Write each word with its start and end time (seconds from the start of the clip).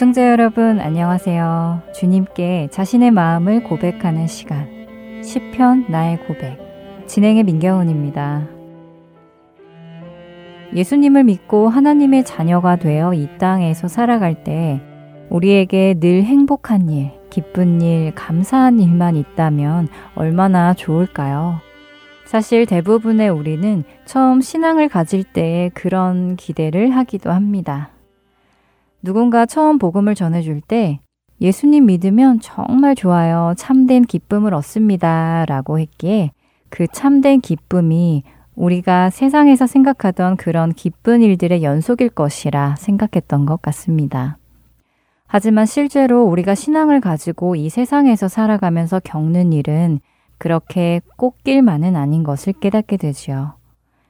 애청자 0.00 0.30
여러분 0.30 0.80
안녕하세요. 0.80 1.82
주님께 1.94 2.68
자신의 2.70 3.10
마음을 3.10 3.62
고백하는 3.64 4.26
시간 4.28 4.66
시편 5.22 5.90
나의 5.90 6.24
고백 6.26 6.56
진행의 7.06 7.44
민경훈입니다. 7.44 8.48
예수님을 10.74 11.24
믿고 11.24 11.68
하나님의 11.68 12.24
자녀가 12.24 12.76
되어 12.76 13.12
이 13.12 13.28
땅에서 13.36 13.88
살아갈 13.88 14.42
때 14.42 14.80
우리에게 15.28 15.96
늘 16.00 16.22
행복한 16.22 16.88
일, 16.88 17.10
기쁜 17.28 17.82
일, 17.82 18.14
감사한 18.14 18.80
일만 18.80 19.16
있다면 19.16 19.88
얼마나 20.14 20.72
좋을까요? 20.72 21.60
사실 22.24 22.64
대부분의 22.64 23.28
우리는 23.28 23.84
처음 24.06 24.40
신앙을 24.40 24.88
가질 24.88 25.24
때에 25.24 25.68
그런 25.74 26.36
기대를 26.36 26.96
하기도 26.96 27.32
합니다. 27.32 27.90
누군가 29.02 29.46
처음 29.46 29.78
복음을 29.78 30.14
전해줄 30.14 30.60
때 30.60 31.00
예수님 31.40 31.86
믿으면 31.86 32.40
정말 32.40 32.94
좋아요. 32.94 33.54
참된 33.56 34.02
기쁨을 34.02 34.52
얻습니다. 34.52 35.46
라고 35.46 35.78
했기에 35.78 36.32
그 36.68 36.86
참된 36.92 37.40
기쁨이 37.40 38.22
우리가 38.54 39.08
세상에서 39.08 39.66
생각하던 39.66 40.36
그런 40.36 40.72
기쁜 40.72 41.22
일들의 41.22 41.62
연속일 41.62 42.10
것이라 42.10 42.76
생각했던 42.76 43.46
것 43.46 43.62
같습니다. 43.62 44.36
하지만 45.26 45.64
실제로 45.64 46.24
우리가 46.24 46.54
신앙을 46.54 47.00
가지고 47.00 47.56
이 47.56 47.70
세상에서 47.70 48.28
살아가면서 48.28 49.00
겪는 49.02 49.52
일은 49.52 50.00
그렇게 50.36 51.00
꽃길만은 51.16 51.96
아닌 51.96 52.22
것을 52.22 52.52
깨닫게 52.52 52.96
되지요. 52.96 53.54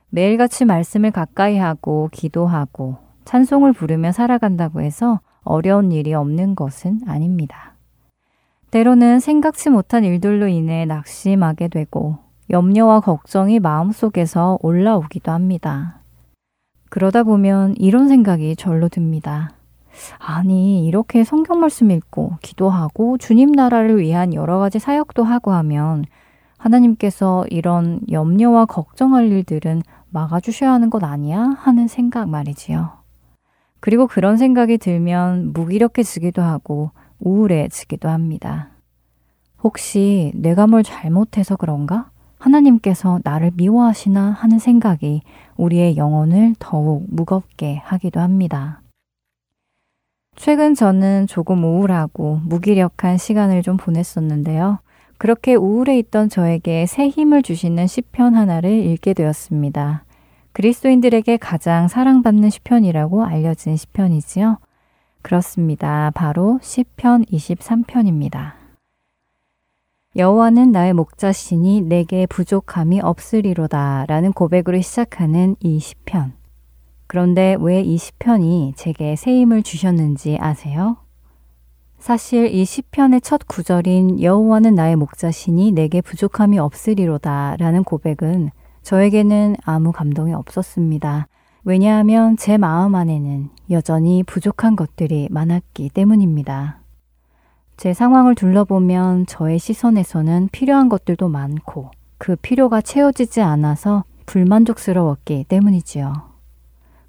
매일같이 0.09 0.65
말씀을 0.65 1.11
가까이 1.13 1.59
하고 1.59 2.09
기도하고 2.11 3.10
찬송을 3.25 3.73
부르며 3.73 4.13
살아간다고 4.13 4.81
해서 4.81 5.21
어려운 5.43 5.93
일이 5.93 6.15
없는 6.15 6.55
것은 6.55 7.01
아닙니다. 7.07 7.75
때로는 8.71 9.21
생각지 9.21 9.71
못한 9.71 10.05
일들로 10.05 10.49
인해 10.49 10.85
낙심하게 10.85 11.69
되고 11.69 12.19
염려와 12.51 13.01
걱정이 13.01 13.61
마음속에서 13.61 14.59
올라오기도 14.63 15.33
합니다. 15.33 16.01
그러다 16.89 17.23
보면 17.23 17.75
이런 17.79 18.09
생각이 18.09 18.57
절로 18.57 18.89
듭니다. 18.89 19.53
아니, 20.19 20.87
이렇게 20.87 21.25
성경 21.25 21.61
말씀 21.61 21.91
읽고 21.91 22.39
기도하고 22.43 23.19
주님 23.19 23.53
나라를 23.53 23.99
위한 23.99 24.35
여러 24.35 24.59
가지 24.59 24.79
사역도 24.79 25.25
하고 25.25 25.53
하면 25.53 26.05
하나님께서 26.59 27.45
이런 27.51 28.01
염려와 28.11 28.67
걱정할 28.67 29.31
일들은 29.31 29.83
막아주셔야 30.11 30.73
하는 30.73 30.91
것 30.91 31.03
아니야? 31.05 31.57
하는 31.59 31.89
생각 31.89 32.29
말이지요. 32.29 33.00
그리고 33.81 34.07
그런 34.07 34.37
생각이 34.37 34.79
들면 34.79 35.53
무기력해지기도 35.53 36.43
하고 36.43 36.91
우울해지기도 37.19 38.09
합니다. 38.09 38.71
혹시 39.63 40.33
내가 40.35 40.67
뭘 40.67 40.83
잘못해서 40.83 41.57
그런가? 41.57 42.11
하나님께서 42.39 43.21
나를 43.23 43.51
미워하시나 43.55 44.31
하는 44.31 44.59
생각이 44.59 45.23
우리의 45.57 45.97
영혼을 45.97 46.55
더욱 46.59 47.05
무겁게 47.09 47.77
하기도 47.85 48.21
합니다. 48.21 48.81
최근 50.37 50.75
저는 50.75 51.27
조금 51.27 51.65
우울하고 51.65 52.41
무기력한 52.45 53.19
시간을 53.19 53.63
좀 53.63 53.77
보냈었는데요. 53.77 54.79
그렇게 55.19 55.55
우울해 55.55 55.99
있던 55.99 56.31
저에게 56.31 56.87
새 56.87 57.09
힘을 57.09 57.43
주시는 57.43 57.87
시편 57.87 58.35
하나를 58.35 58.71
읽게 58.71 59.13
되었습니다. 59.13 60.05
그리스도인들에게 60.53 61.37
가장 61.37 61.89
사랑받는 61.89 62.51
시편이라고 62.51 63.25
알려진 63.25 63.77
시편이지요. 63.77 64.59
그렇습니다. 65.23 66.11
바로 66.15 66.59
시편 66.63 67.27
23편입니다. 67.27 68.55
여호와는 70.17 70.73
나의 70.73 70.93
목자시니 70.93 71.83
내게 71.83 72.27
부족함이 72.27 73.01
없으리로다라는 73.01 74.33
고백으로 74.33 74.81
시작하는 74.81 75.55
이 75.61 75.79
시편. 75.79 76.33
그런데 77.07 77.57
왜 77.61 77.83
이 77.83 77.97
시편이 77.97 78.75
제게 78.77 79.15
새 79.17 79.33
힘을 79.33 79.63
주셨는지 79.63 80.37
아세요? 80.41 80.97
사실 81.99 82.47
이 82.53 82.65
시편의 82.65 83.21
첫 83.21 83.43
구절인 83.47 84.21
여호와는 84.23 84.75
나의 84.75 84.97
목자시니 84.97 85.73
내게 85.73 86.01
부족함이 86.01 86.59
없으리로다라는 86.59 87.85
고백은 87.85 88.51
저에게는 88.83 89.57
아무 89.65 89.93
감동이 89.93 90.33
없었습니다. 90.35 91.29
왜냐하면 91.65 92.37
제 92.37 92.57
마음 92.57 92.95
안에는 92.95 93.51
여전히 93.71 94.23
부족한 94.23 94.77
것들이 94.77 95.29
많았기 95.31 95.91
때문입니다. 95.91 96.81
제 97.77 97.95
상황을 97.95 98.35
둘러보면 98.35 99.27
저의 99.27 99.59
시선에서는 99.59 100.49
필요한 100.53 100.89
것들도 100.89 101.29
많고 101.29 101.91
그 102.19 102.37
필요가 102.37 102.81
채워지지 102.81 103.41
않아서 103.41 104.05
불만족스러웠기 104.27 105.45
때문이지요. 105.49 106.13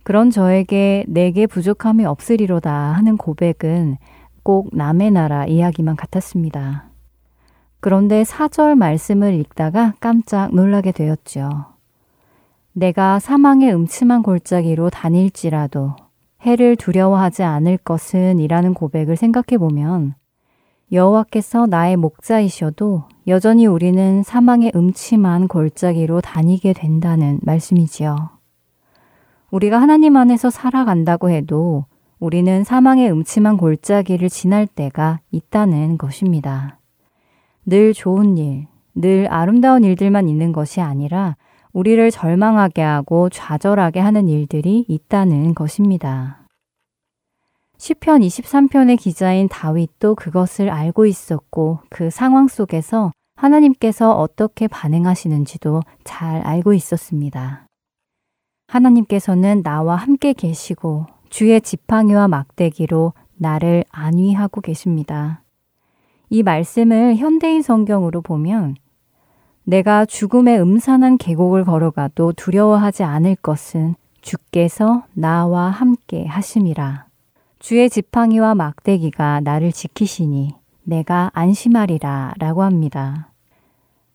그런 0.04 0.32
저에게 0.32 1.06
내게 1.08 1.46
부족함이 1.46 2.06
없으리로다 2.06 2.72
하는 2.72 3.18
고백은 3.18 3.98
꼭 4.44 4.70
남의 4.74 5.12
나라 5.12 5.46
이야기만 5.46 5.96
같았습니다. 5.96 6.91
그런데 7.82 8.24
사절 8.24 8.76
말씀을 8.76 9.34
읽다가 9.34 9.96
깜짝 10.00 10.54
놀라게 10.54 10.92
되었죠. 10.92 11.50
내가 12.74 13.20
사망의 13.20 13.74
음침한 13.74 14.22
골짜기로 14.22 14.92
다닐지라도 14.92 15.96
해를 16.44 16.76
두려워하지 16.76 17.44
않을 17.44 17.78
것은 17.78 18.40
이라는 18.40 18.74
고백을 18.74 19.18
생각해 19.18 19.58
보면 19.58 20.14
여호와께서 20.92 21.66
나의 21.66 21.98
목자이셔도 21.98 23.06
여전히 23.28 23.66
우리는 23.66 24.24
사망의 24.24 24.74
음침한 24.76 25.48
골짜기로 25.48 26.22
다니게 26.22 26.74
된다는 26.74 27.40
말씀이지요. 27.42 28.30
우리가 29.50 29.82
하나님 29.82 30.18
안에서 30.18 30.50
살아간다고 30.50 31.30
해도 31.30 31.86
우리는 32.20 32.64
사망의 32.64 33.12
음침한 33.12 33.58
골짜기를 33.58 34.30
지날 34.30 34.68
때가 34.68 35.20
있다는 35.32 35.98
것입니다. 35.98 36.81
늘 37.66 37.94
좋은 37.94 38.38
일, 38.38 38.68
늘 38.96 39.28
아름다운 39.32 39.84
일들만 39.84 40.28
있는 40.28 40.52
것이 40.52 40.82
아니라 40.82 41.36
우리를 41.74 42.10
절망하게 42.12 42.82
하고 42.82 43.30
좌절하게 43.30 44.00
하는 44.00 44.28
일들이 44.28 44.84
있다는 44.88 45.54
것입니다. 45.54 46.48
시편 47.78 48.22
23편의 48.22 49.00
기자인 49.00 49.48
다윗도 49.48 50.16
그것을 50.16 50.70
알고 50.70 51.06
있었고 51.06 51.80
그 51.90 52.10
상황 52.10 52.48
속에서 52.48 53.12
하나님께서 53.36 54.12
어떻게 54.12 54.68
반응하시는지도 54.68 55.82
잘 56.04 56.42
알고 56.42 56.74
있었습니다. 56.74 57.66
하나님께서는 58.68 59.64
나와 59.64 59.96
함께 59.96 60.34
계시고 60.34 61.08
주의 61.30 61.60
지팡이와 61.60 62.28
막대기로 62.28 63.14
나를 63.36 63.84
안위하고 63.90 64.62
계십니다. 64.62 65.41
이 66.34 66.44
말씀을 66.44 67.18
현대인 67.18 67.62
성경으로 67.62 68.22
보면 68.22 68.78
내가 69.66 70.06
죽음의 70.06 70.62
음산한 70.62 71.18
계곡을 71.18 71.66
걸어가도 71.66 72.32
두려워하지 72.38 73.04
않을 73.04 73.36
것은 73.36 73.96
주께서 74.22 75.04
나와 75.14 75.70
함께 75.70 76.26
하심이라. 76.26 77.08
주의 77.60 77.90
지팡이와 77.90 78.56
막대기가 78.56 79.42
나를 79.42 79.74
지키시니 79.74 80.56
내가 80.84 81.32
안심하리라 81.34 82.36
라고 82.40 82.64
합니다. 82.64 83.28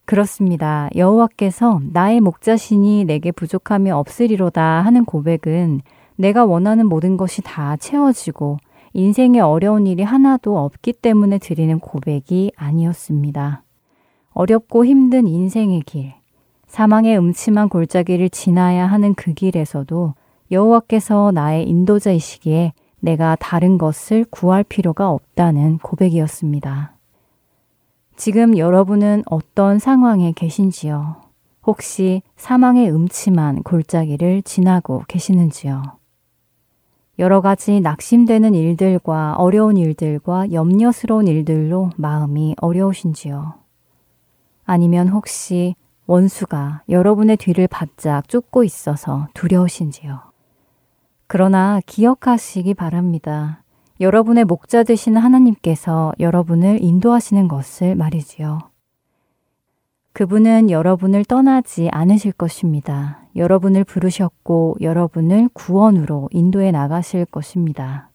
그렇습니다. 0.07 0.89
여호와께서 0.97 1.83
나의 1.93 2.23
목자시니 2.23 3.05
내게 3.05 3.31
부족함이 3.31 3.91
없으리로다 3.91 4.63
하는 4.63 5.05
고백은 5.05 5.83
내가 6.17 6.47
원하는 6.47 6.89
모든 6.89 7.19
것이 7.19 7.43
다 7.43 7.77
채워지고 7.77 8.57
인생에 8.97 9.41
어려운 9.41 9.87
일이 9.87 10.03
하나도 10.03 10.57
없기 10.57 10.95
때문에 10.95 11.37
드리는 11.37 11.79
고백이 11.79 12.53
아니었습니다. 12.57 13.63
어렵고 14.31 14.87
힘든 14.87 15.29
인생의 15.29 15.83
길, 15.83 16.15
사망의 16.67 17.19
음침한 17.19 17.69
골짜기를 17.69 18.31
지나야 18.31 18.87
하는 18.87 19.13
그 19.13 19.35
길에서도 19.35 20.15
여호와께서 20.51 21.31
나의 21.35 21.69
인도자이시기에 21.69 22.73
내가 23.01 23.37
다른 23.39 23.77
것을 23.77 24.25
구할 24.31 24.65
필요가 24.65 25.11
없다는 25.11 25.77
고백이었습니다. 25.79 26.95
지금 28.17 28.57
여러분은 28.57 29.25
어떤 29.27 29.79
상황에 29.79 30.33
계신지요? 30.35 31.17
혹시 31.67 32.23
사망의 32.37 32.91
음침한 32.91 33.63
골짜기를 33.63 34.41
지나고 34.43 35.03
계시는지요? 35.07 35.83
여러 37.19 37.41
가지 37.41 37.81
낙심되는 37.81 38.55
일들과 38.55 39.35
어려운 39.37 39.79
일들과 39.79 40.53
염려스러운 40.53 41.27
일들로 41.27 41.91
마음이 41.97 42.57
어려우신지요? 42.61 43.55
아니면 44.67 45.09
혹시 45.09 45.75
원수가 46.07 46.83
여러분의 46.89 47.39
뒤를 47.39 47.69
바짝 47.69 48.29
쫓고 48.29 48.65
있어서 48.65 49.29
두려우신지요? 49.33 50.21
그러나 51.27 51.81
기억하시기 51.87 52.75
바랍니다. 52.75 53.63
여러분의 53.99 54.45
목자 54.45 54.83
되시는 54.83 55.21
하나님께서 55.21 56.13
여러분을 56.21 56.83
인도하시는 56.83 57.49
것을 57.49 57.95
말이지요. 57.97 58.76
그분은 60.17 60.71
여러분을 60.71 61.27
떠나지 61.27 61.91
않으실 61.93 62.33
것입니다. 62.33 63.21
여러분을 63.37 63.85
부르셨고 63.85 64.77
여러분을 64.81 65.51
구원으로 65.53 66.31
인도해 66.33 66.71
나가실 66.71 67.27
것입니다. 67.27 68.09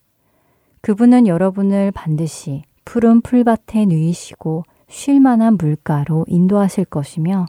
그분은 0.80 1.28
여러분을 1.28 1.92
반드시 1.92 2.64
푸른 2.84 3.20
풀밭에 3.20 3.86
누이시고 3.86 4.64
쉴만한 4.88 5.56
물가로 5.58 6.24
인도하실 6.26 6.86
것이며 6.86 7.46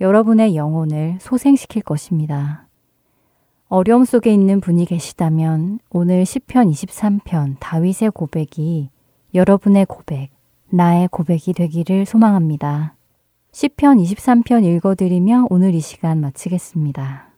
여러분의 0.00 0.54
영혼을 0.54 1.18
소생시킬 1.20 1.82
것입니다. 1.82 2.68
어려움 3.68 4.04
속에 4.04 4.32
있는 4.32 4.60
분이 4.60 4.84
계시다면 4.84 5.80
오늘 5.90 6.22
10편 6.22 6.70
23편 6.70 7.56
다윗의 7.58 8.12
고백이 8.12 8.88
여러분의 9.34 9.86
고백, 9.86 10.30
나의 10.68 11.08
고백이 11.08 11.54
되기를 11.54 12.06
소망합니다. 12.06 12.94
10편 13.52 14.00
23편 14.00 14.64
읽어드리며 14.64 15.48
오늘 15.50 15.74
이 15.74 15.80
시간 15.80 16.20
마치겠습니다. 16.20 17.30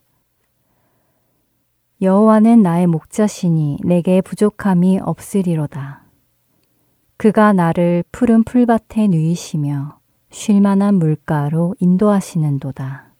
여호와는 2.03 2.61
나의 2.63 2.87
목자시니 2.87 3.79
내게 3.83 4.21
부족함이 4.21 5.01
없으리로다. 5.03 6.03
그가 7.17 7.55
나를 7.55 8.05
푸른 8.13 8.45
풀밭에 8.45 9.09
누이시며 9.09 9.99
쉴만한 10.31 10.97
물가로 10.97 11.77
인도하시는도다. 11.79 13.15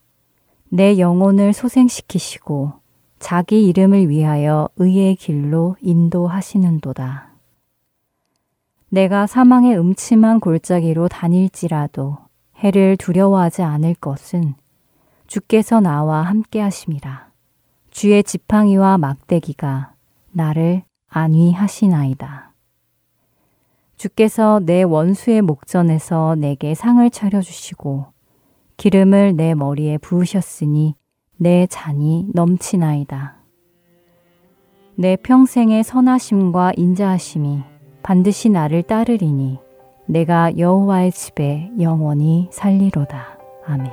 내 0.69 0.99
영혼을 0.99 1.53
소생시키시고 1.53 2.73
자기 3.17 3.65
이름을 3.69 4.09
위하여 4.09 4.69
의의 4.75 5.15
길로 5.15 5.77
인도하시는도다. 5.81 7.33
내가 8.89 9.25
사망의 9.25 9.79
음침한 9.79 10.39
골짜기로 10.39 11.07
다닐지라도 11.07 12.22
해를 12.63 12.95
두려워하지 12.95 13.61
않을 13.61 13.95
것은 13.95 14.53
주께서 15.27 15.81
나와 15.81 16.21
함께 16.21 16.61
하심이라. 16.61 17.29
주의 17.91 18.23
지팡이와 18.23 18.97
막대기가 18.97 19.93
나를 20.31 20.83
안위하시나이다. 21.09 22.53
주께서 23.97 24.61
내 24.63 24.83
원수의 24.83 25.41
목전에서 25.41 26.35
내게 26.35 26.73
상을 26.73 27.07
차려주시고 27.09 28.05
기름을 28.77 29.35
내 29.35 29.53
머리에 29.53 29.97
부으셨으니 29.97 30.95
내 31.37 31.67
잔이 31.67 32.29
넘치나이다. 32.33 33.43
내 34.95 35.15
평생의 35.17 35.83
선하심과 35.83 36.73
인자하심이 36.77 37.63
반드시 38.03 38.49
나를 38.49 38.83
따르리니 38.83 39.59
내가 40.13 40.55
여호와의 40.59 41.11
집에 41.11 41.71
영원히 41.79 42.47
살리로다. 42.51 43.39
아멘. 43.65 43.91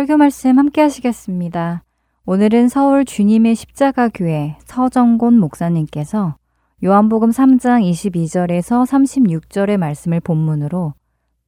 설교 0.00 0.16
말씀 0.16 0.58
함께 0.58 0.80
하시겠습니다. 0.80 1.84
오늘은 2.24 2.70
서울 2.70 3.04
주님의 3.04 3.54
십자가 3.54 4.08
교회 4.08 4.56
서정곤 4.64 5.38
목사님께서 5.38 6.36
요한복음 6.82 7.28
3장 7.28 7.82
22절에서 7.84 8.86
36절의 8.86 9.76
말씀을 9.76 10.20
본문으로 10.20 10.94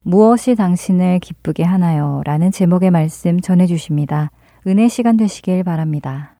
무엇이 0.03 0.53
당신을 0.53 1.17
기쁘게 1.17 1.63
하나요? 1.63 2.21
라는 2.25 2.51
제목의 2.51 2.91
말씀 2.91 3.41
전해 3.41 3.65
주십니다. 3.65 4.29
은혜 4.67 4.87
시간 4.87 5.17
되시길 5.17 5.63
바랍니다. 5.63 6.35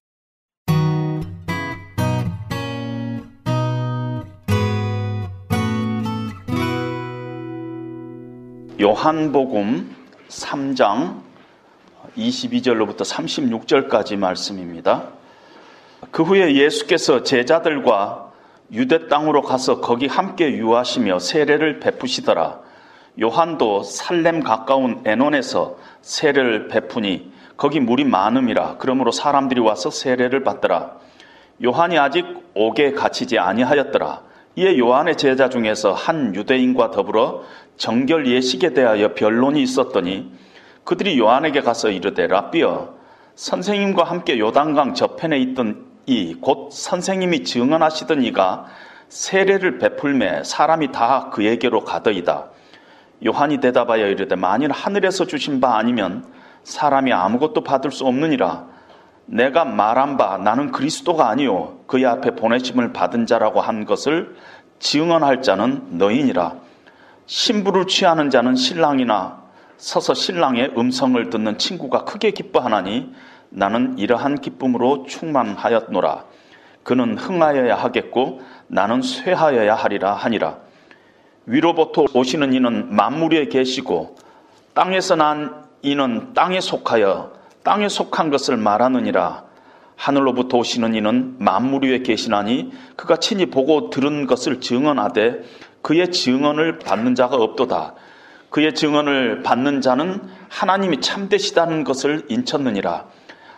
요한복음 8.79 9.95
3장 10.29 11.32
22절로부터 12.17 13.01
36절까지 13.01 14.17
말씀입니다. 14.17 15.09
그 16.11 16.23
후에 16.23 16.55
예수께서 16.55 17.23
제자들과 17.23 18.31
유대 18.71 19.07
땅으로 19.07 19.41
가서 19.41 19.81
거기 19.81 20.07
함께 20.07 20.51
유하시며 20.57 21.19
세례를 21.19 21.79
베푸시더라. 21.79 22.59
요한도 23.21 23.83
살렘 23.83 24.41
가까운 24.41 25.01
에논에서 25.05 25.77
세례를 26.01 26.67
베푸니 26.67 27.31
거기 27.55 27.79
물이 27.79 28.05
많음이라 28.05 28.77
그러므로 28.79 29.11
사람들이 29.11 29.59
와서 29.61 29.91
세례를 29.91 30.43
받더라. 30.43 30.97
요한이 31.63 31.99
아직 31.99 32.25
옥에 32.55 32.91
갇히지 32.93 33.37
아니하였더라. 33.37 34.21
이에 34.55 34.77
요한의 34.77 35.17
제자 35.17 35.49
중에서 35.49 35.93
한 35.93 36.35
유대인과 36.35 36.91
더불어 36.91 37.43
정결 37.77 38.27
예식에 38.27 38.73
대하여 38.73 39.13
변론이 39.13 39.61
있었더니 39.61 40.31
그들이 40.83 41.17
요한에게 41.19 41.61
가서 41.61 41.89
이르되 41.89 42.27
라비어 42.27 42.93
선생님과 43.35 44.03
함께 44.03 44.37
요단강 44.39 44.93
저편에 44.93 45.39
있던 45.39 45.93
이 46.05 46.35
곧 46.41 46.71
선생님이 46.71 47.45
증언하시던 47.45 48.23
이가 48.23 48.65
세례를 49.07 49.77
베풀매 49.77 50.43
사람이 50.43 50.91
다 50.91 51.29
그에게로 51.31 51.85
가더이다. 51.85 52.49
요한이 53.25 53.59
대답하여 53.59 54.07
이르되 54.07 54.35
만일 54.35 54.71
하늘에서 54.71 55.25
주신 55.25 55.61
바 55.61 55.77
아니면 55.77 56.25
사람이 56.63 57.13
아무것도 57.13 57.63
받을 57.63 57.91
수 57.91 58.05
없느니라. 58.05 58.65
내가 59.25 59.63
말한 59.63 60.17
바 60.17 60.37
나는 60.37 60.71
그리스도가 60.71 61.29
아니요 61.29 61.79
그의 61.87 62.05
앞에 62.05 62.31
보내심을 62.31 62.91
받은 62.91 63.25
자라고 63.25 63.61
한 63.61 63.85
것을 63.85 64.35
증언할 64.79 65.41
자는 65.41 65.83
너희니라. 65.91 66.55
신부를 67.25 67.87
취하는 67.87 68.29
자는 68.29 68.55
신랑이나 68.55 69.42
서서 69.83 70.13
신랑의 70.13 70.75
음성을 70.77 71.29
듣는 71.29 71.57
친구가 71.57 72.05
크게 72.05 72.31
기뻐하나니 72.31 73.13
나는 73.49 73.97
이러한 73.97 74.39
기쁨으로 74.39 75.05
충만하였노라. 75.07 76.23
그는 76.83 77.17
흥하여야 77.17 77.75
하겠고 77.75 78.41
나는 78.67 79.01
쇠하여야 79.01 79.75
하리라 79.75 80.13
하니라. 80.13 80.59
위로부터 81.47 82.05
오시는 82.13 82.53
이는 82.53 82.95
만물 82.95 83.33
에 83.35 83.47
계시고 83.49 84.15
땅에서 84.73 85.17
난 85.17 85.65
이는 85.81 86.33
땅에 86.33 86.61
속하여 86.61 87.33
땅에 87.63 87.89
속한 87.89 88.29
것을 88.29 88.55
말하느니라. 88.55 89.43
하늘로부터 89.97 90.59
오시는 90.59 90.95
이는 90.95 91.35
만물 91.39 91.83
위에 91.83 92.03
계시나니 92.03 92.71
그가 92.95 93.17
친히 93.17 93.47
보고 93.47 93.89
들은 93.89 94.27
것을 94.27 94.61
증언하되 94.61 95.43
그의 95.81 96.09
증언을 96.09 96.79
받는 96.79 97.15
자가 97.15 97.35
없도다. 97.35 97.95
그의 98.53 98.75
증언을 98.75 99.41
받는 99.41 99.81
자는 99.81 100.21
하나님이 100.47 101.01
참되시다는 101.01 101.83
것을 101.83 102.27
인쳤느니라. 102.29 103.05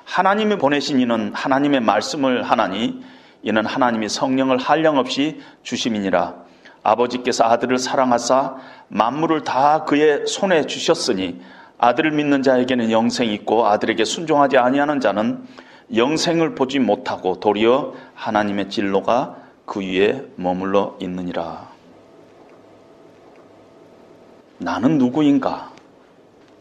하나님이 0.06 0.58
보내신 0.58 1.02
이는 1.02 1.34
하나님의 1.34 1.82
말씀을 1.82 2.44
하나니 2.44 3.04
이는 3.44 3.66
하나님이 3.66 4.08
성령을 4.08 4.58
한량없이 4.58 5.42
주심이니라. 5.64 6.36
아버지께서 6.82 7.44
아들을 7.44 7.78
사랑하사 7.78 8.56
만물을 8.88 9.44
다 9.44 9.84
그의 9.84 10.28
손에 10.28 10.66
주셨으니 10.66 11.42
아들을 11.78 12.12
믿는 12.12 12.42
자에게는 12.42 12.90
영생이 12.90 13.34
있고 13.34 13.68
아들에게 13.68 14.06
순종하지 14.06 14.58
아니하는 14.58 15.02
자는 15.02 15.44
영생을 15.94 16.56
보지 16.56 16.80
못하고 16.80 17.42
도리어 17.42 17.96
하나님의 18.14 18.70
진로가 18.70 19.36
그 19.66 19.82
위에 19.82 20.26
머물러 20.38 20.96
있느니라. 21.02 21.75
나는 24.58 24.98
누구인가? 24.98 25.72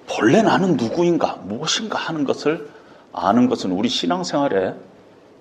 본래 0.06 0.42
나는 0.42 0.76
누구인가? 0.76 1.36
무엇인가 1.44 1.98
하는 1.98 2.24
것을 2.24 2.68
아는 3.12 3.48
것은 3.48 3.70
우리 3.70 3.88
신앙생활에 3.88 4.74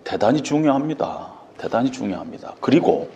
대단히 0.04 0.42
중요합니다. 0.42 1.32
대단히 1.58 1.92
중요합니다. 1.92 2.54
그리고 2.62 3.10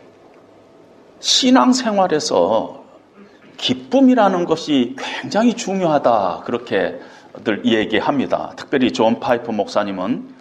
신앙생활에서 1.20 2.84
기쁨이라는 3.58 4.46
것이 4.46 4.96
굉장히 4.98 5.54
중요하다. 5.54 6.44
그렇게들 6.46 7.66
얘기합니다. 7.66 8.54
특별히 8.56 8.92
존 8.92 9.20
파이퍼 9.20 9.52
목사님은 9.52 10.36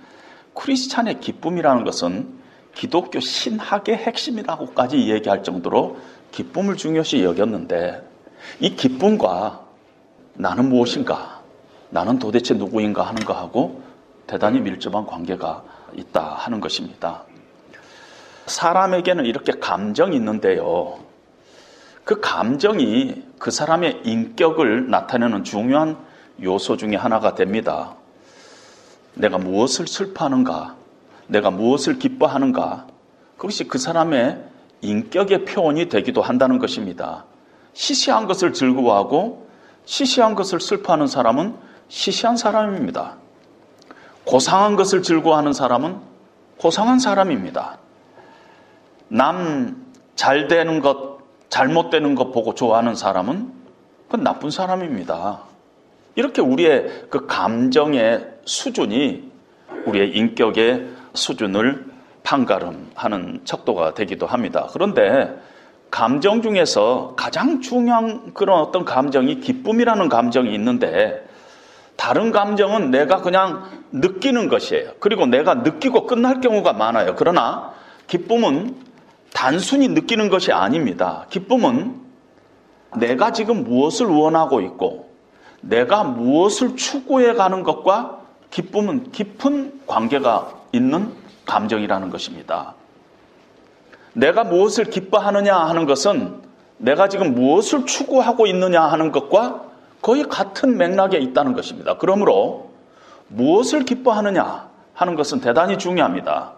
크리스찬의 0.55 1.21
기쁨이라는 1.21 1.85
것은 1.85 2.37
기독교 2.75 3.21
신학의 3.21 3.97
핵심이라고까지 3.97 5.09
얘기할 5.11 5.43
정도로 5.43 5.99
기쁨을 6.33 6.77
중요시 6.77 7.25
여겼는데 7.25 8.06
이 8.61 8.75
기쁨과 8.75 9.61
나는 10.35 10.69
무엇인가, 10.69 11.43
나는 11.91 12.19
도대체 12.19 12.55
누구인가 12.55 13.03
하는 13.03 13.25
거하고 13.25 13.83
대단히 14.27 14.61
밀접한 14.61 15.07
관계가 15.07 15.63
있다 15.95 16.35
하는 16.35 16.61
것입니다. 16.61 17.23
사람에게는 18.47 19.25
이렇게 19.25 19.53
감정이 19.53 20.17
있는데요. 20.17 20.99
그 22.05 22.21
감정이 22.21 23.25
그 23.39 23.51
사람의 23.51 24.03
인격을 24.05 24.91
나타내는 24.91 25.45
중요한 25.45 25.97
요소 26.43 26.77
중의 26.77 26.99
하나가 26.99 27.35
됩니다. 27.35 27.97
내가 29.15 29.39
무엇을 29.39 29.87
슬퍼하는가, 29.87 30.77
내가 31.27 31.51
무엇을 31.51 31.99
기뻐하는가? 31.99 32.87
그것이 33.37 33.65
그 33.65 33.79
사람의 33.79 34.45
인격의 34.83 35.47
표현이 35.47 35.89
되기도 35.89 36.23
한다는 36.23 36.59
것입니다. 36.59 37.25
시시한 37.77 38.27
것을 38.27 38.53
즐거워하고 38.53 39.47
시시한 39.85 40.35
것을 40.35 40.61
슬퍼하는 40.61 41.07
사람은 41.07 41.55
시시한 41.89 42.37
사람입니다. 42.37 43.17
고상한 44.25 44.75
것을 44.75 45.03
즐거워하는 45.03 45.53
사람은 45.53 46.01
고상한 46.59 46.99
사람입니다. 46.99 47.79
남 49.09 49.87
잘 50.17 50.49
되는 50.49 50.81
것, 50.81 51.19
잘못되는 51.51 52.15
것 52.15 52.33
보고 52.33 52.55
좋아하는 52.55 52.97
사람은 52.97 53.53
그건 54.07 54.25
나쁜 54.25 54.51
사람입니다. 54.51 55.41
이렇게 56.17 56.41
우리의 56.41 57.07
그 57.11 57.27
감정의 57.27 58.27
수준이 58.47 59.31
우리의 59.85 60.17
인격의 60.17 60.89
수준을 61.13 61.85
판가름하는 62.23 63.43
척도가 63.45 63.95
되기도 63.95 64.27
합니다. 64.27 64.69
그런데 64.73 65.39
감정 65.91 66.43
중에서 66.43 67.15
가장 67.17 67.61
중요한 67.61 68.35
그런 68.35 68.61
어떤 68.61 68.85
감정이 68.85 69.41
기쁨이라는 69.41 70.09
감정이 70.09 70.53
있는데 70.55 71.27
다른 71.97 72.31
감정은 72.31 72.91
내가 72.91 73.23
그냥 73.23 73.65
느끼는 73.93 74.49
것이에요. 74.49 74.93
그리고 75.01 75.27
내가 75.27 75.55
느끼고 75.55 76.07
끝날 76.07 76.41
경우가 76.41 76.75
많아요. 76.75 77.15
그러나 77.17 77.73
기쁨은 78.07 78.77
단순히 79.33 79.89
느끼는 79.89 80.29
것이 80.29 80.53
아닙니다. 80.53 81.27
기쁨은 81.31 82.01
내가 82.97 83.33
지금 83.33 83.65
무엇을 83.65 84.07
원하고 84.07 84.61
있고 84.61 85.11
내가 85.61 86.05
무엇을 86.05 86.77
추구해 86.77 87.35
가는 87.35 87.63
것과 87.63 88.21
기쁨은 88.51 89.13
깊은 89.13 89.83
관계가 89.87 90.51
있는 90.73 91.13
감정이라는 91.45 92.11
것입니다. 92.11 92.75
내가 94.17 94.45
무엇을 94.45 94.87
기뻐하느냐 94.87 95.55
하는 95.55 95.85
것은 95.85 96.41
내가 96.79 97.09
지금 97.09 97.35
무엇을 97.35 97.85
추구하고 97.85 98.47
있느냐 98.47 98.83
하는 98.83 99.13
것과 99.13 99.65
거의 100.01 100.25
같은 100.25 100.79
맥락에 100.79 101.19
있다는 101.19 101.53
것입니다. 101.53 101.99
그러므로 101.99 102.71
무엇을 103.29 103.85
기뻐하느냐 103.85 104.71
하는 104.95 105.17
것은 105.17 105.41
대단히 105.41 105.77
중요합니다. 105.77 106.53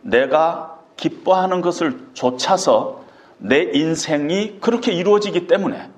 내가 0.00 0.78
기뻐하는 0.96 1.60
것을 1.60 1.98
좇아서 2.14 3.04
내 3.36 3.70
인생이 3.74 4.58
그렇게 4.60 4.92
이루어지기 4.92 5.46
때문에 5.46 5.90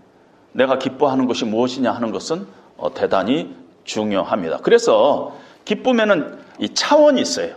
내가 0.52 0.78
기뻐하는 0.78 1.26
것이 1.26 1.44
무엇이냐 1.44 1.92
하는 1.92 2.10
것은 2.10 2.46
어, 2.76 2.92
대단히 2.92 3.54
중요합니다. 3.84 4.58
그래서 4.62 5.36
기쁨에는 5.64 6.38
이 6.58 6.74
차원이 6.74 7.20
있어요. 7.20 7.54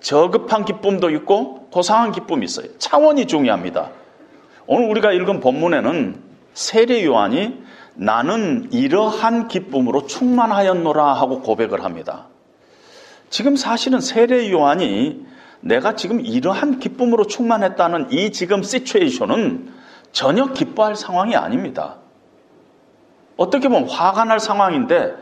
저급한 0.00 0.64
기쁨도 0.64 1.10
있고 1.10 1.68
고상한 1.70 2.12
기쁨이 2.12 2.44
있어요. 2.44 2.66
차원이 2.78 3.26
중요합니다. 3.26 3.90
오늘 4.66 4.88
우리가 4.88 5.12
읽은 5.12 5.40
본문에는 5.40 6.22
세례 6.54 7.04
요한이 7.04 7.62
나는 7.94 8.68
이러한 8.72 9.48
기쁨으로 9.48 10.06
충만하였노라 10.06 11.12
하고 11.14 11.40
고백을 11.42 11.84
합니다. 11.84 12.26
지금 13.28 13.56
사실은 13.56 14.00
세례 14.00 14.50
요한이 14.50 15.26
내가 15.60 15.94
지금 15.94 16.20
이러한 16.20 16.78
기쁨으로 16.78 17.26
충만했다는 17.26 18.12
이 18.12 18.32
지금 18.32 18.62
시츄에이션은 18.62 19.72
전혀 20.12 20.52
기뻐할 20.52 20.96
상황이 20.96 21.36
아닙니다. 21.36 21.96
어떻게 23.36 23.68
보면 23.68 23.88
화가 23.88 24.24
날 24.24 24.40
상황인데 24.40 25.14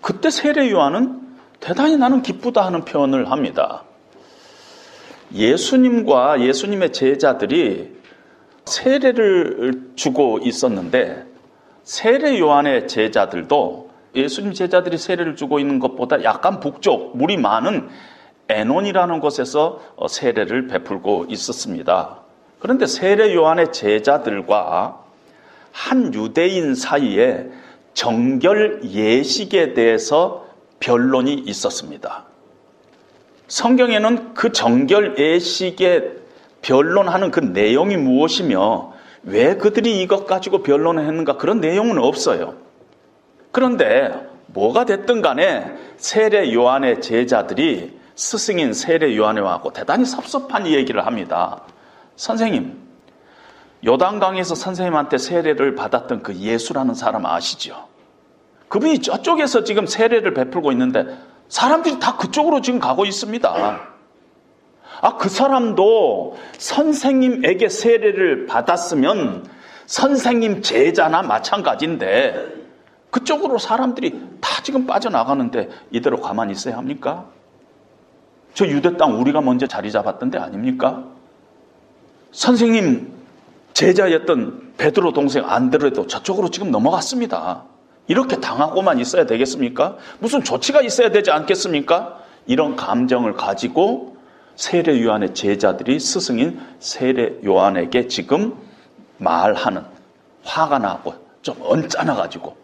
그때 0.00 0.30
세례 0.30 0.70
요한은 0.70 1.20
대단히 1.60 1.96
나는 1.96 2.22
기쁘다 2.22 2.64
하는 2.64 2.84
표현을 2.84 3.30
합니다. 3.30 3.84
예수님과 5.32 6.40
예수님의 6.40 6.92
제자들이 6.92 7.96
세례를 8.64 9.90
주고 9.94 10.38
있었는데 10.42 11.26
세례 11.84 12.38
요한의 12.38 12.88
제자들도 12.88 13.90
예수님 14.14 14.52
제자들이 14.52 14.98
세례를 14.98 15.36
주고 15.36 15.58
있는 15.58 15.78
것보다 15.78 16.22
약간 16.24 16.60
북쪽 16.60 17.16
물이 17.16 17.36
많은 17.36 17.88
에논이라는 18.48 19.20
곳에서 19.20 19.80
세례를 20.08 20.68
베풀고 20.68 21.26
있었습니다. 21.28 22.20
그런데 22.58 22.86
세례 22.86 23.34
요한의 23.34 23.72
제자들과 23.72 25.04
한 25.72 26.12
유대인 26.14 26.74
사이에 26.74 27.48
정결 27.94 28.84
예식에 28.84 29.74
대해서 29.74 30.46
변론이 30.80 31.34
있었습니다. 31.34 32.27
성경에는 33.48 34.34
그 34.34 34.52
정결 34.52 35.18
예식에 35.18 36.12
변론하는 36.62 37.30
그 37.30 37.40
내용이 37.40 37.96
무엇이며 37.96 38.92
왜 39.24 39.56
그들이 39.56 40.02
이것 40.02 40.26
가지고 40.26 40.62
변론을 40.62 41.04
했는가 41.06 41.36
그런 41.36 41.60
내용은 41.60 41.98
없어요. 41.98 42.54
그런데 43.50 44.28
뭐가 44.46 44.84
됐든 44.84 45.22
간에 45.22 45.74
세례 45.96 46.52
요한의 46.52 47.00
제자들이 47.00 47.98
스승인 48.14 48.72
세례 48.72 49.16
요한하고 49.16 49.72
대단히 49.72 50.04
섭섭한 50.04 50.66
얘기를 50.66 51.06
합니다. 51.06 51.62
선생님, 52.16 52.76
요단강에서 53.86 54.54
선생님한테 54.54 55.18
세례를 55.18 55.74
받았던 55.74 56.22
그 56.22 56.34
예수라는 56.34 56.94
사람 56.94 57.26
아시죠? 57.26 57.86
그분이 58.68 59.00
저쪽에서 59.00 59.64
지금 59.64 59.86
세례를 59.86 60.34
베풀고 60.34 60.72
있는데 60.72 61.06
사람들이 61.48 61.98
다 61.98 62.16
그쪽으로 62.16 62.60
지금 62.60 62.78
가고 62.78 63.04
있습니다. 63.04 63.88
아, 65.00 65.16
그 65.16 65.28
사람도 65.28 66.36
선생님에게 66.58 67.68
세례를 67.68 68.46
받았으면 68.46 69.46
선생님 69.86 70.62
제자나 70.62 71.22
마찬가지인데 71.22 72.58
그쪽으로 73.10 73.58
사람들이 73.58 74.20
다 74.40 74.62
지금 74.62 74.86
빠져나가는데 74.86 75.70
이대로 75.90 76.20
가만히 76.20 76.52
있어야 76.52 76.76
합니까? 76.76 77.26
저 78.54 78.66
유대 78.66 78.96
땅 78.96 79.18
우리가 79.20 79.40
먼저 79.40 79.66
자리 79.66 79.90
잡았던 79.90 80.30
데 80.30 80.38
아닙니까? 80.38 81.04
선생님 82.32 83.12
제자였던 83.72 84.74
베드로 84.76 85.12
동생 85.12 85.48
안드레도 85.48 86.06
저쪽으로 86.06 86.50
지금 86.50 86.70
넘어갔습니다. 86.70 87.64
이렇게 88.08 88.40
당하고만 88.40 88.98
있어야 88.98 89.26
되겠습니까? 89.26 89.96
무슨 90.18 90.42
조치가 90.42 90.80
있어야 90.82 91.10
되지 91.10 91.30
않겠습니까? 91.30 92.18
이런 92.46 92.74
감정을 92.74 93.34
가지고 93.34 94.16
세례 94.56 95.02
요한의 95.02 95.34
제자들이 95.34 96.00
스승인 96.00 96.60
세례 96.80 97.34
요한에게 97.44 98.08
지금 98.08 98.54
말하는 99.18 99.82
화가 100.44 100.78
나고 100.78 101.14
좀 101.42 101.56
언짢아 101.62 102.14
가지고 102.16 102.56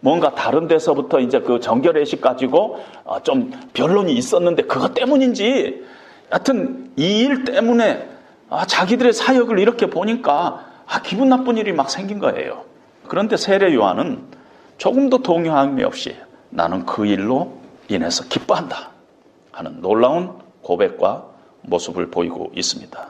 뭔가 0.00 0.34
다른 0.34 0.68
데서부터 0.68 1.18
이제 1.20 1.40
그 1.40 1.60
정결의식 1.60 2.20
가지고 2.20 2.78
어, 3.04 3.22
좀 3.22 3.50
변론이 3.72 4.12
있었는데 4.12 4.64
그것 4.64 4.92
때문인지 4.92 5.82
하여튼 6.30 6.92
이 6.96 7.22
일 7.24 7.44
때문에 7.44 8.08
아, 8.50 8.66
자기들의 8.66 9.14
사역을 9.14 9.58
이렇게 9.58 9.86
보니까 9.86 10.66
아, 10.86 11.00
기분 11.02 11.30
나쁜 11.30 11.56
일이 11.56 11.72
막 11.72 11.88
생긴 11.90 12.18
거예요. 12.18 12.64
그런데 13.08 13.36
세례 13.38 13.72
요한은 13.74 14.22
조금도 14.84 15.22
동요함이 15.22 15.82
없이 15.82 16.14
나는 16.50 16.84
그 16.84 17.06
일로 17.06 17.56
인해서 17.88 18.22
기뻐한다 18.28 18.90
하는 19.50 19.80
놀라운 19.80 20.34
고백과 20.60 21.24
모습을 21.62 22.10
보이고 22.10 22.52
있습니다. 22.54 23.08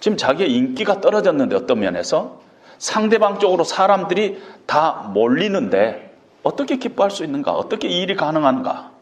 지금 0.00 0.16
자기의 0.16 0.50
인기가 0.54 1.02
떨어졌는데 1.02 1.54
어떤 1.54 1.80
면에서 1.80 2.40
상대방 2.78 3.40
쪽으로 3.40 3.62
사람들이 3.62 4.42
다 4.64 5.10
몰리는데 5.12 6.16
어떻게 6.44 6.76
기뻐할 6.76 7.10
수 7.10 7.24
있는가? 7.24 7.52
어떻게 7.52 7.88
이 7.88 8.00
일이 8.00 8.16
가능한가? 8.16 8.92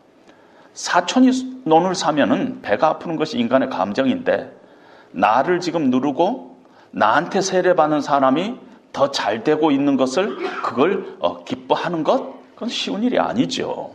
사촌이 0.75 1.63
논을 1.65 1.95
사면은 1.95 2.61
배가 2.61 2.89
아프는 2.89 3.15
것이 3.15 3.39
인간의 3.39 3.71
감정인데 3.71 4.53
나를 5.13 5.61
지금 5.61 5.91
누르고 5.91 6.57
나한테 6.91 7.41
세례받는 7.41 8.01
사람이 8.01 8.70
더 8.93 9.11
잘 9.11 9.45
되고 9.45 9.71
있는 9.71 9.97
것을 9.97 10.37
그걸 10.63 11.17
어, 11.21 11.45
기뻐하는 11.45 12.05
것 12.05 12.41
그건 12.55 12.69
쉬운 12.69 13.03
일이 13.03 13.19
아니죠. 13.19 13.95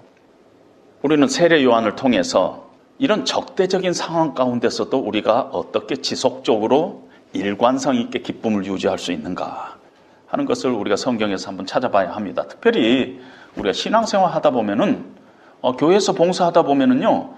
우리는 1.02 1.28
세례 1.28 1.64
요한을 1.64 1.96
통해서 1.96 2.70
이런 2.98 3.26
적대적인 3.26 3.94
상황 3.94 4.34
가운데서도 4.34 4.98
우리가 4.98 5.50
어떻게 5.52 5.98
지속적으로 5.98 7.10
일관성 7.34 7.96
있게 7.96 8.20
기쁨을 8.20 8.66
유지할 8.66 8.98
수 8.98 9.12
있는가 9.12 9.78
하는 10.28 10.46
것을 10.46 10.72
우리가 10.72 10.96
성경에서 10.96 11.50
한번 11.50 11.66
찾아봐야 11.66 12.16
합니다. 12.16 12.44
특별히 12.48 13.20
우리가 13.56 13.74
신앙생활 13.74 14.34
하다 14.34 14.52
보면은 14.52 15.14
어, 15.62 15.76
교회에서 15.76 16.14
봉사하다 16.14 16.64
보면은요 16.64 17.34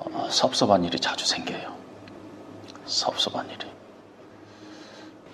어, 0.00 0.28
섭섭한 0.30 0.84
일이 0.84 0.98
자주 0.98 1.26
생겨요. 1.26 1.76
섭섭한 2.86 3.46
일이. 3.46 3.67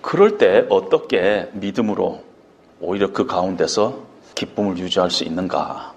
그럴 0.05 0.37
때 0.37 0.67
어떻게 0.69 1.49
믿음으로 1.53 2.21
오히려 2.79 3.11
그 3.11 3.25
가운데서 3.25 4.03
기쁨을 4.35 4.77
유지할 4.77 5.09
수 5.09 5.23
있는가? 5.23 5.93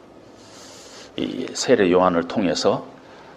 이 1.17 1.47
세례 1.53 1.93
요한을 1.93 2.27
통해서 2.27 2.87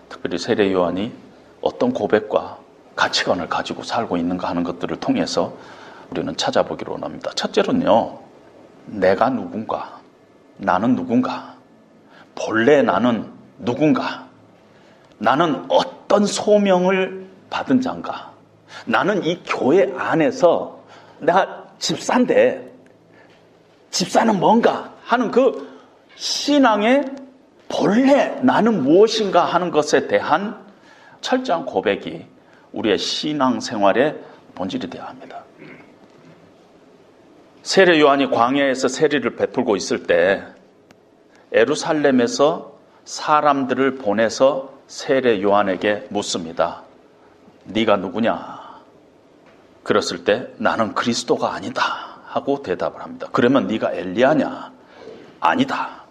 특별히 0.07 0.37
세례 0.37 0.71
요한이 0.71 1.11
어떤 1.59 1.91
고백과 1.91 2.57
가치관을 2.95 3.49
가지고 3.49 3.83
살고 3.83 4.15
있는가 4.15 4.47
하는 4.47 4.63
것들을 4.63 4.97
통해서 5.01 5.57
우리는 6.09 6.37
찾아보기로 6.37 6.93
원합니다. 6.93 7.31
첫째로는요, 7.35 8.19
내가 8.85 9.29
누군가, 9.29 9.99
나는 10.55 10.95
누군가, 10.95 11.55
본래 12.33 12.81
나는 12.81 13.29
누군가, 13.59 14.25
나는 15.17 15.65
어떤 15.67 16.25
소명을 16.25 17.27
받은 17.49 17.81
자인가, 17.81 18.30
나는 18.85 19.23
이 19.23 19.41
교회 19.45 19.93
안에서 19.97 20.79
내가 21.19 21.67
집사인데, 21.79 22.71
집사는 23.89 24.39
뭔가 24.39 24.93
하는 25.03 25.31
그 25.31 25.69
신앙의 26.15 27.05
본래 27.67 28.39
나는 28.41 28.83
무엇인가 28.83 29.43
하는 29.45 29.71
것에 29.71 30.07
대한 30.07 30.65
철저한 31.21 31.65
고백이 31.65 32.25
우리의 32.73 32.97
신앙 32.97 33.59
생활의 33.59 34.17
본질이 34.55 34.89
되어야 34.89 35.07
합니다. 35.07 35.43
세례 37.63 37.99
요한이 37.99 38.31
광야에서 38.31 38.87
세례를 38.87 39.35
베풀고 39.35 39.75
있을 39.75 40.03
때 40.03 40.43
에루살렘에서 41.51 42.77
사람들을 43.05 43.95
보내서 43.95 44.73
세례 44.87 45.41
요한에게 45.41 46.07
묻습니다. 46.09 46.83
네가 47.65 47.97
누구냐? 47.97 48.60
그랬을 49.83 50.23
때 50.23 50.47
나는 50.57 50.93
그리스도가 50.93 51.53
아니다 51.53 51.83
하고 52.27 52.61
대답을 52.61 53.01
합니다. 53.01 53.27
그러면 53.31 53.67
네가 53.67 53.91
엘리야냐? 53.93 54.71
아니다. 55.39 56.03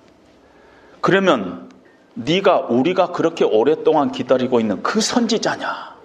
그러면 1.00 1.70
네가 2.14 2.66
우리가 2.68 3.12
그렇게 3.12 3.44
오랫동안 3.44 4.12
기다리고 4.12 4.60
있는 4.60 4.82
그 4.82 5.00
선지자냐? 5.00 5.96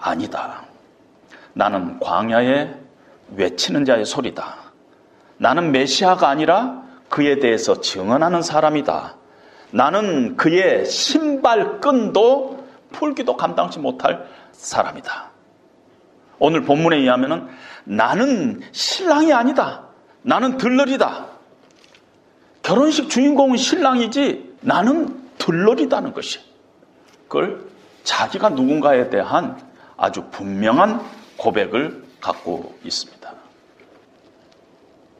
아니다. 0.00 0.62
나는 1.52 2.00
광야에 2.00 2.74
외치는 3.36 3.84
자의 3.84 4.04
소리다. 4.04 4.56
나는 5.38 5.72
메시아가 5.72 6.28
아니라 6.28 6.82
그에 7.08 7.38
대해서 7.38 7.80
증언하는 7.80 8.42
사람이다. 8.42 9.14
나는 9.70 10.36
그의 10.36 10.86
신발끈도 10.86 12.66
풀기도 12.92 13.36
감당치 13.36 13.78
못할 13.78 14.26
사람이다. 14.52 15.35
오늘 16.38 16.62
본문에 16.62 16.96
의하면 16.96 17.48
나는 17.84 18.60
신랑이 18.72 19.32
아니다. 19.32 19.84
나는 20.22 20.56
들러리다. 20.56 21.26
결혼식 22.62 23.08
주인공은 23.08 23.56
신랑이지 23.56 24.56
나는 24.60 25.22
들러리다는 25.38 26.12
것이. 26.12 26.40
그걸 27.28 27.64
자기가 28.02 28.50
누군가에 28.50 29.08
대한 29.10 29.56
아주 29.96 30.24
분명한 30.30 31.00
고백을 31.36 32.04
갖고 32.20 32.76
있습니다. 32.84 33.32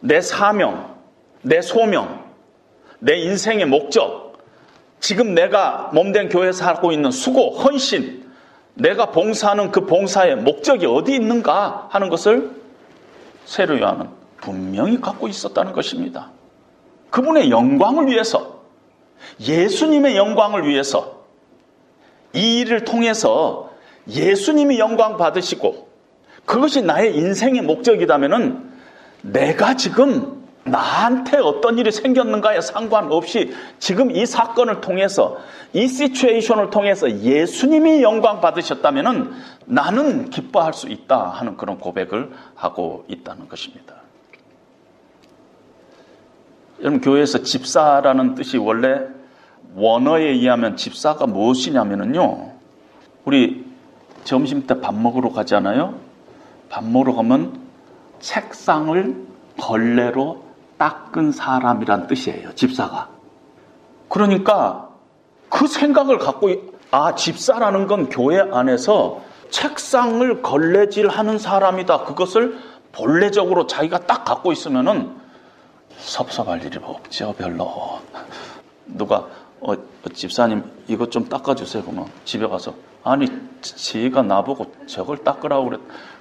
내 0.00 0.20
사명, 0.20 0.96
내 1.42 1.60
소명, 1.60 2.24
내 2.98 3.16
인생의 3.18 3.66
목적, 3.66 4.38
지금 5.00 5.34
내가 5.34 5.90
몸된 5.92 6.28
교회에서 6.28 6.66
하고 6.66 6.90
있는 6.92 7.10
수고, 7.10 7.50
헌신, 7.50 8.25
내가 8.76 9.10
봉사하는 9.10 9.70
그 9.70 9.86
봉사의 9.86 10.36
목적이 10.36 10.86
어디 10.86 11.14
있는가 11.14 11.88
하는 11.90 12.08
것을 12.08 12.50
세례 13.46 13.80
요한은 13.80 14.08
분명히 14.40 15.00
갖고 15.00 15.28
있었다는 15.28 15.72
것입니다. 15.72 16.30
그분의 17.10 17.50
영광을 17.50 18.08
위해서, 18.08 18.60
예수님의 19.40 20.16
영광을 20.16 20.68
위해서 20.68 21.24
이 22.34 22.60
일을 22.60 22.84
통해서 22.84 23.70
예수님이 24.08 24.78
영광 24.78 25.16
받으시고 25.16 25.88
그것이 26.44 26.82
나의 26.82 27.16
인생의 27.16 27.62
목적이라면은 27.62 28.70
내가 29.22 29.74
지금 29.74 30.35
나한테 30.66 31.38
어떤 31.38 31.78
일이 31.78 31.90
생겼는가에 31.92 32.60
상관없이 32.60 33.54
지금 33.78 34.10
이 34.10 34.26
사건을 34.26 34.80
통해서 34.80 35.38
이 35.72 35.86
시츄에이션을 35.86 36.70
통해서 36.70 37.10
예수님이 37.10 38.02
영광 38.02 38.40
받으셨다면 38.40 39.34
나는 39.66 40.30
기뻐할 40.30 40.72
수 40.72 40.88
있다 40.88 41.28
하는 41.28 41.56
그런 41.56 41.78
고백을 41.78 42.30
하고 42.54 43.04
있다는 43.08 43.48
것입니다. 43.48 43.94
여러분 46.80 47.00
교회에서 47.00 47.42
집사라는 47.42 48.34
뜻이 48.34 48.58
원래 48.58 49.00
원어에 49.74 50.24
의하면 50.24 50.76
집사가 50.76 51.26
무엇이냐면요. 51.26 52.50
우리 53.24 53.64
점심 54.24 54.66
때 54.66 54.74
밥 54.80 54.94
먹으러 54.94 55.30
가잖아요. 55.30 55.94
밥 56.68 56.84
먹으러 56.84 57.14
가면 57.14 57.60
책상을 58.20 59.26
걸레로 59.58 60.45
닦은 60.78 61.32
사람이란 61.32 62.06
뜻이에요. 62.06 62.54
집사가. 62.54 63.08
그러니까 64.08 64.88
그 65.48 65.66
생각을 65.66 66.18
갖고 66.18 66.50
아 66.90 67.14
집사라는 67.14 67.86
건 67.86 68.08
교회 68.08 68.40
안에서 68.40 69.22
책상을 69.50 70.42
걸레질 70.42 71.08
하는 71.08 71.38
사람이다. 71.38 72.04
그것을 72.04 72.58
본래적으로 72.92 73.66
자기가 73.66 74.00
딱 74.00 74.24
갖고 74.24 74.52
있으면은 74.52 75.16
섭섭할 75.98 76.64
일이 76.64 76.78
없죠. 76.82 77.34
별로. 77.36 78.00
누가 78.86 79.26
어, 79.60 79.74
집사님 80.12 80.62
이것 80.88 81.10
좀 81.10 81.28
닦아주세요. 81.28 81.82
그러면 81.82 82.06
집에 82.24 82.46
가서 82.46 82.74
아니 83.02 83.28
지가 83.60 84.22
나보고 84.22 84.72
저걸 84.86 85.18
닦으라고 85.18 85.64
그랬. 85.64 85.80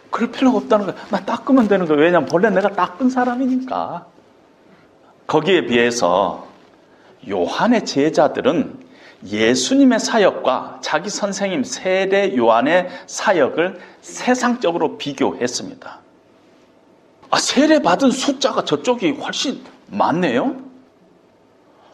그럴 0.10 0.32
필요가 0.32 0.58
없다는 0.58 0.86
거야. 0.86 0.96
나 1.10 1.20
닦으면 1.20 1.68
되는 1.68 1.86
거야. 1.86 1.98
왜냐면 1.98 2.28
본래 2.28 2.50
내가 2.50 2.70
닦은 2.70 3.10
사람이니까. 3.10 4.15
거기에 5.28 5.66
비해서 5.66 6.48
요한의 7.28 7.86
제자들은 7.86 8.86
예수님의 9.26 10.00
사역과 10.00 10.80
자기 10.82 11.10
선생님 11.10 11.64
세례 11.64 12.36
요한의 12.36 12.90
사역을 13.08 13.80
세상적으로 14.02 14.98
비교했습니다. 14.98 16.00
아, 17.32 17.38
세례 17.40 17.82
받은 17.82 18.12
숫자가 18.12 18.66
저쪽이 18.66 19.12
훨씬 19.14 19.64
많네요? 19.88 20.58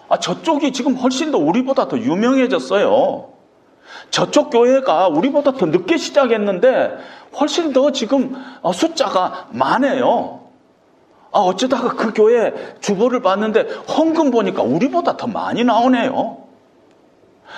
아, 0.10 0.20
저쪽이 0.20 0.74
지금 0.74 0.96
훨씬 0.96 1.32
더 1.32 1.38
우리보다 1.38 1.88
더 1.88 1.98
유명해졌어요. 1.98 3.32
저쪽 4.10 4.50
교회가 4.50 5.08
우리보다 5.08 5.54
더 5.54 5.68
늦게 5.68 5.98
시작했는데 5.98 6.98
훨씬 7.40 7.72
더 7.72 7.92
지금 7.92 8.36
어, 8.62 8.74
숫자가 8.74 9.48
많아요. 9.52 10.41
아, 11.32 11.40
어쩌다가 11.40 11.96
그 11.96 12.14
교회 12.14 12.54
주보를 12.82 13.22
봤는데 13.22 13.62
헌금 13.88 14.32
보니까 14.32 14.64
우리보다 14.64 15.16
더 15.18 15.28
많이 15.28 15.64
나오네요. 15.64 16.38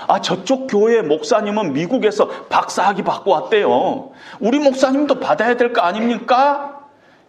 아, 0.08 0.22
저쪽 0.22 0.68
교회 0.68 1.02
목사님은 1.02 1.74
미국에서 1.74 2.28
박사학위 2.50 3.04
받고 3.04 3.32
왔대요. 3.32 4.12
우리 4.40 4.60
목사님도 4.60 5.20
받아야 5.20 5.56
될 5.56 5.74
거 5.74 5.82
아닙니까? 5.82 6.82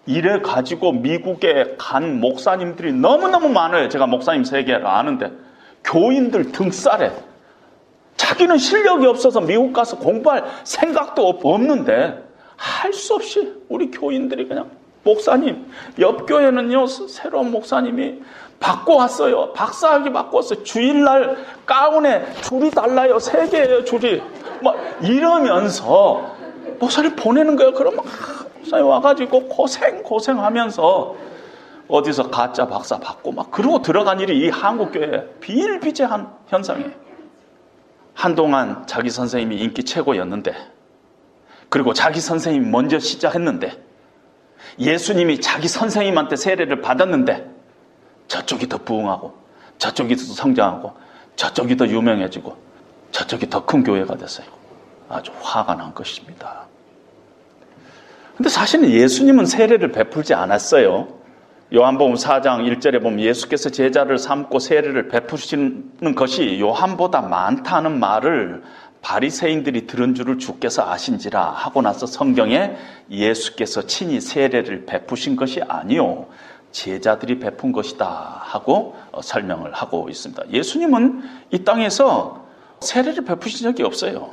이래 0.07 0.41
가지고 0.41 0.93
미국에 0.93 1.77
간 1.79 2.21
목사님들이 2.21 2.93
너무너무 2.93 3.49
많아요. 3.49 3.89
제가 3.89 4.07
목사님 4.07 4.45
세계를 4.45 4.87
아는데. 4.87 5.31
교인들 5.83 6.53
등살에. 6.53 7.11
자기는 8.17 8.59
실력이 8.59 9.07
없어서 9.07 9.41
미국 9.41 9.73
가서 9.73 9.99
공부할 9.99 10.45
생각도 10.65 11.29
없는데 11.29 12.23
할 12.57 12.93
수 12.93 13.15
없이 13.15 13.53
우리 13.69 13.91
교인들이 13.91 14.47
그냥 14.47 14.71
목사님 15.05 15.71
옆 16.01 16.27
교회는요 16.27 16.87
새로운 16.87 17.51
목사님이 17.51 18.23
받고 18.59 18.97
왔어요. 18.97 19.53
박사학위 19.53 20.11
왔어요. 20.39 20.63
주일날 20.65 21.37
가운에 21.67 22.25
줄이 22.43 22.71
달라요. 22.71 23.19
세 23.19 23.49
개예요 23.49 23.85
줄이. 23.85 24.23
막 24.63 24.77
이러면서 25.03 26.35
목사님 26.79 27.15
보내는 27.17 27.57
거예요. 27.57 27.75
그러면 27.75 28.01
목사님 28.59 28.87
와가지고 28.87 29.49
고생 29.49 30.03
고생하면서 30.03 31.17
어디서 31.89 32.31
가짜 32.31 32.67
박사 32.67 32.99
받고 32.99 33.33
막 33.33 33.51
그러고 33.51 33.83
들어간 33.83 34.21
일이 34.21 34.39
이 34.39 34.49
한국 34.49 34.93
교회 34.93 35.29
비일비재한 35.41 36.33
현상이에요. 36.49 36.91
한동안 38.15 38.87
자기 38.87 39.11
선생님이 39.11 39.57
인기 39.57 39.85
최고였는데, 39.85 40.55
그리고 41.69 41.93
자기 41.93 42.21
선생님이 42.21 42.71
먼저 42.71 42.99
시작했는데, 42.99 43.84
예수님이 44.79 45.41
자기 45.41 45.69
선생님한테 45.69 46.37
세례를 46.37 46.81
받았는데, 46.81 47.51
저쪽이 48.29 48.69
더 48.69 48.79
부흥하고, 48.79 49.35
저쪽이 49.79 50.17
더 50.17 50.23
성장하고, 50.23 50.93
저쪽이 51.37 51.77
더 51.77 51.87
유명해지고, 51.87 52.57
저쪽이 53.13 53.51
더 53.51 53.65
큰 53.67 53.85
교회가 53.85 54.17
됐어요. 54.17 54.47
아주 55.09 55.31
화가 55.41 55.75
난 55.75 55.95
것입니다. 55.95 56.67
근데 58.37 58.49
사실은 58.49 58.91
예수님은 58.91 59.47
세례를 59.47 59.93
베풀지 59.93 60.35
않았어요. 60.35 61.07
요한복음 61.73 62.15
4장 62.15 62.61
1절에 62.79 63.03
보면 63.03 63.21
예수께서 63.21 63.71
제자를 63.71 64.19
삼고 64.19 64.59
세례를 64.59 65.09
베푸시는 65.09 66.15
것이 66.17 66.61
요한보다 66.61 67.23
많다는 67.23 67.99
말을 67.99 68.63
바리새인들이 69.05 69.87
들은 69.87 70.15
줄을 70.15 70.39
주께서 70.39 70.91
아신지라 70.91 71.51
하고 71.51 71.83
나서 71.83 72.07
성경에 72.07 72.75
예수께서 73.11 73.87
친히 73.87 74.21
세례를 74.21 74.87
베푸신 74.87 75.37
것이 75.37 75.61
아니요 75.69 76.27
제자들이 76.73 77.39
베푼 77.39 77.71
것이다 77.71 78.41
하고 78.43 78.97
어, 79.13 79.23
설명을 79.23 79.73
하고 79.73 80.09
있습니다. 80.09 80.43
예수님은 80.51 81.23
이 81.53 81.65
땅에서 81.65 82.47
세례를 82.81 83.25
베푸신 83.25 83.65
적이 83.65 83.85
없어요. 83.85 84.33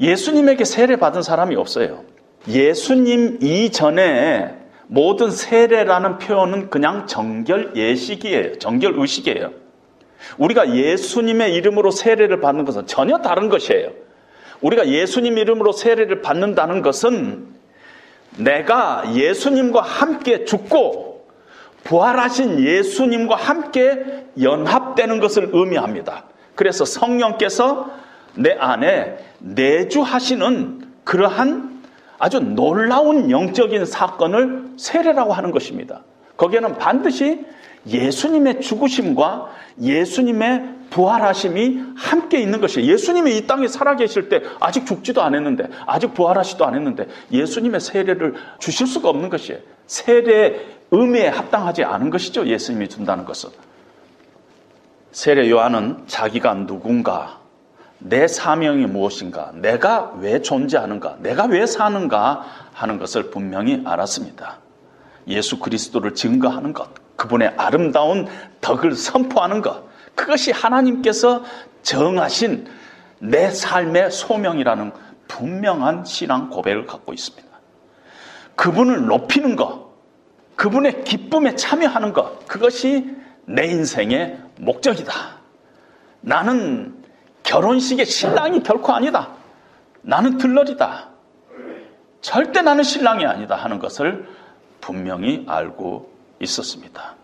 예수님에게 0.00 0.64
세례 0.64 0.96
받은 0.96 1.22
사람이 1.22 1.54
없어요. 1.54 2.04
예수님 2.48 3.38
이전에 3.42 4.56
모든 4.88 5.30
세례라는 5.30 6.18
표현은 6.18 6.68
그냥 6.68 7.06
정결 7.06 7.72
예식이에요. 7.76 8.58
정결 8.58 8.98
의식이에요. 8.98 9.63
우리가 10.38 10.74
예수님의 10.74 11.54
이름으로 11.54 11.90
세례를 11.90 12.40
받는 12.40 12.64
것은 12.64 12.86
전혀 12.86 13.18
다른 13.18 13.48
것이에요. 13.48 13.90
우리가 14.60 14.88
예수님 14.88 15.38
이름으로 15.38 15.72
세례를 15.72 16.22
받는다는 16.22 16.82
것은 16.82 17.46
내가 18.38 19.04
예수님과 19.14 19.80
함께 19.80 20.44
죽고 20.44 21.26
부활하신 21.84 22.60
예수님과 22.60 23.36
함께 23.36 24.24
연합되는 24.40 25.20
것을 25.20 25.50
의미합니다. 25.52 26.24
그래서 26.54 26.84
성령께서 26.84 27.90
내 28.36 28.52
안에 28.52 29.18
내주하시는 29.38 30.82
그러한 31.04 31.82
아주 32.18 32.40
놀라운 32.40 33.30
영적인 33.30 33.84
사건을 33.84 34.64
세례라고 34.78 35.32
하는 35.32 35.50
것입니다. 35.50 36.02
거기에는 36.36 36.78
반드시 36.78 37.44
예수님의 37.86 38.60
죽으심과 38.60 39.50
예수님의 39.80 40.74
부활하심이 40.90 41.82
함께 41.96 42.40
있는 42.40 42.60
것이에요. 42.60 42.90
예수님이 42.92 43.36
이 43.36 43.46
땅에 43.46 43.66
살아계실 43.66 44.28
때 44.28 44.42
아직 44.60 44.86
죽지도 44.86 45.22
않았는데, 45.22 45.68
아직 45.86 46.14
부활하시도 46.14 46.64
않았는데, 46.64 47.08
예수님의 47.32 47.80
세례를 47.80 48.34
주실 48.58 48.86
수가 48.86 49.08
없는 49.08 49.28
것이에요. 49.28 49.60
세례 49.86 50.64
의미에 50.92 51.28
합당하지 51.28 51.82
않은 51.82 52.10
것이죠. 52.10 52.46
예수님이 52.46 52.88
준다는 52.88 53.24
것은. 53.24 53.50
세례 55.10 55.50
요한은 55.50 56.04
자기가 56.06 56.54
누군가, 56.66 57.40
내 57.98 58.28
사명이 58.28 58.86
무엇인가, 58.86 59.50
내가 59.54 60.12
왜 60.20 60.42
존재하는가, 60.42 61.16
내가 61.20 61.46
왜 61.46 61.66
사는가 61.66 62.44
하는 62.72 62.98
것을 62.98 63.30
분명히 63.30 63.82
알았습니다. 63.84 64.58
예수 65.26 65.58
그리스도를 65.58 66.14
증거하는 66.14 66.72
것, 66.72 66.88
그분의 67.24 67.54
아름다운 67.56 68.28
덕을 68.60 68.94
선포하는 68.94 69.62
것, 69.62 69.84
그것이 70.14 70.52
하나님께서 70.52 71.42
정하신 71.82 72.66
내 73.18 73.50
삶의 73.50 74.10
소명이라는 74.10 74.92
분명한 75.26 76.04
신앙 76.04 76.50
고백을 76.50 76.84
갖고 76.84 77.14
있습니다. 77.14 77.48
그분을 78.56 79.06
높이는 79.06 79.56
것, 79.56 79.90
그분의 80.56 81.04
기쁨에 81.04 81.56
참여하는 81.56 82.12
것, 82.12 82.46
그것이 82.46 83.16
내 83.46 83.66
인생의 83.66 84.38
목적이다. 84.58 85.12
나는 86.20 87.02
결혼식의 87.42 88.04
신랑이 88.04 88.62
결코 88.62 88.92
아니다. 88.92 89.30
나는 90.02 90.36
들러리다. 90.36 91.08
절대 92.20 92.62
나는 92.62 92.84
신랑이 92.84 93.24
아니다 93.24 93.56
하는 93.56 93.78
것을 93.78 94.28
분명히 94.80 95.44
알고 95.46 96.13
있었습니다. 96.40 97.14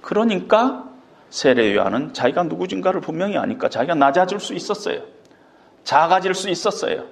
그러니까 0.00 0.88
세례 1.30 1.74
요한은 1.74 2.12
자기가 2.12 2.42
누구인가를 2.44 3.00
분명히 3.00 3.38
아니까 3.38 3.68
자기가 3.68 3.94
낮아질 3.94 4.40
수 4.40 4.54
있었어요. 4.54 5.02
작아질 5.84 6.34
수 6.34 6.50
있었어요. 6.50 7.04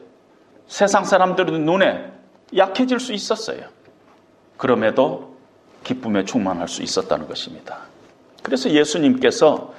세상 0.67 1.05
사람들의 1.05 1.59
눈에 1.61 2.13
약해질 2.57 3.01
수 3.01 3.13
있었어요. 3.13 3.63
그럼에도 4.57 5.37
기쁨에 5.85 6.25
충만할 6.25 6.69
수 6.69 6.83
있었다는 6.83 7.27
것입니다. 7.29 7.79
그래서 8.43 8.71
예수님께서 8.71 9.73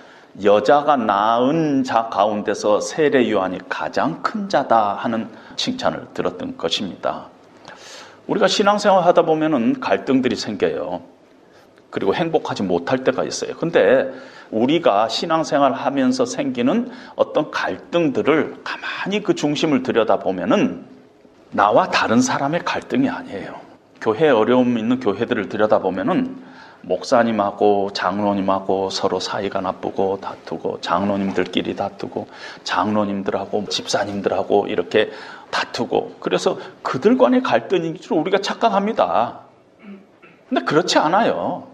여자가 0.43 0.95
낳은 0.95 1.83
자 1.83 2.09
가운데서 2.09 2.79
세례 2.79 3.29
요한이 3.29 3.59
가장 3.69 4.23
큰 4.23 4.49
자다 4.49 4.93
하는 4.95 5.29
칭찬을 5.55 6.07
들었던 6.13 6.57
것입니다. 6.57 7.27
우리가 8.27 8.47
신앙생활 8.47 9.03
하다 9.05 9.23
보면은 9.23 9.79
갈등들이 9.79 10.35
생겨요. 10.35 11.01
그리고 11.91 12.15
행복하지 12.15 12.63
못할 12.63 13.03
때가 13.03 13.23
있어요. 13.23 13.55
근데 13.57 14.09
우리가 14.49 15.07
신앙생활 15.09 15.73
하면서 15.73 16.25
생기는 16.25 16.89
어떤 17.15 17.51
갈등들을 17.51 18.55
가만히 18.63 19.21
그 19.21 19.35
중심을 19.35 19.83
들여다보면은 19.83 20.85
나와 21.51 21.89
다른 21.89 22.21
사람의 22.21 22.61
갈등이 22.65 23.09
아니에요. 23.09 23.55
교회 23.99 24.29
어려움 24.29 24.77
있는 24.77 24.99
교회들을 24.99 25.49
들여다보면은 25.49 26.51
목사님하고 26.83 27.91
장로님하고 27.93 28.89
서로 28.89 29.19
사이가 29.19 29.61
나쁘고 29.61 30.19
다투고 30.19 30.81
장로님들끼리 30.81 31.75
다투고 31.75 32.27
장로님들하고 32.63 33.65
집사님들하고 33.69 34.67
이렇게 34.67 35.11
다투고 35.51 36.15
그래서 36.19 36.57
그들 36.81 37.17
간의 37.17 37.43
갈등인 37.43 37.99
줄 37.99 38.13
우리가 38.17 38.39
착각합니다. 38.39 39.41
근데 40.49 40.65
그렇지 40.65 40.97
않아요. 40.97 41.67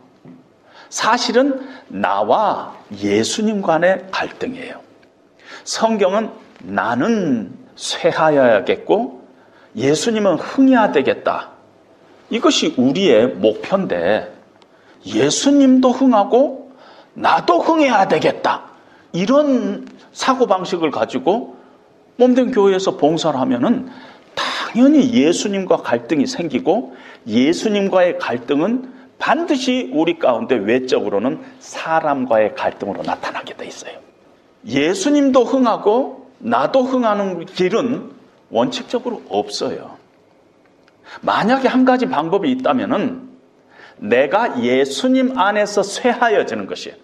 사실은 0.90 1.68
나와 1.88 2.76
예수님 3.02 3.62
간의 3.62 4.08
갈등이에요. 4.12 4.80
성경은 5.64 6.30
나는 6.64 7.54
쇠하여야겠고 7.76 9.28
예수님은 9.76 10.36
흥해야 10.36 10.92
되겠다. 10.92 11.52
이것이 12.30 12.76
우리의 12.78 13.28
목표인데 13.28 14.34
예수님도 15.06 15.92
흥하고 15.92 16.72
나도 17.14 17.60
흥해야 17.60 18.08
되겠다. 18.08 18.64
이런 19.14 19.88
사고방식을 20.12 20.92
가지고 20.92 21.58
몸된 22.18 22.52
교회에서 22.52 22.98
봉사를 22.98 23.40
하면은 23.40 23.90
당연히 24.36 25.14
예수님과 25.14 25.78
갈등이 25.78 26.28
생기고 26.28 26.96
예수님과의 27.28 28.18
갈등은 28.20 28.97
반드시 29.20 29.90
우리 29.94 30.20
가운데 30.20 30.56
외적으로는 30.56 31.40
사람과의 31.60 32.56
갈등으로 32.56 33.04
나타나게 33.04 33.56
돼 33.56 33.66
있어요. 33.66 33.94
예수님도 34.66 35.44
흥하고 35.44 36.30
나도 36.40 36.84
흥하는 36.84 37.46
길은 37.46 38.12
원칙적으로 38.50 39.24
없어요. 39.30 39.98
만약에 41.22 41.68
한 41.68 41.86
가지 41.86 42.06
방법이 42.06 42.52
있다면은 42.52 43.28
내가 43.98 44.62
예수님 44.62 45.38
안에서 45.38 45.84
쇠하여지는 45.84 46.68
것이에요. 46.68 46.96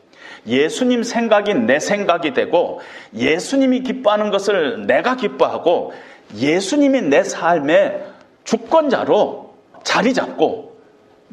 예수님 0.46 1.04
생각이 1.04 1.54
내 1.54 1.80
생각이 1.80 2.34
되고 2.34 2.82
예수님이 3.16 3.82
기뻐하는 3.82 4.30
것을 4.30 4.86
내가 4.86 5.16
기뻐하고 5.16 5.94
예수님이 6.36 7.02
내 7.04 7.24
삶의 7.24 8.06
주권자로 8.44 9.54
자리 9.84 10.14
잡고 10.14 10.73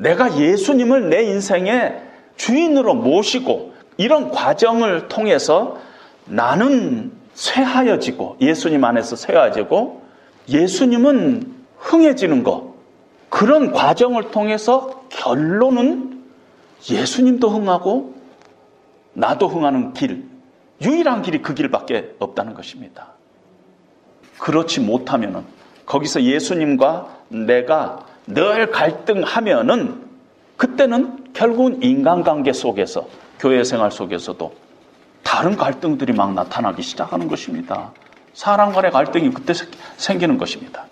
내가 0.01 0.39
예수님을 0.39 1.11
내 1.11 1.23
인생의 1.25 2.03
주인으로 2.37 2.95
모시고 2.95 3.75
이런 3.99 4.31
과정을 4.31 5.09
통해서 5.09 5.79
나는 6.25 7.13
쇠하여지고 7.35 8.39
예수님 8.41 8.83
안에서 8.83 9.15
쇠하여지고 9.17 10.03
예수님은 10.49 11.55
흥해지는 11.77 12.43
것 12.43 12.75
그런 13.29 13.73
과정을 13.73 14.31
통해서 14.31 15.05
결론은 15.11 16.23
예수님도 16.91 17.51
흥하고 17.51 18.15
나도 19.13 19.49
흥하는 19.49 19.93
길, 19.93 20.25
유일한 20.81 21.21
길이 21.23 21.43
그 21.43 21.55
길밖에 21.55 22.15
없다는 22.19 22.55
것입니다. 22.55 23.09
그렇지 24.39 24.81
못하면은 24.81 25.45
거기서 25.85 26.23
예수님과 26.23 27.19
내가 27.29 28.07
늘 28.35 28.71
갈등하면은 28.71 30.09
그때는 30.57 31.33
결국은 31.33 31.83
인간관계 31.83 32.53
속에서 32.53 33.09
교회 33.39 33.65
생활 33.65 33.91
속에서도 33.91 34.53
다른 35.23 35.57
갈등들이 35.57 36.13
막 36.13 36.35
나타나기 36.35 36.83
시작하는 36.83 37.29
것입니다. 37.29 37.93
사람 38.35 38.73
간의 38.73 38.91
갈등이 38.91 39.31
그때 39.31 39.53
생기는 39.97 40.39
것입니다. 40.39 40.87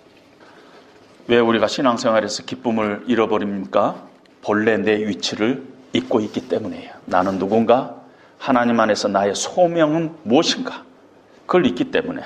왜 1.27 1.39
우리가 1.39 1.67
신앙생활에서 1.67 2.43
기쁨을 2.43 3.03
잃어버립니까? 3.07 3.95
본래 4.41 4.77
내 4.77 4.95
위치를 5.07 5.63
잊고 5.93 6.19
있기 6.21 6.47
때문이에요. 6.47 6.91
나는 7.05 7.37
누군가? 7.37 7.95
하나님 8.37 8.79
안에서 8.79 9.07
나의 9.07 9.35
소명은 9.35 10.15
무엇인가? 10.23 10.83
그걸 11.45 11.65
잊기 11.65 11.91
때문에 11.91 12.23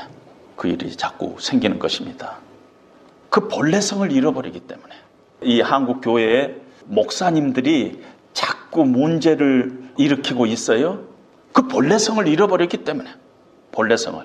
그 0.56 0.67
일이 0.67 0.95
자꾸 0.95 1.36
생기는 1.39 1.80
것입니다. 1.80 2.38
그 3.34 3.48
본래성을 3.48 4.12
잃어버리기 4.12 4.60
때문에 4.60 4.93
이 5.41 5.60
한국 5.60 6.02
교회의 6.02 6.56
목사님들이 6.86 8.00
자꾸 8.32 8.86
문제를 8.86 9.86
일으키고 9.98 10.46
있어요. 10.46 11.00
그 11.52 11.67
본래성을 11.67 12.28
잃어버렸기 12.28 12.84
때문에 12.84 13.10
본래성을 13.72 14.24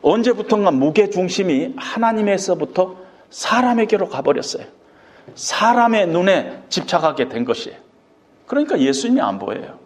언제부턴가 0.00 0.70
무게 0.70 1.10
중심이 1.10 1.74
하나님에서부터 1.76 2.96
사람에게로 3.28 4.08
가버렸어요. 4.08 4.64
사람의 5.34 6.06
눈에 6.06 6.62
집착하게 6.70 7.28
된 7.28 7.44
것이에요. 7.44 7.76
그러니까 8.46 8.80
예수님이 8.80 9.20
안 9.20 9.38
보여요. 9.38 9.78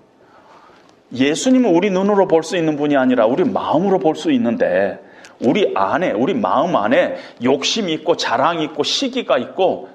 예수님은 1.12 1.74
우리 1.74 1.90
눈으로 1.90 2.28
볼 2.28 2.44
수 2.44 2.56
있는 2.56 2.76
분이 2.76 2.96
아니라 2.96 3.26
우리 3.26 3.42
마음으로 3.42 3.98
볼 3.98 4.14
수 4.14 4.30
있는데 4.30 5.03
우리 5.40 5.72
안에, 5.74 6.12
우리 6.12 6.34
마음 6.34 6.76
안에 6.76 7.16
욕심이 7.42 7.92
있고 7.94 8.16
자랑이 8.16 8.64
있고 8.64 8.82
시기가 8.82 9.38
있고 9.38 9.88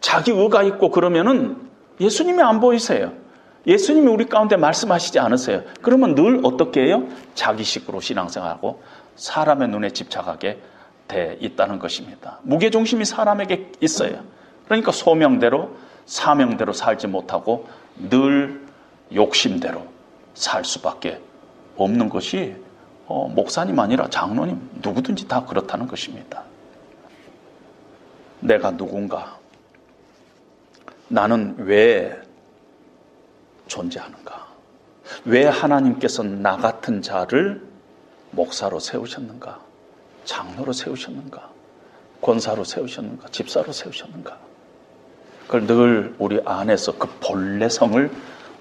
자기 0.00 0.30
의가 0.30 0.62
있고 0.62 0.90
그러면은 0.90 1.56
예수님이 2.00 2.42
안 2.42 2.60
보이세요. 2.60 3.12
예수님이 3.66 4.08
우리 4.08 4.26
가운데 4.26 4.56
말씀하시지 4.56 5.18
않으세요. 5.18 5.62
그러면 5.82 6.14
늘 6.14 6.40
어떻게 6.42 6.82
해요? 6.82 7.06
자기식으로 7.34 8.00
신앙생활하고 8.00 8.82
사람의 9.16 9.68
눈에 9.68 9.90
집착하게 9.90 10.58
돼 11.06 11.36
있다는 11.40 11.78
것입니다. 11.78 12.40
무게중심이 12.42 13.04
사람에게 13.04 13.72
있어요. 13.80 14.20
그러니까 14.64 14.90
소명대로 14.90 15.76
사명대로 16.06 16.72
살지 16.72 17.06
못하고 17.06 17.68
늘 17.96 18.60
욕심대로 19.14 19.86
살 20.34 20.64
수밖에 20.64 21.20
없는 21.76 22.08
것이 22.08 22.56
어, 23.14 23.28
목사님 23.28 23.78
아니라 23.78 24.08
장로님 24.08 24.70
누구든지 24.80 25.28
다 25.28 25.44
그렇다는 25.44 25.86
것입니다. 25.86 26.44
내가 28.40 28.70
누군가? 28.70 29.38
나는 31.08 31.54
왜 31.58 32.18
존재하는가? 33.66 34.46
왜 35.26 35.44
하나님께서 35.44 36.22
나 36.22 36.56
같은 36.56 37.02
자를 37.02 37.62
목사로 38.30 38.80
세우셨는가? 38.80 39.60
장로로 40.24 40.72
세우셨는가? 40.72 41.50
권사로 42.22 42.64
세우셨는가? 42.64 43.28
집사로 43.28 43.72
세우셨는가? 43.72 44.38
그걸 45.42 45.66
늘 45.66 46.14
우리 46.18 46.40
안에서 46.46 46.96
그 46.96 47.08
본래성을 47.20 48.10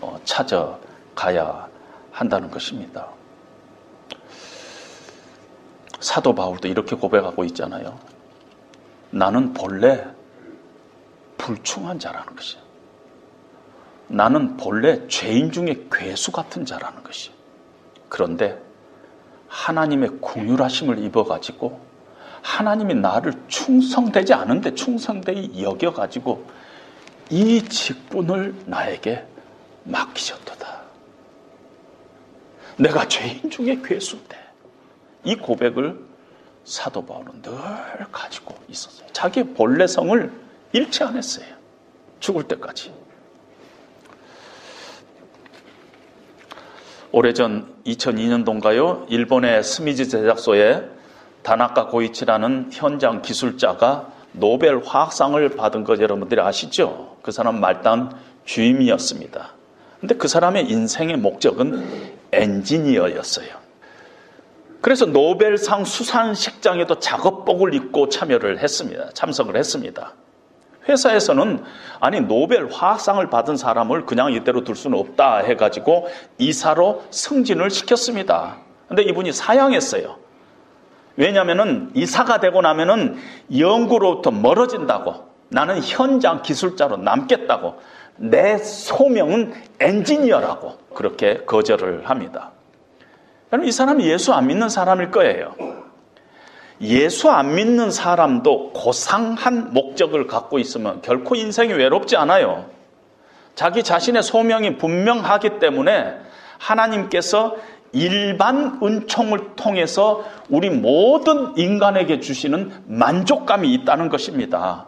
어, 0.01 0.19
찾아가야 0.25 1.69
한다는 2.11 2.51
것입니다. 2.51 3.20
사도 6.01 6.35
바울도 6.35 6.67
이렇게 6.67 6.95
고백하고 6.95 7.45
있잖아요. 7.45 7.97
나는 9.11 9.53
본래 9.53 10.05
불충한 11.37 11.99
자라는 11.99 12.35
것이야. 12.35 12.61
나는 14.07 14.57
본래 14.57 15.07
죄인 15.07 15.51
중에 15.51 15.85
괴수 15.91 16.31
같은 16.31 16.65
자라는 16.65 17.03
것이. 17.03 17.31
그런데 18.09 18.59
하나님의 19.47 20.17
궁휼하심을 20.19 20.99
입어가지고 20.99 21.79
하나님이 22.41 22.95
나를 22.95 23.33
충성되지 23.47 24.33
않은데 24.33 24.73
충성되이 24.73 25.63
여겨가지고 25.63 26.45
이 27.29 27.61
직분을 27.63 28.55
나에게 28.65 29.25
맡기셨도다. 29.83 30.81
내가 32.77 33.07
죄인 33.07 33.49
중에 33.49 33.79
괴수인데 33.83 34.40
이 35.23 35.35
고백을 35.35 35.99
사도 36.63 37.05
바울은 37.05 37.41
늘 37.41 37.51
가지고 38.11 38.55
있었어요. 38.67 39.07
자기 39.13 39.43
본래 39.43 39.87
성을 39.87 40.31
잃지 40.73 41.03
않았어요. 41.03 41.45
죽을 42.19 42.43
때까지. 42.43 42.93
오래전 47.11 47.73
2002년도인가요? 47.85 49.05
일본의 49.09 49.63
스미즈 49.63 50.07
제작소에 50.07 50.89
다나카 51.43 51.87
고이치라는 51.87 52.69
현장 52.71 53.21
기술자가 53.21 54.11
노벨 54.31 54.81
화학상을 54.83 55.49
받은 55.49 55.83
거 55.83 55.99
여러분들이 55.99 56.39
아시죠? 56.39 57.17
그 57.21 57.31
사람 57.31 57.59
말단 57.59 58.15
주임이었습니다. 58.45 59.53
근데 59.99 60.15
그 60.15 60.27
사람의 60.27 60.69
인생의 60.69 61.17
목적은 61.17 62.13
엔지니어였어요. 62.31 63.60
그래서 64.81 65.05
노벨상 65.05 65.85
수상식장에도 65.85 66.99
작업복을 66.99 67.73
입고 67.75 68.09
참여를 68.09 68.59
했습니다. 68.59 69.09
참석을 69.13 69.55
했습니다. 69.55 70.13
회사에서는 70.89 71.63
아니 71.99 72.21
노벨 72.21 72.67
화학상을 72.71 73.29
받은 73.29 73.55
사람을 73.55 74.07
그냥 74.07 74.33
이대로 74.33 74.63
둘 74.63 74.75
수는 74.75 74.97
없다 74.97 75.37
해가지고 75.37 76.07
이사로 76.39 77.03
승진을 77.11 77.69
시켰습니다. 77.69 78.57
근데 78.87 79.03
이분이 79.03 79.31
사양했어요. 79.31 80.17
왜냐하면은 81.15 81.91
이사가 81.93 82.39
되고 82.39 82.61
나면은 82.61 83.17
연구로부터 83.55 84.31
멀어진다고 84.31 85.29
나는 85.49 85.81
현장 85.81 86.41
기술자로 86.41 86.97
남겠다고 86.97 87.79
내 88.17 88.57
소명은 88.57 89.53
엔지니어라고 89.79 90.77
그렇게 90.95 91.43
거절을 91.45 92.09
합니다. 92.09 92.51
여러분 93.51 93.67
이 93.67 93.71
사람이 93.71 94.09
예수 94.09 94.33
안 94.33 94.47
믿는 94.47 94.69
사람일 94.69 95.11
거예요. 95.11 95.55
예수 96.79 97.29
안 97.29 97.55
믿는 97.55 97.91
사람도 97.91 98.71
고상한 98.73 99.73
목적을 99.73 100.25
갖고 100.25 100.57
있으면 100.57 101.01
결코 101.01 101.35
인생이 101.35 101.73
외롭지 101.73 102.15
않아요. 102.15 102.69
자기 103.53 103.83
자신의 103.83 104.23
소명이 104.23 104.77
분명하기 104.77 105.59
때문에 105.59 106.15
하나님께서 106.57 107.57
일반 107.91 108.79
은총을 108.81 109.55
통해서 109.57 110.23
우리 110.49 110.69
모든 110.69 111.57
인간에게 111.57 112.21
주시는 112.21 112.71
만족감이 112.87 113.71
있다는 113.73 114.07
것입니다. 114.09 114.87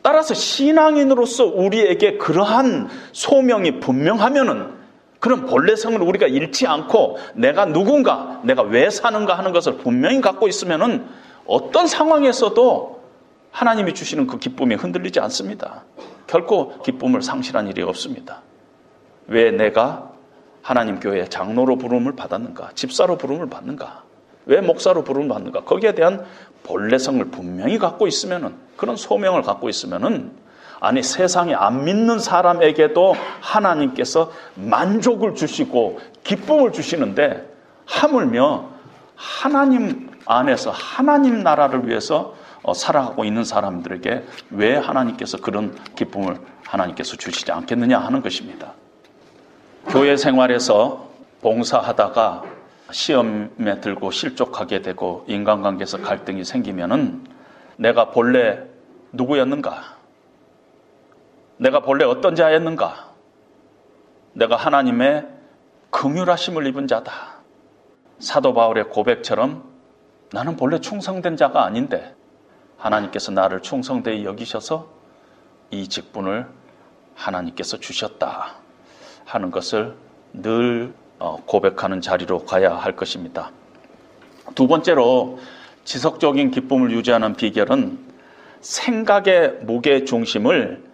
따라서 0.00 0.34
신앙인으로서 0.34 1.44
우리에게 1.44 2.16
그러한 2.16 2.88
소명이 3.12 3.80
분명하면은 3.80 4.75
그런 5.26 5.44
본래 5.44 5.74
성을 5.74 6.00
우리가 6.00 6.28
잃지 6.28 6.68
않고 6.68 7.18
내가 7.34 7.66
누군가, 7.66 8.40
내가 8.44 8.62
왜 8.62 8.90
사는가 8.90 9.36
하는 9.36 9.50
것을 9.50 9.78
분명히 9.78 10.20
갖고 10.20 10.46
있으면은 10.46 11.04
어떤 11.48 11.88
상황에서도 11.88 13.02
하나님이 13.50 13.92
주시는 13.92 14.28
그 14.28 14.38
기쁨이 14.38 14.76
흔들리지 14.76 15.18
않습니다. 15.18 15.82
결코 16.28 16.80
기쁨을 16.80 17.22
상실한 17.22 17.66
일이 17.66 17.82
없습니다. 17.82 18.42
왜 19.26 19.50
내가 19.50 20.12
하나님 20.62 21.00
교회 21.00 21.24
장로로 21.24 21.76
부름을 21.76 22.14
받았는가? 22.14 22.70
집사로 22.76 23.18
부름을 23.18 23.50
받는가? 23.50 24.04
왜 24.44 24.60
목사로 24.60 25.02
부름을 25.02 25.26
받는가? 25.26 25.64
거기에 25.64 25.96
대한 25.96 26.24
본래성을 26.62 27.24
분명히 27.32 27.78
갖고 27.78 28.06
있으면은 28.06 28.54
그런 28.76 28.94
소명을 28.94 29.42
갖고 29.42 29.68
있으면은 29.68 30.30
아니 30.80 31.02
세상에 31.02 31.54
안 31.54 31.84
믿는 31.84 32.18
사람에게도 32.18 33.16
하나님께서 33.40 34.32
만족을 34.54 35.34
주시고 35.34 36.00
기쁨을 36.24 36.72
주시는데 36.72 37.48
하물며 37.86 38.68
하나님 39.14 40.10
안에서 40.26 40.70
하나님 40.70 41.42
나라를 41.42 41.88
위해서 41.88 42.34
어, 42.62 42.74
살아가고 42.74 43.24
있는 43.24 43.44
사람들에게 43.44 44.24
왜 44.50 44.76
하나님께서 44.76 45.38
그런 45.38 45.76
기쁨을 45.94 46.36
하나님께서 46.66 47.16
주시지 47.16 47.52
않겠느냐 47.52 47.98
하는 47.98 48.22
것입니다. 48.22 48.72
교회 49.88 50.16
생활에서 50.16 51.08
봉사하다가 51.42 52.42
시험에 52.90 53.80
들고 53.80 54.10
실족하게 54.10 54.82
되고 54.82 55.24
인간관계에서 55.28 55.98
갈등이 55.98 56.44
생기면은 56.44 57.24
내가 57.76 58.10
본래 58.10 58.64
누구였는가? 59.12 59.95
내가 61.58 61.80
본래 61.80 62.04
어떤 62.04 62.34
자였는가? 62.34 63.12
내가 64.34 64.56
하나님의 64.56 65.26
긍휼하심을 65.90 66.66
입은 66.66 66.86
자다. 66.86 67.36
사도 68.18 68.52
바울의 68.54 68.90
고백처럼 68.90 69.64
나는 70.32 70.56
본래 70.56 70.78
충성된 70.80 71.36
자가 71.36 71.64
아닌데 71.64 72.14
하나님께서 72.76 73.32
나를 73.32 73.60
충성되이 73.60 74.24
여기셔서 74.24 74.88
이 75.70 75.88
직분을 75.88 76.46
하나님께서 77.14 77.78
주셨다 77.78 78.56
하는 79.24 79.50
것을 79.50 79.96
늘 80.32 80.94
어, 81.18 81.38
고백하는 81.46 82.02
자리로 82.02 82.44
가야 82.44 82.74
할 82.76 82.94
것입니다. 82.94 83.50
두 84.54 84.66
번째로 84.68 85.38
지속적인 85.84 86.50
기쁨을 86.50 86.90
유지하는 86.90 87.34
비결은 87.34 87.98
생각의 88.60 89.60
무게 89.62 90.04
중심을 90.04 90.85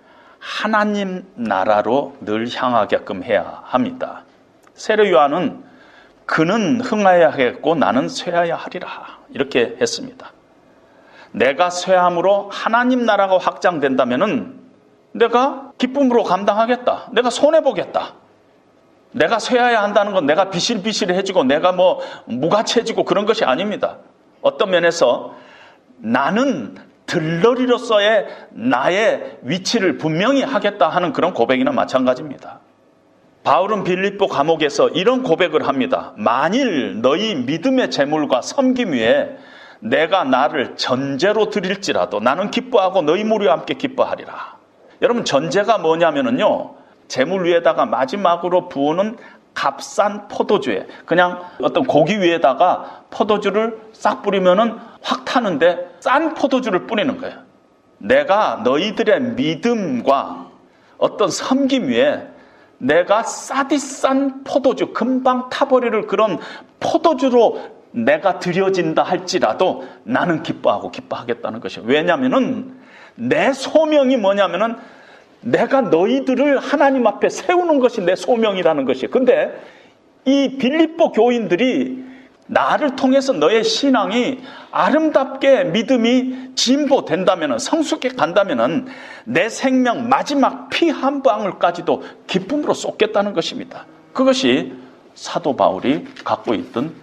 하나님 0.42 1.24
나라로 1.36 2.16
늘 2.20 2.48
향하게끔 2.52 3.22
해야 3.22 3.62
합니다. 3.62 4.24
세례 4.74 5.08
요한은 5.08 5.62
그는 6.26 6.80
흥하여야 6.80 7.30
하겠고 7.30 7.76
나는 7.76 8.08
쇠하여야 8.08 8.56
하리라 8.56 9.18
이렇게 9.30 9.76
했습니다. 9.80 10.32
내가 11.30 11.70
쇠함으로 11.70 12.50
하나님 12.52 13.06
나라가 13.06 13.38
확장된다면은 13.38 14.60
내가 15.12 15.70
기쁨으로 15.78 16.24
감당하겠다. 16.24 17.10
내가 17.12 17.30
손해 17.30 17.62
보겠다. 17.62 18.14
내가 19.12 19.38
쇠해야 19.38 19.82
한다는 19.84 20.12
건 20.12 20.26
내가 20.26 20.50
비실비실해지고 20.50 21.44
내가 21.44 21.70
뭐 21.70 22.00
무가치해지고 22.24 23.04
그런 23.04 23.26
것이 23.26 23.44
아닙니다. 23.44 23.98
어떤 24.40 24.70
면에서 24.70 25.36
나는 25.98 26.74
들러리로서의 27.12 28.26
나의 28.50 29.38
위치를 29.42 29.98
분명히 29.98 30.42
하겠다 30.42 30.88
하는 30.88 31.12
그런 31.12 31.34
고백이나 31.34 31.70
마찬가지입니다. 31.70 32.60
바울은 33.44 33.84
빌립보 33.84 34.28
감옥에서 34.28 34.88
이런 34.88 35.22
고백을 35.22 35.68
합니다. 35.68 36.14
만일 36.16 37.02
너희 37.02 37.34
믿음의 37.34 37.90
재물과 37.90 38.40
섬김 38.40 38.92
위에 38.92 39.36
내가 39.80 40.24
나를 40.24 40.76
전제로 40.76 41.50
드릴지라도 41.50 42.20
나는 42.20 42.50
기뻐하고 42.50 43.02
너희 43.02 43.24
무리와 43.24 43.52
함께 43.54 43.74
기뻐하리라. 43.74 44.56
여러분 45.02 45.24
전제가 45.24 45.78
뭐냐면은요. 45.78 46.76
재물 47.08 47.44
위에다가 47.44 47.84
마지막으로 47.84 48.68
부어는 48.68 49.18
값싼 49.54 50.28
포도주에 50.28 50.86
그냥 51.04 51.42
어떤 51.60 51.84
고기 51.84 52.20
위에다가 52.20 53.04
포도주를 53.10 53.80
싹 53.92 54.22
뿌리면은 54.22 54.76
확 55.02 55.24
타는데 55.24 55.96
싼 56.00 56.34
포도주를 56.34 56.86
뿌리는 56.86 57.18
거예요. 57.18 57.38
내가 57.98 58.62
너희들의 58.64 59.20
믿음과 59.20 60.46
어떤 60.98 61.28
섬김 61.28 61.88
위에 61.88 62.28
내가 62.78 63.22
싸디싼 63.22 64.42
포도주, 64.42 64.92
금방 64.92 65.48
타버리를 65.50 66.06
그런 66.08 66.38
포도주로 66.80 67.60
내가 67.92 68.40
드려진다 68.40 69.02
할지라도 69.02 69.86
나는 70.02 70.42
기뻐하고 70.42 70.90
기뻐하겠다는 70.90 71.60
것이에요. 71.60 71.86
왜냐면은 71.86 72.76
내 73.14 73.52
소명이 73.52 74.16
뭐냐면은 74.16 74.76
내가 75.42 75.82
너희들을 75.82 76.58
하나님 76.58 77.06
앞에 77.06 77.28
세우는 77.28 77.78
것이 77.80 78.00
내 78.00 78.16
소명이라는 78.16 78.84
것이에요. 78.84 79.10
근데 79.10 79.52
이 80.24 80.56
빌립보 80.58 81.12
교인들이 81.12 82.04
나를 82.46 82.96
통해서 82.96 83.32
너의 83.32 83.64
신앙이 83.64 84.40
아름답게 84.70 85.64
믿음이 85.64 86.54
진보된다면 86.54 87.58
성숙해 87.58 88.10
간다면 88.10 88.86
내 89.24 89.48
생명 89.48 90.08
마지막 90.08 90.68
피 90.68 90.90
한 90.90 91.22
방울까지도 91.22 92.02
기쁨으로 92.26 92.74
쏟겠다는 92.74 93.32
것입니다. 93.32 93.86
그것이 94.12 94.72
사도 95.14 95.56
바울이 95.56 96.04
갖고 96.24 96.54
있던 96.54 96.94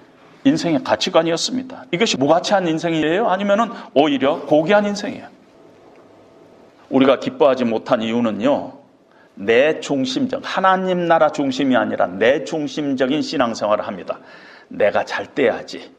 인생의 0.44 0.84
가치관이었습니다. 0.84 1.86
이것이 1.92 2.18
무가치한 2.18 2.68
인생이에요? 2.68 3.28
아니면 3.28 3.72
오히려 3.94 4.42
고귀한 4.42 4.86
인생이에요? 4.86 5.28
우리가 6.90 7.20
기뻐하지 7.20 7.66
못한 7.66 8.02
이유는요, 8.02 8.74
내 9.36 9.80
중심적, 9.80 10.42
하나님 10.44 11.08
나라 11.08 11.32
중심이 11.32 11.76
아니라 11.76 12.08
내 12.08 12.44
중심적인 12.44 13.22
신앙생활을 13.22 13.88
합니다. 13.88 14.20
내가 14.68 15.06
잘 15.06 15.34
돼야지. 15.34 15.92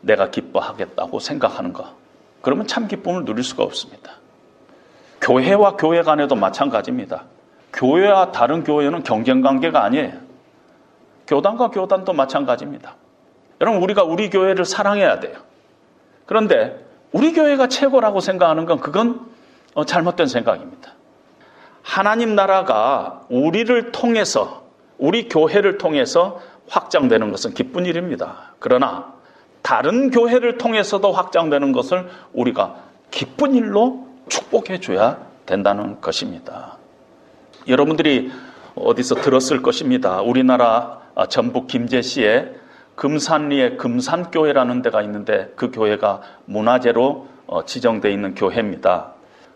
내가 0.00 0.30
기뻐하겠다고 0.30 1.20
생각하는 1.20 1.72
거. 1.72 1.94
그러면 2.40 2.66
참 2.66 2.88
기쁨을 2.88 3.24
누릴 3.24 3.44
수가 3.44 3.62
없습니다. 3.62 4.14
교회와 5.20 5.76
교회 5.76 6.02
간에도 6.02 6.34
마찬가지입니다. 6.34 7.24
교회와 7.72 8.32
다른 8.32 8.64
교회는 8.64 9.04
경쟁 9.04 9.40
관계가 9.40 9.84
아니에요. 9.84 10.12
교단과 11.26 11.70
교단도 11.70 12.12
마찬가지입니다. 12.12 12.96
여러분, 13.60 13.80
우리가 13.82 14.02
우리 14.02 14.28
교회를 14.28 14.64
사랑해야 14.64 15.20
돼요. 15.20 15.36
그런데 16.26 16.84
우리 17.12 17.32
교회가 17.32 17.68
최고라고 17.68 18.20
생각하는 18.20 18.66
건 18.66 18.80
그건 18.80 19.20
어, 19.20 19.31
잘못된 19.86 20.26
생각입니다. 20.26 20.92
하나님 21.82 22.34
나라가 22.34 23.22
우리를 23.28 23.92
통해서, 23.92 24.62
우리 24.98 25.28
교회를 25.28 25.78
통해서 25.78 26.40
확장되는 26.68 27.30
것은 27.30 27.54
기쁜 27.54 27.86
일입니다. 27.86 28.54
그러나 28.58 29.12
다른 29.62 30.10
교회를 30.10 30.58
통해서도 30.58 31.12
확장되는 31.12 31.72
것을 31.72 32.08
우리가 32.32 32.76
기쁜 33.10 33.54
일로 33.54 34.06
축복해 34.28 34.80
줘야 34.80 35.18
된다는 35.46 36.00
것입니다. 36.00 36.76
여러분들이 37.68 38.32
어디서 38.74 39.16
들었을 39.16 39.62
것입니다. 39.62 40.20
우리나라 40.22 41.00
전북 41.28 41.66
김제시에 41.66 42.54
금산리에 42.94 43.76
금산교회라는 43.76 44.82
데가 44.82 45.02
있는데 45.02 45.52
그 45.56 45.70
교회가 45.70 46.22
문화재로 46.44 47.28
어, 47.46 47.64
지정되어 47.64 48.10
있는 48.10 48.34
교회입니다. 48.34 49.12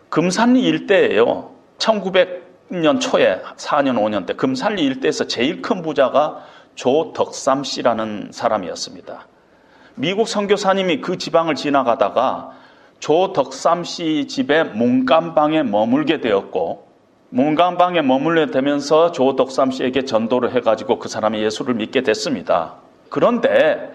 금산리 0.09 0.61
일대에요. 0.61 1.51
1900년 1.77 2.99
초에 2.99 3.41
4년 3.57 3.97
5년 3.97 4.25
때 4.25 4.33
금산리 4.33 4.83
일대에서 4.83 5.27
제일 5.27 5.61
큰 5.61 5.81
부자가 5.81 6.43
조덕삼 6.75 7.63
씨라는 7.63 8.29
사람이었습니다. 8.31 9.27
미국 9.95 10.27
선교사님이 10.27 11.01
그 11.01 11.17
지방을 11.17 11.55
지나가다가 11.55 12.51
조덕삼 12.99 13.83
씨 13.83 14.27
집에 14.27 14.63
문간방에 14.63 15.63
머물게 15.63 16.21
되었고 16.21 16.87
문간방에 17.29 18.01
머물게 18.01 18.51
되면서 18.51 19.11
조덕삼 19.11 19.71
씨에게 19.71 20.05
전도를 20.05 20.53
해가지고 20.53 20.99
그 20.99 21.09
사람이 21.09 21.41
예수를 21.43 21.73
믿게 21.73 22.01
됐습니다. 22.03 22.75
그런데 23.09 23.91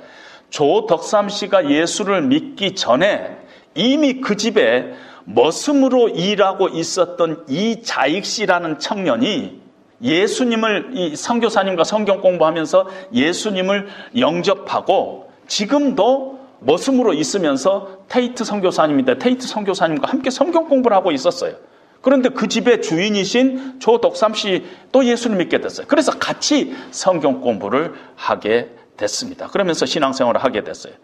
조덕삼 0.50 1.28
씨가 1.28 1.70
예수를 1.70 2.22
믿기 2.22 2.74
전에 2.74 3.38
이미 3.74 4.20
그 4.20 4.36
집에 4.36 4.92
머슴으로 5.24 6.08
일하고 6.08 6.68
있었던 6.68 7.44
이 7.48 7.82
자익 7.82 8.24
씨라는 8.24 8.78
청년이 8.78 9.60
예수님을 10.02 10.90
이 10.94 11.16
선교사님과 11.16 11.84
성경 11.84 12.20
공부하면서 12.20 12.88
예수님을 13.12 13.88
영접하고 14.18 15.30
지금도 15.46 16.40
머슴으로 16.60 17.12
있으면서 17.12 17.98
테이트 18.08 18.44
선교사님인데 18.44 19.18
테이트 19.18 19.46
선교사님과 19.46 20.08
함께 20.08 20.30
성경 20.30 20.68
공부를 20.68 20.96
하고 20.96 21.12
있었어요. 21.12 21.54
그런데 22.00 22.28
그 22.30 22.48
집의 22.48 22.82
주인이신 22.82 23.78
조덕삼 23.78 24.34
씨도 24.34 25.04
예수를 25.04 25.36
믿게 25.36 25.60
됐어요. 25.60 25.86
그래서 25.86 26.18
같이 26.18 26.74
성경 26.90 27.40
공부를 27.40 27.94
하게 28.16 28.70
됐습니다. 28.96 29.46
그러면서 29.48 29.86
신앙생활을 29.86 30.42
하게 30.42 30.64
됐어요. 30.64 30.94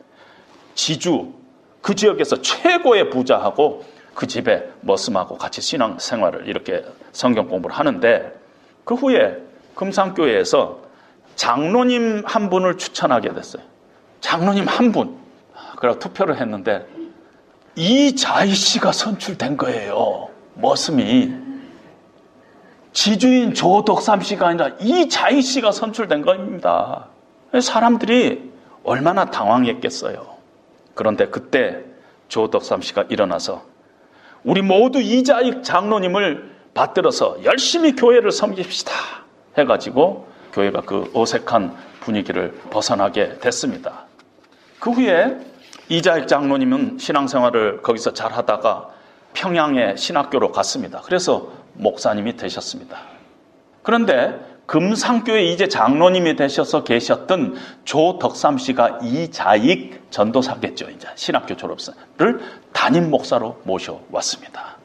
지주 0.75 1.33
그 1.81 1.95
지역에서 1.95 2.43
최고의 2.43 3.11
부자하고 3.11 3.85
그 4.19 4.27
집에 4.27 4.69
머슴하고 4.81 5.39
같이 5.39 5.61
신앙 5.61 6.01
생활을 6.01 6.49
이렇게 6.49 6.85
성경 7.13 7.47
공부를 7.47 7.77
하는데 7.77 8.37
그 8.83 8.95
후에 8.95 9.41
금상교회에서 9.77 10.81
장로님 11.37 12.25
한 12.27 12.51
분을 12.51 12.79
추천하게 12.79 13.33
됐어요. 13.33 13.63
장로님 14.21 14.67
한 14.67 14.91
분. 14.91 15.17
그래서 15.77 16.01
투표를 16.01 16.41
했는데 16.41 16.85
이자희 17.77 18.55
씨가 18.55 18.91
선출된 18.91 19.57
거예요. 19.57 20.31
머슴이. 20.55 21.33
지주인 22.93 23.55
조덕삼 23.55 24.23
씨가 24.23 24.49
아니라 24.49 24.71
이자희 24.81 25.43
씨가 25.43 25.71
선출된 25.71 26.23
겁니다. 26.23 27.07
사람들이 27.63 28.51
얼마나 28.83 29.27
당황했겠어요. 29.27 30.27
그런데 30.97 31.29
그때 31.29 31.85
조덕삼 32.27 32.81
씨가 32.81 33.05
일어나서 33.11 33.78
우리 34.45 34.63
모두 34.63 35.01
이자희 35.01 35.63
장로님을 35.63 36.57
받들어서 36.75 37.45
열심히 37.45 37.95
교회를 37.95 38.31
섬깁시다. 38.31 38.93
해가지고 39.57 40.29
교회가 40.53 40.83
그 40.83 41.11
어색한 41.15 41.77
분위기를 42.01 42.53
벗어나게 42.71 43.39
됐습니다. 43.41 44.07
그 44.79 44.91
후에 44.91 45.39
이자익 45.89 46.29
장로님은 46.29 46.99
신앙생활을 46.99 47.83
거기서 47.83 48.13
잘 48.13 48.33
하다가 48.33 48.91
평양의 49.35 49.97
신학교로 49.97 50.53
갔습니다. 50.53 51.01
그래서 51.05 51.51
목사님이 51.75 52.37
되셨습니다. 52.37 52.99
그런데 53.83 54.39
금상교회 54.69 55.45
이제 55.45 55.67
장로님이 55.67 56.37
되셔서 56.37 56.85
계셨던 56.85 57.57
조덕삼 57.85 58.59
씨가 58.59 58.99
이자익 59.03 60.11
전도사겠죠. 60.11 60.91
이제 60.91 61.09
신학교 61.15 61.57
졸업생을 61.57 62.41
담임 62.75 63.09
목사로 63.09 63.63
모셔왔습니다. 63.65 64.77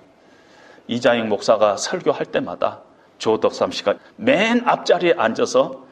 이자익 0.88 1.26
목사가 1.26 1.76
설교할 1.76 2.28
때마다 2.28 2.80
조덕삼 3.18 3.72
씨가 3.72 3.96
맨 4.16 4.62
앞자리에 4.66 5.16
앉아서 5.18 5.84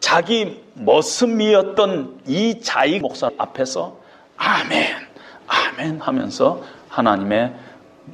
자기 0.00 0.64
머슴이었던 0.72 2.20
이자익 2.26 3.02
목사 3.02 3.30
앞에서 3.36 4.00
아멘, 4.38 4.86
아멘 5.46 6.00
하면서 6.00 6.62
하나님의 6.88 7.54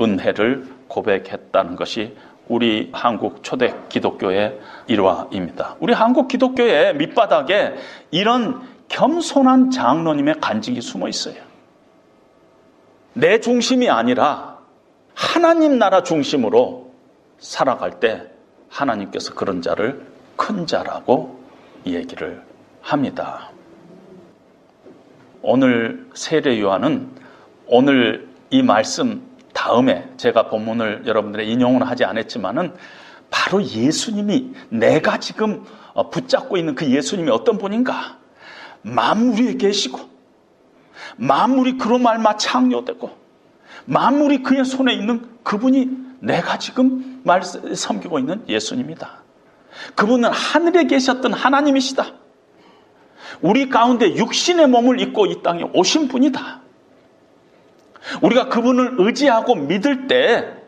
은혜를 0.01 0.74
고백했다는 0.89 1.76
것이 1.76 2.16
우리 2.51 2.90
한국 2.92 3.44
초대 3.44 3.76
기독교의 3.88 4.59
일화입니다. 4.88 5.76
우리 5.78 5.92
한국 5.92 6.26
기독교의 6.26 6.96
밑바닥에 6.96 7.76
이런 8.11 8.61
겸손한 8.88 9.70
장로님의 9.70 10.40
간직이 10.40 10.80
숨어 10.80 11.09
있어요. 11.09 11.36
내 13.12 13.38
중심이 13.38 13.88
아니라 13.88 14.59
하나님 15.14 15.78
나라 15.78 16.03
중심으로 16.03 16.92
살아갈 17.38 18.01
때 18.01 18.26
하나님께서 18.68 19.34
그런 19.34 19.62
자를 19.62 20.05
큰 20.34 20.66
자라고 20.66 21.40
얘기를 21.86 22.42
합니다. 22.82 23.51
오늘 25.40 26.09
세례 26.14 26.61
요한은 26.61 27.11
오늘 27.68 28.28
이 28.51 28.61
말씀 28.64 29.30
다음에 29.53 30.09
제가 30.16 30.48
본문을 30.48 31.05
여러분들의 31.07 31.51
인용은 31.51 31.82
하지 31.82 32.05
않았지만은 32.05 32.74
바로 33.30 33.62
예수님이 33.62 34.53
내가 34.70 35.18
지금 35.18 35.64
어, 35.92 36.11
붙잡고 36.11 36.57
있는 36.57 36.74
그 36.74 36.86
예수님이 36.90 37.30
어떤 37.30 37.59
분인가? 37.59 38.18
만물에 38.82 39.55
계시고 39.55 40.01
만물이 41.16 41.78
그로 41.78 41.98
말마 41.98 42.36
창조되고 42.36 43.11
만물이 43.84 44.42
그의 44.42 44.64
손에 44.64 44.92
있는 44.94 45.26
그분이 45.42 45.88
내가 46.20 46.59
지금 46.59 47.20
말 47.24 47.42
섬기고 47.42 48.18
있는 48.18 48.44
예수님이다. 48.48 49.20
그분은 49.94 50.30
하늘에 50.30 50.84
계셨던 50.84 51.32
하나님이시다. 51.32 52.14
우리 53.40 53.68
가운데 53.68 54.14
육신의 54.16 54.68
몸을 54.68 55.01
입고 55.01 55.26
이 55.26 55.42
땅에 55.42 55.64
오신 55.74 56.09
분이다. 56.09 56.61
우리가 58.22 58.48
그분을 58.48 58.96
의지하고 58.98 59.55
믿을 59.55 60.07
때 60.07 60.61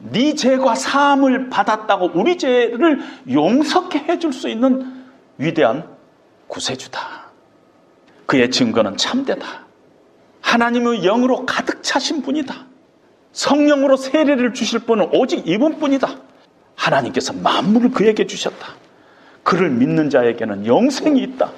네 0.00 0.34
죄과 0.34 0.74
사함을 0.74 1.50
받았다고 1.50 2.12
우리 2.14 2.38
죄를 2.38 3.00
용서케 3.30 3.98
해줄 4.08 4.32
수 4.32 4.48
있는 4.48 5.04
위대한 5.38 5.88
구세주다. 6.46 7.00
그의 8.26 8.50
증거는 8.50 8.96
참되다. 8.96 9.66
하나님의 10.40 11.02
영으로 11.02 11.44
가득 11.46 11.82
차신 11.82 12.22
분이다. 12.22 12.66
성령으로 13.32 13.96
세례를 13.96 14.54
주실 14.54 14.80
분은 14.80 15.10
오직 15.12 15.46
이분뿐이다. 15.46 16.08
하나님께서 16.74 17.32
만물을 17.32 17.90
그에게 17.90 18.26
주셨다. 18.26 18.74
그를 19.42 19.70
믿는 19.70 20.10
자에게는 20.10 20.66
영생이 20.66 21.20
있다. 21.22 21.50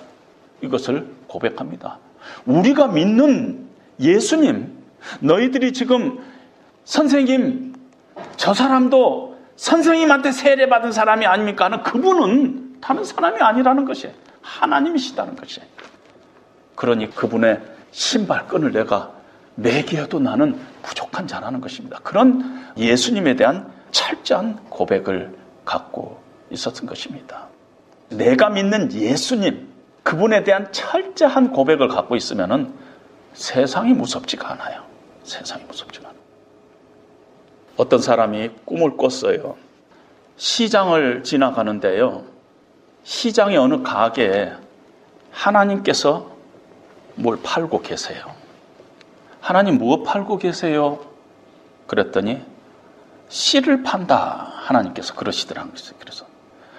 이것을 0.62 1.06
고백합니다. 1.26 1.98
우리가 2.46 2.88
믿는 2.88 3.68
예수님, 4.00 4.79
너희들이 5.20 5.72
지금 5.72 6.18
선생님, 6.84 7.74
저 8.36 8.54
사람도 8.54 9.38
선생님한테 9.56 10.32
세례받은 10.32 10.92
사람이 10.92 11.26
아닙니까? 11.26 11.66
하는 11.66 11.82
그분은 11.82 12.80
다른 12.80 13.04
사람이 13.04 13.40
아니라는 13.40 13.84
것이 13.84 14.10
하나님이시다는 14.40 15.36
것이. 15.36 15.60
그러니 16.74 17.10
그분의 17.14 17.60
신발끈을 17.90 18.72
내가 18.72 19.12
매개어도 19.56 20.20
나는 20.20 20.58
부족한 20.82 21.26
자라는 21.26 21.60
것입니다. 21.60 21.98
그런 22.02 22.64
예수님에 22.78 23.36
대한 23.36 23.70
철저한 23.90 24.56
고백을 24.70 25.36
갖고 25.64 26.20
있었던 26.50 26.86
것입니다. 26.86 27.48
내가 28.08 28.48
믿는 28.50 28.92
예수님, 28.92 29.68
그분에 30.02 30.42
대한 30.42 30.72
철저한 30.72 31.52
고백을 31.52 31.88
갖고 31.88 32.16
있으면 32.16 32.72
세상이 33.34 33.92
무섭지가 33.92 34.52
않아요. 34.52 34.89
세상이 35.30 35.64
않아요. 35.64 36.14
어떤 37.76 38.00
사람이 38.00 38.50
꿈을 38.64 38.96
꿨어요. 38.96 39.56
시장을 40.36 41.22
지나가는데요. 41.22 42.24
시장의 43.04 43.56
어느 43.56 43.82
가게에 43.82 44.52
하나님께서 45.30 46.30
뭘 47.14 47.38
팔고 47.42 47.82
계세요. 47.82 48.34
하나님 49.40 49.78
무엇 49.78 50.02
팔고 50.02 50.38
계세요? 50.38 51.00
그랬더니 51.86 52.44
씨를 53.28 53.82
판다. 53.82 54.52
하나님께서 54.56 55.14
그러시더라고요. 55.14 55.72
그래서 55.98 56.26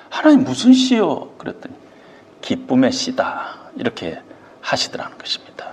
하나님 0.10 0.44
무슨 0.44 0.74
씨요? 0.74 1.32
그랬더니 1.38 1.74
기쁨의 2.42 2.92
씨다. 2.92 3.72
이렇게 3.78 4.22
하시더라는 4.62 5.18
것입니다. 5.18 5.72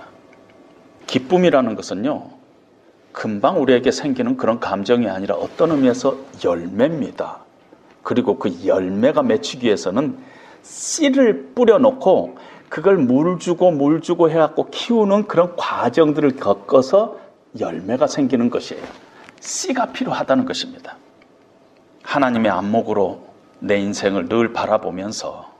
기쁨이라는 1.07 1.75
것은요, 1.75 2.38
금방 3.19 3.61
우리에게 3.61 3.91
생기는 3.91 4.37
그런 4.37 4.61
감정이 4.61 5.09
아니라 5.09 5.35
어떤 5.35 5.71
의미에서 5.71 6.15
열매입니다. 6.41 7.39
그리고 8.01 8.39
그 8.39 8.65
열매가 8.65 9.23
맺히기 9.23 9.65
위해서는 9.65 10.17
씨를 10.61 11.51
뿌려놓고 11.53 12.37
그걸 12.69 12.95
물 12.95 13.37
주고 13.37 13.71
물 13.71 13.99
주고 13.99 14.29
해갖고 14.29 14.69
키우는 14.69 15.27
그런 15.27 15.57
과정들을 15.57 16.37
겪어서 16.37 17.17
열매가 17.59 18.07
생기는 18.07 18.49
것이에요. 18.49 18.81
씨가 19.41 19.87
필요하다는 19.87 20.45
것입니다. 20.45 20.95
하나님의 22.03 22.49
안목으로 22.49 23.21
내 23.59 23.79
인생을 23.79 24.29
늘 24.29 24.53
바라보면서 24.53 25.51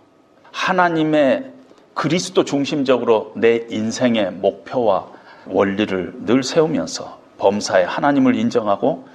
하나님의 0.54 1.52
그리스도 1.94 2.46
중심적으로 2.46 3.34
내 3.36 3.68
인생의 3.70 4.32
목표와 4.32 5.08
원리를 5.48 6.14
늘 6.26 6.42
세우면서 6.42 7.19
범사에 7.40 7.84
하나님을 7.84 8.36
인정하고 8.36 9.08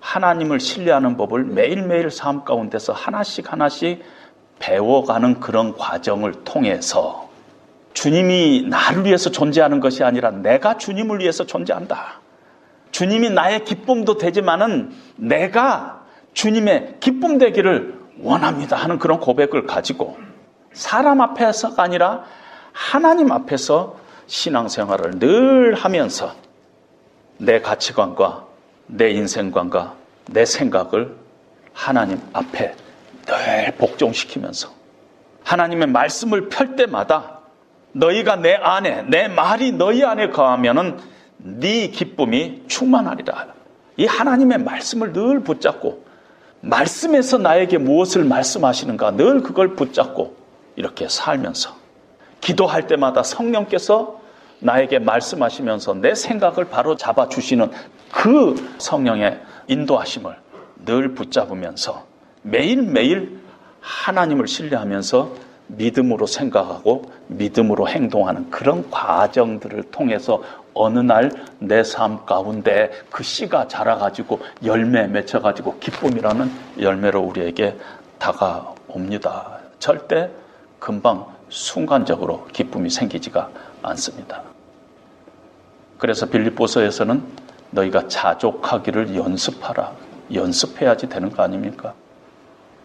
하나님을 0.00 0.58
신뢰하는 0.58 1.16
법을 1.16 1.44
매일매일 1.44 2.10
삶 2.10 2.44
가운데서 2.44 2.92
하나씩 2.92 3.52
하나씩 3.52 4.02
배워가는 4.58 5.40
그런 5.40 5.76
과정을 5.76 6.44
통해서 6.44 7.28
주님이 7.94 8.66
나를 8.68 9.04
위해서 9.04 9.30
존재하는 9.30 9.80
것이 9.80 10.02
아니라 10.02 10.30
내가 10.30 10.78
주님을 10.78 11.20
위해서 11.20 11.44
존재한다. 11.44 12.20
주님이 12.90 13.30
나의 13.30 13.64
기쁨도 13.64 14.18
되지만은 14.18 14.92
내가 15.16 16.02
주님의 16.34 16.96
기쁨 17.00 17.38
되기를 17.38 18.00
원합니다 18.20 18.76
하는 18.76 18.98
그런 18.98 19.20
고백을 19.20 19.66
가지고 19.66 20.16
사람 20.72 21.20
앞에서가 21.20 21.82
아니라 21.82 22.24
하나님 22.72 23.30
앞에서 23.32 23.96
신앙생활을 24.26 25.18
늘 25.18 25.74
하면서 25.74 26.32
내 27.42 27.60
가치관과 27.60 28.46
내 28.86 29.10
인생관과 29.10 29.94
내 30.26 30.44
생각을 30.44 31.16
하나님 31.72 32.20
앞에 32.32 32.76
늘 33.26 33.74
복종시키면서 33.78 34.70
하나님의 35.42 35.88
말씀을 35.88 36.48
펼 36.48 36.76
때마다 36.76 37.40
너희가 37.92 38.36
내 38.36 38.54
안에 38.54 39.02
내 39.08 39.26
말이 39.26 39.72
너희 39.72 40.04
안에 40.04 40.30
거하면은 40.30 40.98
네 41.38 41.88
기쁨이 41.88 42.62
충만하리라. 42.68 43.48
이 43.96 44.06
하나님의 44.06 44.58
말씀을 44.58 45.12
늘 45.12 45.40
붙잡고 45.40 46.04
말씀에서 46.60 47.38
나에게 47.38 47.78
무엇을 47.78 48.22
말씀하시는가 48.22 49.16
늘 49.16 49.42
그걸 49.42 49.74
붙잡고 49.74 50.36
이렇게 50.76 51.08
살면서 51.08 51.74
기도할 52.40 52.86
때마다 52.86 53.24
성령께서 53.24 54.21
나에게 54.62 54.98
말씀하시면서 55.00 55.94
내 55.94 56.14
생각을 56.14 56.66
바로 56.66 56.96
잡아 56.96 57.28
주시는 57.28 57.70
그 58.12 58.74
성령의 58.78 59.40
인도하심을 59.68 60.36
늘 60.84 61.14
붙잡으면서 61.14 62.04
매일매일 62.42 63.40
하나님을 63.80 64.46
신뢰하면서 64.48 65.52
믿음으로 65.68 66.26
생각하고 66.26 67.10
믿음으로 67.28 67.88
행동하는 67.88 68.50
그런 68.50 68.90
과정들을 68.90 69.84
통해서 69.90 70.42
어느 70.74 70.98
날 70.98 71.30
내 71.60 71.82
삶 71.82 72.24
가운데 72.26 72.90
그 73.10 73.22
씨가 73.22 73.68
자라가지고 73.68 74.40
열매 74.64 75.06
맺혀가지고 75.06 75.78
기쁨이라는 75.78 76.50
열매로 76.80 77.20
우리에게 77.20 77.76
다가옵니다. 78.18 79.58
절대 79.78 80.30
금방 80.78 81.26
순간적으로 81.48 82.46
기쁨이 82.52 82.90
생기지가 82.90 83.50
않습니다. 83.82 84.51
그래서 86.02 86.26
빌립보서에서는 86.26 87.22
너희가 87.70 88.08
자족하기를 88.08 89.14
연습하라. 89.14 89.92
연습해야지 90.34 91.08
되는 91.08 91.30
거 91.30 91.44
아닙니까? 91.44 91.94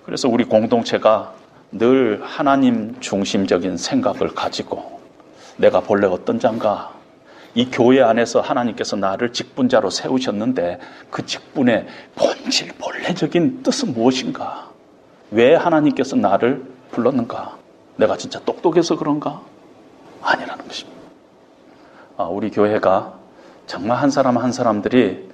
그래서 0.06 0.30
우리 0.30 0.44
공동체가 0.44 1.34
늘 1.72 2.22
하나님 2.24 2.96
중심적인 3.00 3.78
생각을 3.78 4.36
가지고 4.36 5.02
내가 5.58 5.80
본래 5.80 6.06
어떤 6.06 6.40
자인가 6.40 6.94
이 7.56 7.72
교회 7.72 8.04
안에서 8.04 8.40
하나님께서 8.40 8.96
나를 8.96 9.34
직분자로 9.34 9.90
세우셨는데 9.90 10.80
그 11.10 11.26
직분의 11.26 11.88
본질 12.14 12.74
본래적인 12.78 13.64
뜻은 13.64 13.94
무엇인가? 13.94 14.70
왜 15.32 15.56
하나님께서 15.56 16.16
나를 16.16 16.64
불렀는가? 16.92 17.58
내가 17.96 18.16
진짜 18.16 18.40
똑똑해서 18.42 18.96
그런가? 18.96 19.42
아니라는 20.22 20.68
것입니다. 20.68 20.97
아, 22.20 22.24
우리 22.24 22.50
교회가 22.50 23.14
정말 23.68 23.98
한 23.98 24.10
사람 24.10 24.40
한 24.40 24.52
사람들이 24.52 25.30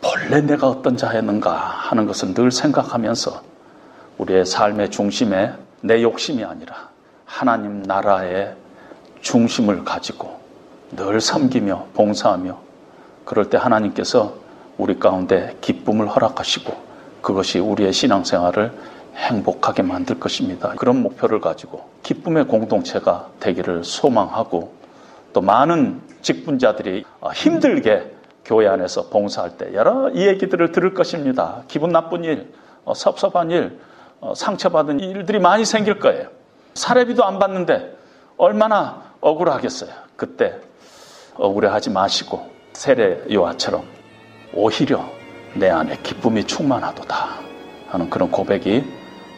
본래 0.00 0.40
내가 0.40 0.68
어떤 0.68 0.96
자였는가 0.96 1.52
하는 1.54 2.04
것을 2.04 2.34
늘 2.34 2.50
생각하면서 2.50 3.42
우리의 4.18 4.44
삶의 4.44 4.90
중심에 4.90 5.52
내 5.82 6.02
욕심이 6.02 6.42
아니라 6.42 6.90
하나님 7.24 7.82
나라의 7.82 8.56
중심을 9.20 9.84
가지고 9.84 10.40
늘 10.96 11.20
섬기며 11.20 11.86
봉사하며 11.94 12.58
그럴 13.24 13.48
때 13.48 13.56
하나님께서 13.56 14.34
우리 14.78 14.98
가운데 14.98 15.56
기쁨을 15.60 16.08
허락하시고 16.08 16.74
그것이 17.22 17.60
우리의 17.60 17.92
신앙생활을 17.92 18.72
행복하게 19.14 19.82
만들 19.82 20.18
것입니다. 20.18 20.70
그런 20.76 21.02
목표를 21.02 21.40
가지고 21.40 21.88
기쁨의 22.02 22.48
공동체가 22.48 23.28
되기를 23.38 23.84
소망하고 23.84 24.75
또 25.36 25.42
많은 25.42 26.00
직분자들이 26.22 27.04
힘들게 27.34 28.10
교회 28.42 28.68
안에서 28.68 29.10
봉사할 29.10 29.58
때 29.58 29.74
여러 29.74 30.08
이야기들을 30.08 30.72
들을 30.72 30.94
것입니다. 30.94 31.62
기분 31.68 31.90
나쁜 31.90 32.24
일, 32.24 32.54
어, 32.86 32.94
섭섭한 32.94 33.50
일, 33.50 33.78
어, 34.20 34.32
상처받은 34.34 34.98
일들이 34.98 35.38
많이 35.38 35.66
생길 35.66 35.98
거예요. 35.98 36.28
사례비도 36.72 37.22
안 37.22 37.38
받는데 37.38 37.98
얼마나 38.38 39.12
억울하겠어요. 39.20 39.90
그때 40.16 40.58
억울해하지 41.34 41.90
마시고 41.90 42.50
세례 42.72 43.22
요한처럼 43.30 43.84
오히려 44.54 45.04
내 45.52 45.68
안에 45.68 45.98
기쁨이 46.02 46.44
충만하도다 46.44 47.14
하는 47.88 48.08
그런 48.08 48.30
고백이 48.30 48.84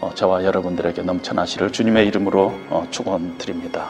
어, 0.00 0.12
저와 0.14 0.44
여러분들에게 0.44 1.02
넘쳐나시를 1.02 1.72
주님의 1.72 2.06
이름으로 2.06 2.52
축원드립니다. 2.92 3.88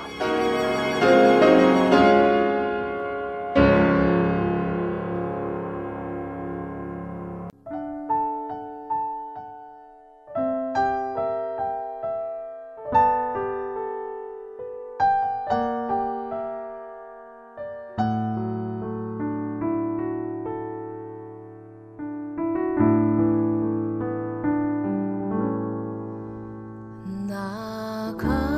come. 28.19 28.58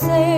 say 0.00 0.37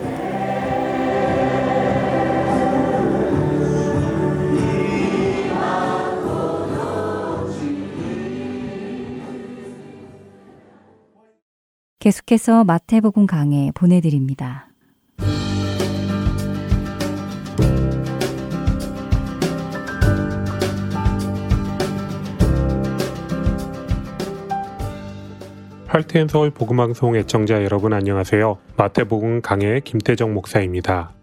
계속해서 12.01 12.63
마태복음 12.63 13.27
강해 13.27 13.71
보내드립니다. 13.75 14.67
할트앤 25.85 26.27
서울 26.27 26.49
복음방송 26.49 27.15
애청자 27.17 27.63
여러분 27.63 27.93
안녕하세요. 27.93 28.57
마태복음 28.77 29.43
강해 29.43 29.79
김태정 29.81 30.33
목사입니다. 30.33 31.13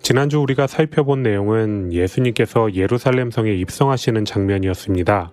지난주 0.00 0.40
우리가 0.40 0.68
살펴본 0.68 1.22
내용은 1.22 1.92
예수님께서 1.92 2.72
예루살렘 2.72 3.30
성에 3.30 3.52
입성하시는 3.52 4.24
장면이었습니다. 4.24 5.32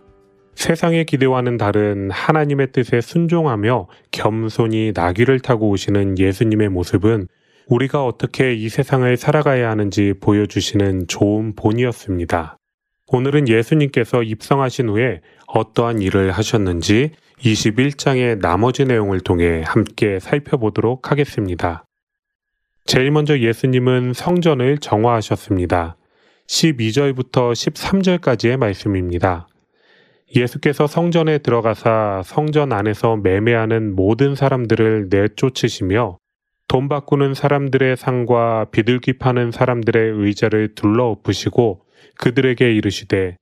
세상의 0.58 1.06
기대와는 1.06 1.58
다른 1.58 2.10
하나님의 2.10 2.72
뜻에 2.72 3.00
순종하며 3.00 3.88
겸손히 4.10 4.92
나귀를 4.94 5.40
타고 5.40 5.70
오시는 5.70 6.18
예수님의 6.18 6.70
모습은 6.70 7.28
우리가 7.68 8.04
어떻게 8.04 8.56
이 8.56 8.68
세상을 8.68 9.16
살아가야 9.18 9.70
하는지 9.70 10.16
보여주시는 10.20 11.08
좋은 11.08 11.56
본이었습니다. 11.56 12.58
오늘은 13.10 13.48
예수님께서 13.48 14.24
입성하신 14.24 14.90
후에 14.90 15.22
어떠한 15.46 16.02
일을 16.02 16.32
하셨는지 16.32 17.12
21장의 17.40 18.40
나머지 18.40 18.84
내용을 18.84 19.20
통해 19.20 19.62
함께 19.64 20.20
살펴보도록 20.20 21.12
하겠습니다. 21.12 21.86
제일 22.84 23.12
먼저 23.12 23.38
예수님은 23.38 24.14
성전을 24.14 24.80
정화하셨습니다. 24.80 25.98
12절부터 26.48 27.52
13절까지의 27.52 28.58
말씀입니다. 28.58 29.48
예수께서 30.36 30.88
성전에 30.88 31.38
들어가사 31.40 32.22
성전 32.26 32.74
안에서 32.74 33.16
매매하는 33.18 33.96
모든 33.96 34.36
사람들을 34.36 35.08
내쫓으시며 35.10 36.18
돈 36.68 36.90
바꾸는 36.90 37.34
사람들의 37.34 37.96
상과 37.96 38.66
비둘기 38.72 39.14
파는 39.20 39.52
사람들의 39.52 40.12
의자를 40.12 40.76
둘러엎으시고 40.76 41.82
그들에게 42.18 42.74
이르시되 42.74 43.38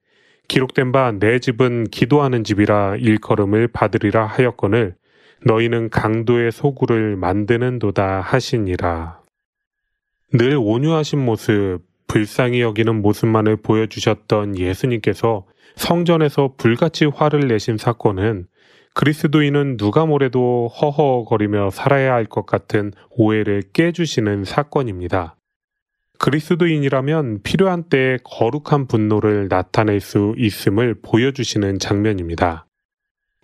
기록된 0.48 0.92
바 0.92 1.12
내 1.12 1.40
집은 1.40 1.86
기도하는 1.86 2.44
집이라 2.44 2.98
일컬음을 2.98 3.68
받으리라 3.70 4.28
하였거늘 4.28 4.96
너희는 5.44 5.90
강도의 5.90 6.52
소굴을 6.52 7.16
만드는도다 7.18 8.22
하시니라. 8.22 9.22
늘 10.34 10.58
온유하신 10.58 11.24
모습, 11.24 11.80
불쌍히 12.08 12.62
여기는 12.62 13.02
모습만을 13.02 13.58
보여주셨던 13.58 14.58
예수님께서 14.58 15.46
성전에서 15.76 16.54
불같이 16.58 17.06
화를 17.06 17.48
내신 17.48 17.78
사건은 17.78 18.48
그리스도인은 18.94 19.78
누가 19.78 20.06
뭐래도 20.06 20.70
허허거리며 20.70 21.70
살아야 21.72 22.14
할 22.14 22.26
것 22.26 22.46
같은 22.46 22.94
오해를 23.12 23.64
깨주시는 23.74 24.46
사건입니다. 24.46 25.36
그리스도인이라면 26.18 27.42
필요한 27.44 27.84
때에 27.90 28.18
거룩한 28.24 28.88
분노를 28.88 29.50
나타낼 29.50 30.00
수 30.00 30.34
있음을 30.38 30.96
보여주시는 31.02 31.80
장면입니다. 31.80 32.68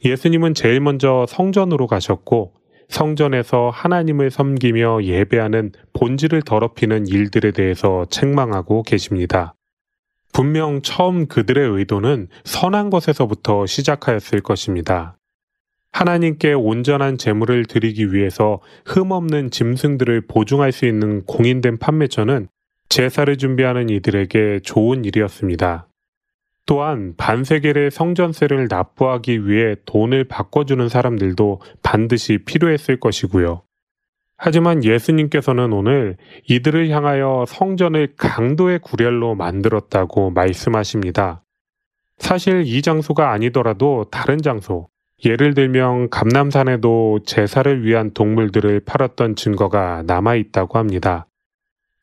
예수님은 0.05 0.53
제일 0.53 0.79
먼저 0.79 1.25
성전으로 1.27 1.88
가셨고 1.88 2.53
성전에서 2.88 3.69
하나님을 3.73 4.32
섬기며 4.32 5.03
예배하는 5.03 5.73
본질을 5.93 6.41
더럽히는 6.43 7.07
일들에 7.07 7.51
대해서 7.51 8.05
책망하고 8.09 8.84
계십니다. 8.84 9.53
분명 10.34 10.82
처음 10.82 11.27
그들의 11.27 11.69
의도는 11.69 12.27
선한 12.43 12.89
것에서부터 12.89 13.65
시작하였을 13.65 14.41
것입니다. 14.41 15.17
하나님께 15.91 16.53
온전한 16.53 17.17
제물을 17.17 17.65
드리기 17.65 18.13
위해서 18.13 18.61
흠없는 18.86 19.51
짐승들을 19.51 20.21
보증할 20.27 20.71
수 20.71 20.86
있는 20.86 21.23
공인된 21.25 21.77
판매처는 21.79 22.47
제사를 22.88 23.38
준비하는 23.38 23.89
이들에게 23.89 24.61
좋은 24.63 25.05
일이었습니다. 25.05 25.88
또한 26.65 27.13
반세겔의 27.17 27.91
성전세를 27.91 28.67
납부하기 28.69 29.47
위해 29.47 29.75
돈을 29.86 30.25
바꿔주는 30.25 30.88
사람들도 30.88 31.61
반드시 31.84 32.38
필요했을 32.45 32.99
것이고요. 32.99 33.63
하지만 34.43 34.83
예수님께서는 34.83 35.71
오늘 35.71 36.17
이들을 36.49 36.89
향하여 36.89 37.45
성전을 37.47 38.13
강도의 38.17 38.79
구렬로 38.79 39.35
만들었다고 39.35 40.31
말씀하십니다. 40.31 41.43
사실 42.17 42.63
이 42.65 42.81
장소가 42.81 43.31
아니더라도 43.33 44.05
다른 44.09 44.41
장소, 44.41 44.87
예를 45.23 45.53
들면 45.53 46.09
감남산에도 46.09 47.19
제사를 47.23 47.85
위한 47.85 48.15
동물들을 48.15 48.79
팔았던 48.79 49.35
증거가 49.35 50.01
남아 50.07 50.33
있다고 50.37 50.79
합니다. 50.79 51.27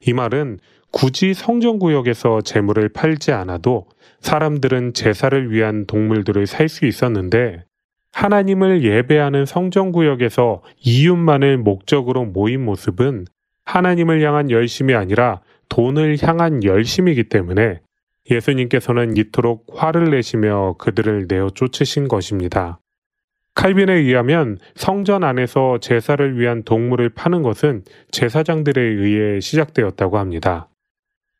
이 0.06 0.12
말은 0.12 0.60
굳이 0.92 1.34
성전구역에서 1.34 2.42
재물을 2.42 2.88
팔지 2.88 3.32
않아도 3.32 3.86
사람들은 4.20 4.94
제사를 4.94 5.50
위한 5.50 5.86
동물들을 5.86 6.46
살 6.46 6.68
수 6.68 6.86
있었는데 6.86 7.64
하나님을 8.12 8.82
예배하는 8.82 9.46
성전구역에서 9.46 10.62
이웃만을 10.84 11.58
목적으로 11.58 12.24
모인 12.24 12.64
모습은 12.64 13.26
하나님을 13.64 14.22
향한 14.22 14.50
열심이 14.50 14.94
아니라 14.94 15.40
돈을 15.68 16.16
향한 16.22 16.64
열심이기 16.64 17.24
때문에 17.24 17.80
예수님께서는 18.30 19.16
이토록 19.16 19.66
화를 19.74 20.10
내시며 20.10 20.74
그들을 20.78 21.26
내어 21.28 21.50
쫓으신 21.50 22.08
것입니다. 22.08 22.80
칼빈에 23.54 23.92
의하면 23.92 24.58
성전 24.76 25.24
안에서 25.24 25.78
제사를 25.80 26.38
위한 26.38 26.62
동물을 26.62 27.08
파는 27.10 27.42
것은 27.42 27.82
제사장들에 28.12 28.80
의해 28.80 29.40
시작되었다고 29.40 30.18
합니다. 30.18 30.68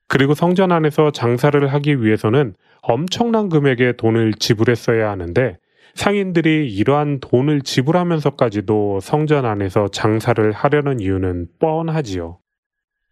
그리고 0.09 0.35
성전 0.35 0.73
안에서 0.73 1.13
장사를 1.13 1.67
하기 1.75 2.03
위해서는 2.03 2.55
엄청난 2.83 3.49
금액의 3.49 3.99
돈을 3.99 4.33
지불했어야 4.35 5.11
하는데 5.11 5.59
상인들이 5.99 6.73
이러한 6.73 7.19
돈을 7.19 7.63
지불하면서까지도 7.63 9.01
성전 9.01 9.45
안에서 9.45 9.89
장사를 9.89 10.53
하려는 10.53 11.01
이유는 11.01 11.49
뻔하지요. 11.59 12.39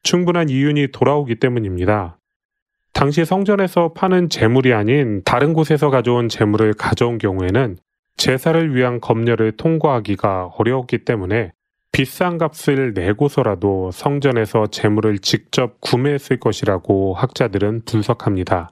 충분한 0.05 0.51
이윤이 0.51 0.93
돌아오기 0.93 1.41
때문입니다. 1.41 2.21
당시 2.93 3.25
성전에서 3.25 3.93
파는 3.93 4.29
재물이 4.29 4.73
아닌 4.73 5.21
다른 5.25 5.53
곳에서 5.53 5.91
가져온 5.91 6.29
재물을 6.29 6.73
가져온 6.75 7.19
경우에는 7.19 7.77
제사를 8.19 8.77
위한 8.77 9.01
검열을 9.01 9.57
통과하기가 9.57 10.53
어려웠기 10.57 10.99
때문에 10.99 11.51
비싼 11.91 12.39
값을 12.39 12.93
내고서라도 12.95 13.91
성전에서 13.91 14.69
재물을 14.69 15.19
직접 15.19 15.81
구매했을 15.81 16.39
것이라고 16.39 17.15
학자들은 17.15 17.83
분석합니다. 17.85 18.71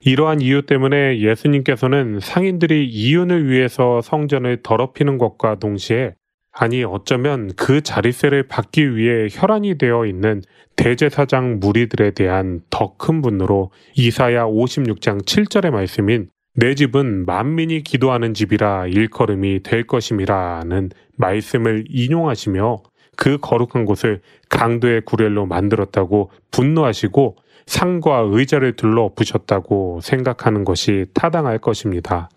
이러한 0.00 0.40
이유 0.40 0.62
때문에 0.62 1.20
예수님께서는 1.20 2.20
상인들이 2.20 2.86
이윤을 2.86 3.48
위해서 3.50 4.00
성전을 4.00 4.62
더럽히는 4.62 5.18
것과 5.18 5.56
동시에 5.58 6.14
아니 6.52 6.84
어쩌면 6.84 7.50
그 7.56 7.82
자리세를 7.82 8.44
받기 8.48 8.96
위해 8.96 9.28
혈안이 9.30 9.76
되어 9.78 10.06
있는 10.06 10.42
대제사장 10.76 11.58
무리들에 11.60 12.12
대한 12.12 12.60
더 12.70 12.96
큰 12.96 13.22
분노로 13.22 13.70
이사야 13.96 14.44
56장 14.46 15.24
7절의 15.24 15.70
말씀인 15.70 16.28
내 16.54 16.74
집은 16.74 17.26
만민이 17.26 17.82
기도하는 17.82 18.34
집이라 18.34 18.86
일컬음이 18.88 19.62
될 19.62 19.86
것임이라는 19.86 20.90
말씀을 21.16 21.84
인용하시며 21.88 22.82
그 23.16 23.38
거룩한 23.40 23.84
곳을 23.84 24.20
강도의 24.48 25.02
구렐로 25.02 25.46
만들었다고 25.46 26.30
분노하시고 26.50 27.36
상과 27.68 28.26
의자를 28.30 28.76
둘러 28.76 29.02
엎으셨다고 29.02 30.00
생각하는 30.02 30.64
것이 30.64 31.04
타당할 31.12 31.58
것입니다. 31.58 32.30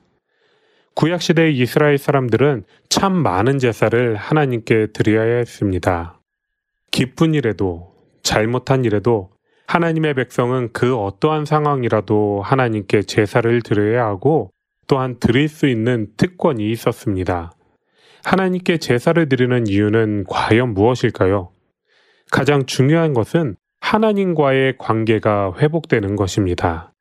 구약시대의 0.95 1.57
이스라엘 1.57 1.97
사람들은 1.97 2.65
참 2.89 3.13
많은 3.13 3.57
제사를 3.57 4.17
하나님께 4.17 4.87
드려야 4.87 5.37
했습니다. 5.37 6.19
기쁜 6.91 7.33
일에도 7.33 7.93
잘못한 8.23 8.83
일에도 8.83 9.29
하나님의 9.67 10.15
백성은 10.15 10.73
그 10.73 10.97
어떠한 10.97 11.45
상황이라도 11.45 12.41
하나님께 12.43 13.03
제사를 13.03 13.61
드려야 13.61 14.05
하고 14.05 14.51
또한 14.85 15.17
드릴 15.17 15.47
수 15.47 15.65
있는 15.65 16.09
특권이 16.17 16.69
있었습니다. 16.71 17.53
하나님께 18.25 18.79
제사를 18.79 19.29
드리는 19.29 19.65
이유는 19.65 20.25
과연 20.27 20.73
무엇일까요? 20.73 21.51
가장 22.31 22.65
중요한 22.65 23.13
것은 23.13 23.55
하나님과의 23.91 24.75
관계가 24.77 25.55
회복되는 25.57 26.15
것입니다. 26.15 26.93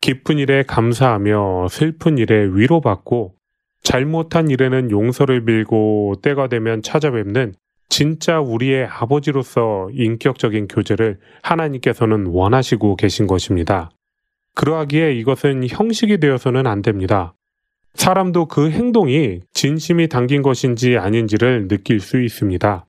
기쁜 0.00 0.38
일에 0.38 0.62
감사하며 0.62 1.66
슬픈 1.68 2.16
일에 2.16 2.44
위로받고 2.44 3.34
잘못한 3.82 4.48
일에는 4.48 4.92
용서를 4.92 5.44
빌고 5.44 6.20
때가 6.22 6.46
되면 6.46 6.80
찾아뵙는 6.80 7.54
진짜 7.88 8.38
우리의 8.38 8.86
아버지로서 8.86 9.88
인격적인 9.92 10.68
교제를 10.68 11.18
하나님께서는 11.42 12.26
원하시고 12.26 12.94
계신 12.94 13.26
것입니다. 13.26 13.90
그러하기에 14.54 15.14
이것은 15.14 15.66
형식이 15.68 16.18
되어서는 16.18 16.68
안 16.68 16.82
됩니다. 16.82 17.34
사람도 17.94 18.46
그 18.46 18.70
행동이 18.70 19.40
진심이 19.54 20.08
담긴 20.08 20.42
것인지 20.42 20.96
아닌지를 20.98 21.66
느낄 21.66 21.98
수 21.98 22.22
있습니다. 22.22 22.86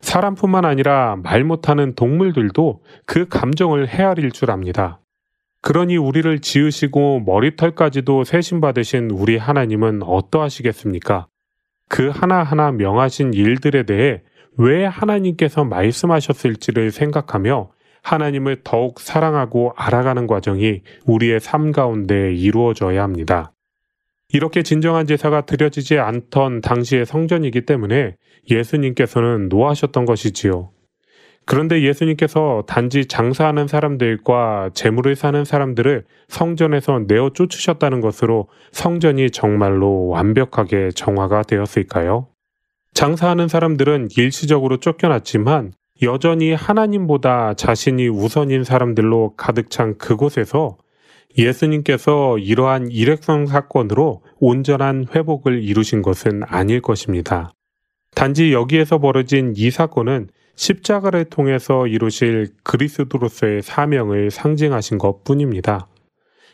사람뿐만 0.00 0.64
아니라 0.64 1.16
말 1.22 1.44
못하는 1.44 1.94
동물들도 1.94 2.82
그 3.06 3.28
감정을 3.28 3.88
헤아릴 3.88 4.30
줄 4.30 4.50
압니다. 4.50 5.00
그러니 5.62 5.96
우리를 5.96 6.38
지으시고 6.38 7.20
머리털까지도 7.26 8.24
세신받으신 8.24 9.10
우리 9.10 9.36
하나님은 9.36 10.02
어떠하시겠습니까? 10.02 11.26
그 11.88 12.08
하나하나 12.08 12.70
명하신 12.72 13.34
일들에 13.34 13.84
대해 13.84 14.22
왜 14.58 14.84
하나님께서 14.84 15.64
말씀하셨을지를 15.64 16.90
생각하며 16.90 17.70
하나님을 18.02 18.60
더욱 18.62 19.00
사랑하고 19.00 19.72
알아가는 19.76 20.26
과정이 20.28 20.82
우리의 21.04 21.40
삶 21.40 21.72
가운데 21.72 22.32
이루어져야 22.32 23.02
합니다. 23.02 23.52
이렇게 24.32 24.62
진정한 24.62 25.06
제사가 25.06 25.42
드려지지 25.46 25.98
않던 25.98 26.60
당시의 26.60 27.06
성전이기 27.06 27.62
때문에 27.62 28.16
예수님께서는 28.50 29.48
노하셨던 29.48 30.04
것이지요. 30.04 30.70
그런데 31.48 31.82
예수님께서 31.82 32.64
단지 32.66 33.06
장사하는 33.06 33.68
사람들과 33.68 34.70
재물을 34.74 35.14
사는 35.14 35.44
사람들을 35.44 36.04
성전에서 36.26 37.04
내어 37.06 37.30
쫓으셨다는 37.32 38.00
것으로 38.00 38.48
성전이 38.72 39.30
정말로 39.30 40.08
완벽하게 40.08 40.90
정화가 40.90 41.42
되었을까요? 41.42 42.26
장사하는 42.94 43.46
사람들은 43.46 44.08
일시적으로 44.16 44.78
쫓겨났지만 44.78 45.72
여전히 46.02 46.52
하나님보다 46.52 47.54
자신이 47.54 48.08
우선인 48.08 48.64
사람들로 48.64 49.34
가득 49.36 49.70
찬 49.70 49.96
그곳에서 49.98 50.76
예수님께서 51.38 52.38
이러한 52.38 52.88
일회성 52.90 53.46
사건으로 53.46 54.22
온전한 54.38 55.06
회복을 55.14 55.62
이루신 55.62 56.02
것은 56.02 56.42
아닐 56.44 56.80
것입니다. 56.80 57.52
단지 58.16 58.54
여기에서 58.54 58.96
벌어진 58.96 59.52
이 59.56 59.70
사건은 59.70 60.28
십자가를 60.54 61.26
통해서 61.26 61.86
이루실 61.86 62.48
그리스도로서의 62.62 63.60
사명을 63.60 64.30
상징하신 64.30 64.96
것 64.96 65.22
뿐입니다. 65.22 65.86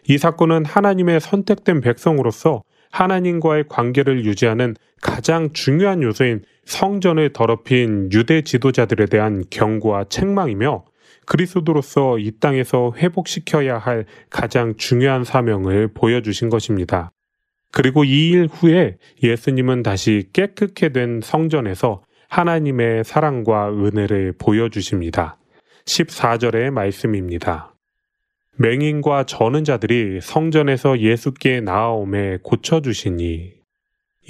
이 0.09 0.19
사건은 0.19 0.65
하나님의 0.65 1.21
선택된 1.21 1.81
백성으로서 1.81 2.65
하나님과의 2.91 3.67
관계를 3.69 4.25
유지하는 4.25 4.75
가장 5.01 5.53
중요한 5.53 6.03
요소인 6.03 6.43
성전을 6.65 7.33
더럽힌 7.33 8.11
유대 8.13 8.43
지도자들에 8.43 9.07
대한 9.07 9.45
경고와 9.49 10.07
책망이며 10.09 10.85
그리스도로서 11.27 12.19
이 12.19 12.33
땅에서 12.41 12.93
회복시켜야 12.97 13.79
할 13.79 14.07
가장 14.31 14.75
중요한 14.77 15.23
사명을 15.23 15.93
보여주신 15.95 16.49
것입니다. 16.49 17.13
그리고 17.73 18.05
이 18.05 18.33
일 18.33 18.47
후에 18.47 18.97
예수님은 19.23 19.83
다시 19.83 20.29
깨끗게 20.33 20.91
된 20.91 21.21
성전에서 21.23 22.03
하나님의 22.29 23.05
사랑과 23.05 23.71
은혜를 23.71 24.35
보여주십니다. 24.39 25.39
14절의 25.87 26.71
말씀입니다. 26.71 27.75
맹인과 28.59 29.25
저는 29.25 29.65
자들이 29.65 30.21
성전에서 30.23 31.01
예수께 31.01 31.61
나아옴에 31.61 32.39
고쳐주시니 32.43 33.55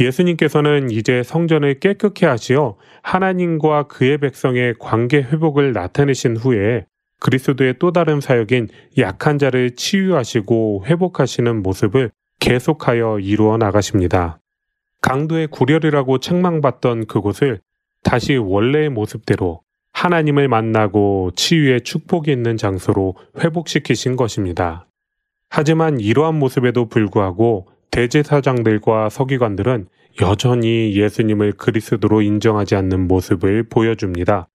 예수님께서는 0.01 0.91
이제 0.91 1.23
성전을 1.23 1.81
깨끗게 1.81 2.27
하시어 2.27 2.77
하나님과 3.03 3.85
그의 3.89 4.19
백성의 4.19 4.77
관계 4.79 5.19
회복을 5.19 5.73
나타내신 5.73 6.37
후에 6.37 6.87
그리스도의 7.21 7.75
또 7.79 7.93
다른 7.93 8.21
사역인 8.21 8.69
약한 8.99 9.39
자를 9.39 9.73
치유하시고 9.73 10.85
회복하시는 10.87 11.63
모습을 11.63 12.11
계속하여 12.43 13.21
이루어 13.21 13.57
나가십니다. 13.57 14.41
강도의 15.01 15.47
구렬이라고 15.47 16.19
책망받던 16.19 17.07
그곳을 17.07 17.61
다시 18.03 18.35
원래의 18.35 18.91
모습대로 18.91 19.61
하나님을 19.93 20.49
만나고 20.49 21.31
치유의 21.37 21.83
축복이 21.83 22.33
있는 22.33 22.57
장소로 22.57 23.15
회복시키신 23.39 24.17
것입니다. 24.17 24.89
하지만 25.51 26.01
이러한 26.01 26.37
모습에도 26.37 26.89
불구하고 26.89 27.69
대제사장들과 27.93 29.09
서기관들은 29.09 29.87
여전히 30.23 30.97
예수님을 30.97 31.53
그리스도로 31.53 32.23
인정하지 32.23 32.75
않는 32.75 33.07
모습을 33.07 33.69
보여줍니다. 33.69 34.49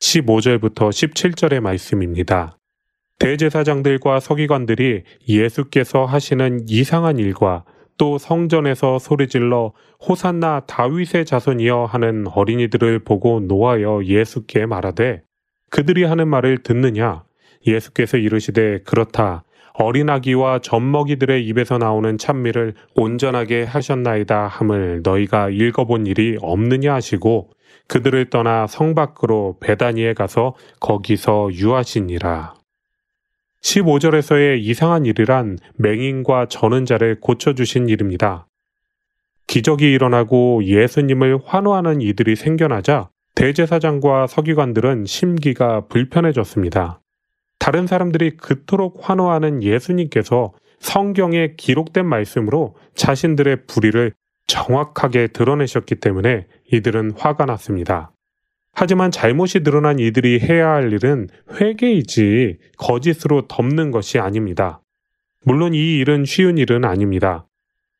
15절부터 0.00 0.88
17절의 0.88 1.60
말씀입니다. 1.60 2.56
대제사장들과 3.18 4.20
서기관들이 4.20 5.02
예수께서 5.28 6.04
하시는 6.04 6.60
이상한 6.68 7.18
일과 7.18 7.64
또 7.98 8.18
성전에서 8.18 8.98
소리질러 8.98 9.72
호산나 10.06 10.60
다윗의 10.66 11.24
자손이여 11.24 11.86
하는 11.86 12.26
어린이들을 12.28 13.00
보고 13.00 13.40
노하여 13.40 14.04
예수께 14.04 14.66
말하되 14.66 15.22
그들이 15.70 16.04
하는 16.04 16.28
말을 16.28 16.58
듣느냐 16.58 17.24
예수께서 17.66 18.18
이르시되 18.18 18.80
그렇다 18.84 19.44
어린아기와 19.78 20.60
젖먹이들의 20.60 21.46
입에서 21.46 21.78
나오는 21.78 22.16
찬미를 22.16 22.74
온전하게 22.94 23.64
하셨나이다 23.64 24.46
함을 24.46 25.00
너희가 25.02 25.50
읽어본 25.50 26.06
일이 26.06 26.36
없느냐 26.40 26.94
하시고 26.94 27.50
그들을 27.88 28.30
떠나 28.30 28.66
성 28.66 28.94
밖으로 28.94 29.58
베다니에 29.60 30.14
가서 30.14 30.54
거기서 30.80 31.50
유하시니라. 31.52 32.55
15절에서의 33.62 34.60
이상한 34.60 35.06
일이란 35.06 35.58
맹인과 35.76 36.46
저는 36.46 36.86
자를 36.86 37.20
고쳐주신 37.20 37.88
일입니다. 37.88 38.46
기적이 39.46 39.92
일어나고 39.92 40.64
예수님을 40.64 41.40
환호하는 41.44 42.00
이들이 42.00 42.36
생겨나자 42.36 43.10
대제사장과 43.34 44.26
서기관들은 44.26 45.04
심기가 45.06 45.86
불편해졌습니다. 45.86 47.00
다른 47.58 47.86
사람들이 47.86 48.36
그토록 48.36 49.08
환호하는 49.08 49.62
예수님께서 49.62 50.52
성경에 50.78 51.54
기록된 51.56 52.06
말씀으로 52.06 52.76
자신들의 52.94 53.66
불의를 53.66 54.12
정확하게 54.46 55.28
드러내셨기 55.28 55.96
때문에 55.96 56.46
이들은 56.72 57.12
화가 57.16 57.44
났습니다. 57.46 58.12
하지만 58.78 59.10
잘못이 59.10 59.60
드러난 59.60 59.98
이들이 59.98 60.38
해야 60.38 60.68
할 60.72 60.92
일은 60.92 61.28
회개이지 61.58 62.58
거짓으로 62.76 63.48
덮는 63.48 63.90
것이 63.90 64.18
아닙니다. 64.18 64.82
물론 65.46 65.72
이 65.72 65.96
일은 65.96 66.26
쉬운 66.26 66.58
일은 66.58 66.84
아닙니다. 66.84 67.46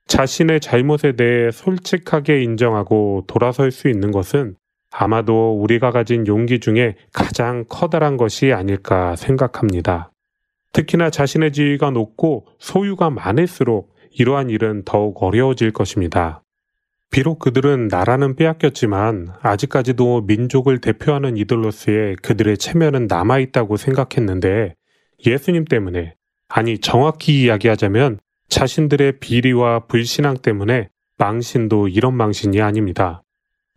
자신의 0.07 0.61
잘못에 0.61 1.13
대해 1.17 1.51
솔직하게 1.51 2.43
인정하고 2.43 3.25
돌아설 3.27 3.71
수 3.71 3.89
있는 3.89 4.11
것은 4.11 4.57
아마도 4.93 5.59
우리가 5.59 5.93
가진 5.93 6.27
용기 6.27 6.61
중에 6.61 6.97
가장 7.11 7.65
커다란 7.71 8.19
것이 8.19 8.53
아닐까 8.53 9.17
생각합니다. 9.17 10.13
특히나 10.75 11.09
자신의 11.09 11.53
지위가 11.53 11.91
높고 11.91 12.49
소유가 12.59 13.09
많을수록 13.09 13.95
이러한 14.11 14.51
일은 14.51 14.83
더욱 14.85 15.23
어려워질 15.23 15.73
것입니다. 15.73 16.43
비록 17.11 17.39
그들은 17.39 17.89
나라는 17.89 18.37
빼앗겼지만 18.37 19.29
아직까지도 19.41 20.23
민족을 20.23 20.81
대표하는 20.81 21.37
이들로서의 21.37 22.17
그들의 22.17 22.59
체면은 22.59 23.07
남아있다고 23.07 23.77
생각했는데 23.77 24.75
예수님 25.25 25.65
때문에, 25.65 26.15
아니 26.49 26.79
정확히 26.79 27.43
이야기하자면 27.43 28.19
자신들의 28.49 29.19
비리와 29.21 29.87
불신앙 29.87 30.37
때문에 30.37 30.89
망신도 31.19 31.89
이런 31.89 32.15
망신이 32.15 32.61
아닙니다. 32.61 33.23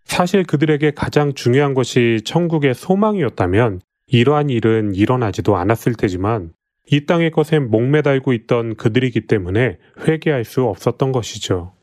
사실 0.04 0.44
그들에게 0.44 0.92
가장 0.92 1.34
중요한 1.34 1.74
것이 1.74 2.22
천국의 2.26 2.74
소망이었다면 2.74 3.82
이러한 4.08 4.50
일은 4.50 4.96
일어나지도 4.96 5.56
않았을 5.56 5.94
테지만 5.94 6.52
이 6.92 7.06
땅의 7.06 7.32
것에 7.32 7.60
목매달고 7.60 8.34
있던 8.34 8.76
그들이기 8.76 9.28
때문에 9.28 9.78
회개할 10.08 10.44
수 10.44 10.64
없었던 10.64 11.12
것이죠. 11.12 11.74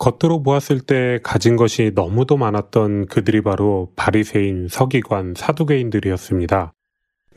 겉으로 0.00 0.42
보았을 0.42 0.80
때 0.80 1.20
가진 1.22 1.56
것이 1.56 1.92
너무도 1.94 2.38
많았던 2.38 3.06
그들이 3.06 3.42
바로 3.42 3.92
바리새인, 3.96 4.66
서기관, 4.68 5.34
사두개인들이었습니다. 5.36 6.72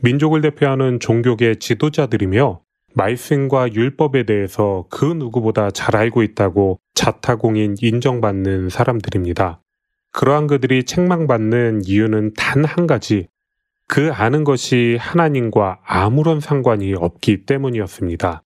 민족을 0.00 0.40
대표하는 0.40 0.98
종교계 0.98 1.56
지도자들이며 1.56 2.62
말씀과 2.94 3.72
율법에 3.74 4.24
대해서 4.24 4.86
그 4.88 5.04
누구보다 5.04 5.70
잘 5.72 5.94
알고 5.94 6.22
있다고 6.22 6.80
자타공인 6.94 7.76
인정받는 7.80 8.70
사람들입니다. 8.70 9.60
그러한 10.12 10.46
그들이 10.46 10.84
책망받는 10.84 11.82
이유는 11.84 12.32
단 12.34 12.64
한 12.64 12.86
가지, 12.86 13.28
그 13.86 14.10
아는 14.10 14.42
것이 14.42 14.96
하나님과 14.98 15.80
아무런 15.84 16.40
상관이 16.40 16.94
없기 16.94 17.44
때문이었습니다. 17.44 18.42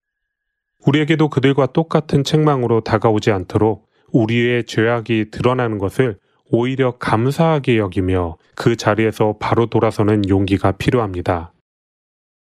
우리에게도 0.87 1.29
그들과 1.29 1.67
똑같은 1.67 2.25
책망으로 2.25 2.81
다가오지 2.81 3.31
않도록 3.31 3.88
우리의 4.13 4.65
죄악이 4.65 5.27
드러나는 5.31 5.79
것을 5.79 6.17
오히려 6.51 6.93
감사하게 6.99 7.79
여기며 7.79 8.37
그 8.55 8.77
자리에서 8.77 9.37
바로 9.39 9.67
돌아서는 9.67 10.29
용기가 10.29 10.73
필요합니다. 10.73 11.53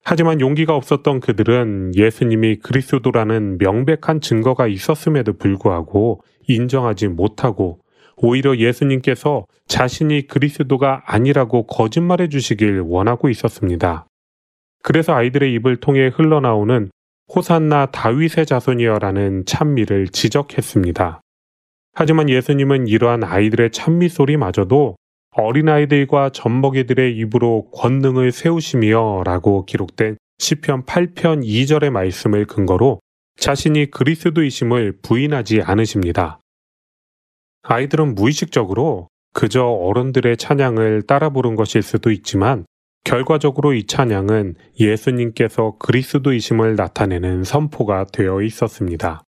하지만 0.04 0.40
용기가 0.40 0.76
없었던 0.76 1.20
그들은 1.20 1.94
예수님이 1.96 2.58
그리스도라는 2.58 3.58
명백한 3.58 4.22
증거가 4.22 4.68
있었음에도 4.68 5.34
불구하고 5.34 6.22
인정하지 6.48 7.10
못하고 7.10 7.80
오히려 8.18 8.58
예수님께서 8.58 9.46
자신이 9.68 10.28
그리스도가 10.28 11.04
아니라고 11.06 11.68
거짓말해 11.68 12.28
주시길 12.30 12.82
원하고 12.86 13.30
있었습니다. 13.30 14.06
그래서 14.84 15.14
아이들의 15.14 15.54
입을 15.56 15.78
통해 15.78 16.08
흘러나오는 16.08 16.90
호산나 17.34 17.88
다윗의 17.88 18.46
자손이여라는 18.46 19.46
찬미를 19.46 20.08
지적했습니다. 20.08 21.22
하지만 22.00 22.30
예수님은 22.30 22.88
이러한 22.88 23.26
아이들의 23.26 23.72
찬미 23.72 24.08
소리마저도 24.08 24.96
어린아이들과 25.32 26.30
젖먹이들의 26.30 27.18
입으로 27.18 27.70
권능을 27.72 28.32
세우시며 28.32 29.24
라고 29.26 29.66
기록된 29.66 30.16
시편 30.38 30.86
8편 30.86 31.44
2절의 31.44 31.90
말씀을 31.90 32.46
근거로 32.46 33.02
자신이 33.36 33.92
그리스도이심을 33.92 35.00
부인하지 35.02 35.62
않으십니다. 35.62 36.40
아이들은 37.64 38.16
무의식적으로 38.16 39.10
그저 39.34 39.66
어른들의 39.66 40.38
찬양을 40.38 41.02
따라 41.02 41.30
부른 41.32 41.56
것일 41.56 41.82
수도 41.82 42.12
있지만 42.12 42.66
결과적으로 43.04 43.74
이 43.74 43.86
찬양은 43.86 44.56
예수님께서 44.80 45.76
그리스도이심을 45.80 46.78
나타내는 46.78 47.44
선포가 47.44 48.06
되어 48.06 48.42
있었습니다. 48.42 49.24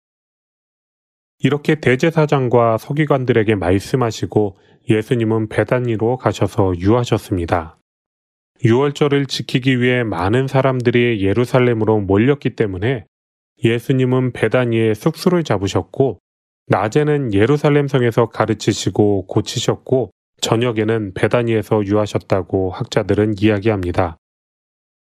이렇게 1.41 1.75
대제사장과 1.75 2.77
서기관들에게 2.77 3.55
말씀하시고 3.55 4.57
예수님은 4.89 5.47
베단니로 5.47 6.17
가셔서 6.17 6.73
유하셨습니다. 6.77 7.77
유월절을 8.65 9.25
지키기 9.25 9.79
위해 9.79 10.03
많은 10.03 10.47
사람들이 10.47 11.23
예루살렘으로 11.23 12.01
몰렸기 12.01 12.55
때문에 12.57 13.05
예수님은 13.63 14.33
베다니에 14.33 14.93
숙소를 14.93 15.43
잡으셨고 15.43 16.19
낮에는 16.67 17.33
예루살렘 17.33 17.87
성에서 17.87 18.27
가르치시고 18.27 19.27
고치셨고 19.27 20.11
저녁에는 20.41 21.13
베다니에서 21.13 21.85
유하셨다고 21.85 22.71
학자들은 22.71 23.35
이야기합니다. 23.39 24.17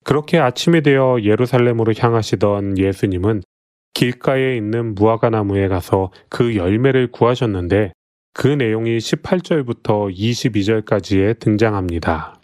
그렇게 0.03 0.39
아침이 0.39 0.81
되어 0.81 1.17
예루살렘으로 1.21 1.93
향하시던 1.97 2.77
예수님은 2.77 3.41
길가에 3.93 4.55
있는 4.55 4.95
무화과 4.95 5.29
나무에 5.29 5.67
가서 5.67 6.11
그 6.29 6.55
열매를 6.55 7.11
구하셨는데 7.11 7.91
그 8.33 8.47
내용이 8.47 8.97
18절부터 8.97 10.13
22절까지에 10.13 11.39
등장합니다. 11.39 12.39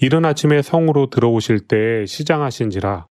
이른 0.00 0.24
아침에 0.24 0.62
성으로 0.62 1.10
들어오실 1.10 1.66
때 1.66 2.06
시장하신지라 2.06 3.06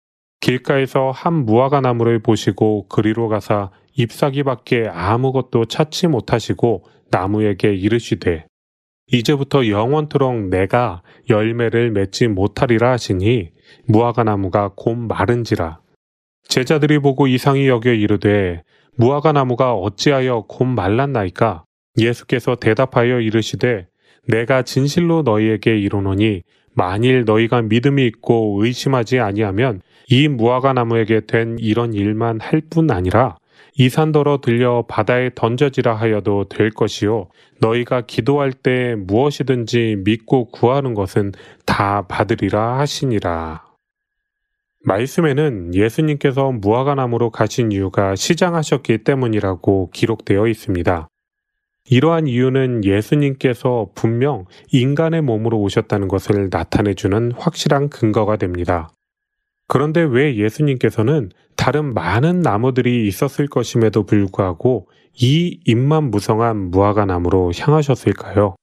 길가에서 0.42 1.12
한 1.12 1.46
무화과 1.46 1.80
나무를 1.80 2.20
보시고 2.20 2.90
그리로 2.90 3.30
가사 3.30 3.72
잎사귀밖에 3.96 4.90
아무것도 4.92 5.66
찾지 5.66 6.08
못하시고 6.08 6.84
나무에게 7.10 7.74
이르시되 7.74 8.46
이제부터 9.08 9.68
영원토록 9.68 10.50
내가 10.50 11.02
열매를 11.30 11.92
맺지 11.92 12.28
못하리라 12.28 12.92
하시니 12.92 13.52
무화과 13.86 14.26
나무가 14.26 14.72
곧 14.76 14.96
마른지라 14.96 15.80
제자들이 16.48 17.00
보고 17.00 17.28
이상히 17.28 17.68
여겨 17.68 17.92
이르되 17.92 18.64
무화과 18.96 19.32
나무가 19.32 19.74
어찌하여 19.74 20.46
곧 20.48 20.66
말랐나이까 20.66 21.64
예수께서 21.98 22.56
대답하여 22.56 23.20
이르시되 23.22 23.88
내가 24.28 24.62
진실로 24.62 25.22
너희에게 25.24 25.78
이르노니 25.80 26.44
만일 26.76 27.26
너희가 27.26 27.62
믿음이 27.62 28.06
있고 28.08 28.60
의심하지 28.64 29.20
아니하면 29.20 29.82
이 30.10 30.28
무화과 30.28 30.74
나무에게 30.74 31.22
된 31.28 31.58
이런 31.60 31.94
일만 31.94 32.40
할 32.42 32.62
뿐 32.70 32.90
아니라 32.92 33.38
이 33.76 33.90
산더러 33.90 34.40
들려 34.42 34.86
바다에 34.88 35.32
던져지라 35.34 35.96
하여도 35.96 36.46
될 36.48 36.70
것이요 36.70 37.30
너희가 37.60 38.02
기도할 38.02 38.54
때 38.54 38.96
무엇이든지 38.96 39.98
믿고 40.06 40.50
구하는 40.52 40.94
것은 40.94 41.32
다 41.66 42.06
받으리라 42.08 42.80
하시니라. 42.80 43.73
말씀에는 44.84 45.74
예수님께서 45.74 46.52
무화과 46.52 46.96
나무로 46.96 47.30
가신 47.30 47.72
이유가 47.72 48.16
시장하셨기 48.16 49.00
때문이라고 49.00 49.90
기록되어 49.92 50.48
있습니다. 50.48 51.08
이러한 51.90 52.28
이유는 52.28 52.86
예수님께서 52.86 53.90
분명 53.96 54.46
인간의 54.72 55.22
몸으로 55.22 55.60
오셨다는 55.60 56.08
것을 56.08 56.50
나타내주는 56.52 57.34
확실한 57.34 57.90
근거가 57.90 58.38
됩니다. 58.38 58.92
그런데 59.68 60.02
왜 60.02 60.36
예수님께서는 60.36 61.32
다른 61.56 61.94
많은 61.94 62.40
나무들이 62.40 63.08
있었을 63.08 63.48
것임에도 63.48 64.04
불구하고 64.04 64.88
이 65.16 65.60
잎만 65.66 66.12
무성한 66.12 66.72
무화과 66.72 67.06
나무로 67.06 67.52
향하셨을까요? 67.58 68.56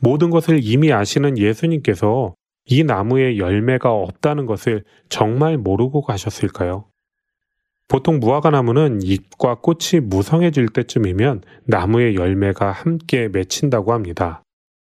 모든 0.00 0.30
것을 0.30 0.60
이미 0.62 0.92
아시는 0.92 1.38
예수님께서 1.38 2.34
이 2.66 2.82
나무에 2.82 3.38
열매가 3.38 3.90
없다는 3.90 4.46
것을 4.46 4.84
정말 5.08 5.56
모르고 5.56 6.02
가셨을까요? 6.02 6.86
보통 7.88 8.18
무화과 8.18 8.50
나무는 8.50 9.00
잎과 9.02 9.60
꽃이 9.60 10.00
무성해질 10.02 10.70
때쯤이면 10.70 11.42
나무의 11.64 12.16
열매가 12.16 12.72
함께 12.72 13.28
맺힌다고 13.28 13.92
합니다. 13.92 14.42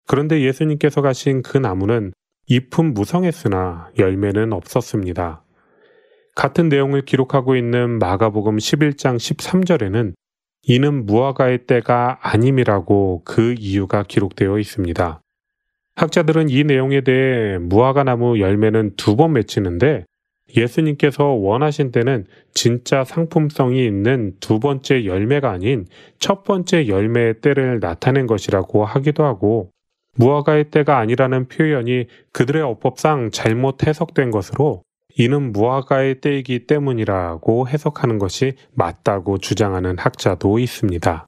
그런데 0.06 0.42
예수님께서 0.42 1.02
가신 1.02 1.42
그 1.42 1.58
나무는 1.58 2.12
잎은 2.48 2.94
무성했으나 2.94 3.92
열매는 3.98 4.52
없었습니다. 4.52 5.44
같은 6.36 6.68
내용을 6.68 7.04
기록하고 7.04 7.56
있는 7.56 8.00
마가복음 8.00 8.58
11장 8.58 9.16
13절에는 9.16 10.14
이는 10.64 11.06
무화과의 11.06 11.66
때가 11.68 12.20
아님이라고 12.22 13.24
그 13.24 13.56
이유가 13.58 14.04
기록되어 14.04 14.60
있습니다. 14.60 15.22
학자들은 16.00 16.50
이 16.50 16.64
내용에 16.64 17.02
대해 17.02 17.58
무화과 17.58 18.04
나무 18.04 18.40
열매는 18.40 18.94
두 18.96 19.18
번 19.18 19.34
맺히는데 19.34 20.06
예수님께서 20.56 21.26
원하신 21.26 21.92
때는 21.92 22.26
진짜 22.54 23.04
상품성이 23.04 23.86
있는 23.86 24.34
두 24.40 24.60
번째 24.62 25.06
열매가 25.06 25.52
아닌 25.52 25.86
첫 26.18 26.46
번째 26.46 26.88
열매의 26.88 27.42
때를 27.42 27.80
나타낸 27.82 28.28
것이라고 28.28 28.86
하기도 28.86 29.26
하고 29.26 29.72
무화과의 30.16 30.72
때가 30.72 31.00
아니라는 31.00 31.50
표현이 31.50 32.06
그들의 32.32 32.62
어법상 32.62 33.32
잘못 33.32 33.86
해석된 33.86 34.32
것으로 34.32 34.84
이는 35.18 35.52
무화과의 35.52 36.22
때이기 36.22 36.66
때문이라고 36.66 37.68
해석하는 37.68 38.20
것이 38.20 38.54
맞다고 38.74 39.38
주장하는 39.38 39.98
학자도 40.00 40.60
있습니다. 40.60 41.26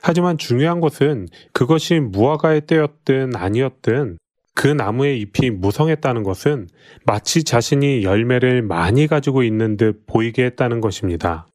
하지만 0.00 0.38
중요한 0.38 0.80
것은 0.80 1.28
그것이 1.52 2.00
무화과의 2.00 2.62
때였든 2.62 3.34
아니었든 3.34 4.18
그 4.54 4.68
나무의 4.68 5.20
잎이 5.20 5.50
무성했다는 5.50 6.22
것은 6.22 6.68
마치 7.04 7.44
자신이 7.44 8.04
열매를 8.04 8.62
많이 8.62 9.06
가지고 9.06 9.42
있는 9.42 9.76
듯 9.76 10.06
보이게 10.06 10.44
했다는 10.46 10.80
것입니다. 10.80 11.46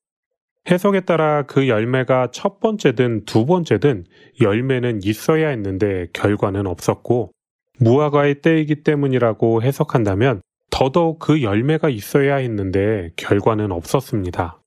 해석에 0.69 1.01
따라 1.01 1.41
그 1.43 1.67
열매가 1.67 2.29
첫 2.31 2.59
번째든 2.59 3.25
두 3.25 3.47
번째든 3.47 4.05
열매는 4.39 5.01
있어야 5.03 5.49
했는데 5.49 6.07
결과는 6.13 6.67
없었고 6.67 7.31
무화과의 7.79 8.41
때이기 8.41 8.83
때문이라고 8.83 9.63
해석한다면 9.63 10.41
더더욱 10.69 11.17
그 11.17 11.41
열매가 11.41 11.89
있어야 11.89 12.35
했는데 12.35 13.09
결과는 13.15 13.71
없었습니다. 13.71 14.61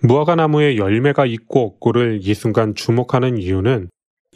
무화과 0.00 0.36
나무에 0.36 0.76
열매가 0.76 1.26
있고 1.26 1.64
없고를 1.66 2.20
이 2.22 2.34
순간 2.34 2.74
주목하는 2.74 3.38
이유는 3.38 3.88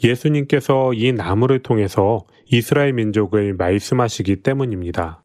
예수님께서 0.03 0.93
이 0.93 1.13
나무를 1.13 1.59
통해서 1.59 2.25
이스라엘 2.51 2.91
민족을 2.93 3.53
말씀하시기 3.53 4.37
때문입니다. 4.37 5.23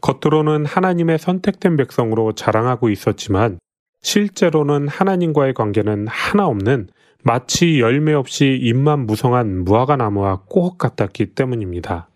겉으로는 0.00 0.66
하나님의 0.66 1.18
선택된 1.18 1.76
백성으로 1.76 2.32
자랑하고 2.32 2.90
있었지만 2.90 3.58
실제로는 4.02 4.88
하나님과의 4.88 5.54
관계는 5.54 6.08
하나 6.08 6.46
없는 6.46 6.88
마치 7.22 7.80
열매 7.80 8.12
없이 8.12 8.58
잎만 8.60 9.06
무성한 9.06 9.64
무화과 9.64 9.96
나무와 9.96 10.42
꼭 10.46 10.76
같았기 10.76 11.34
때문입니다. 11.34 12.08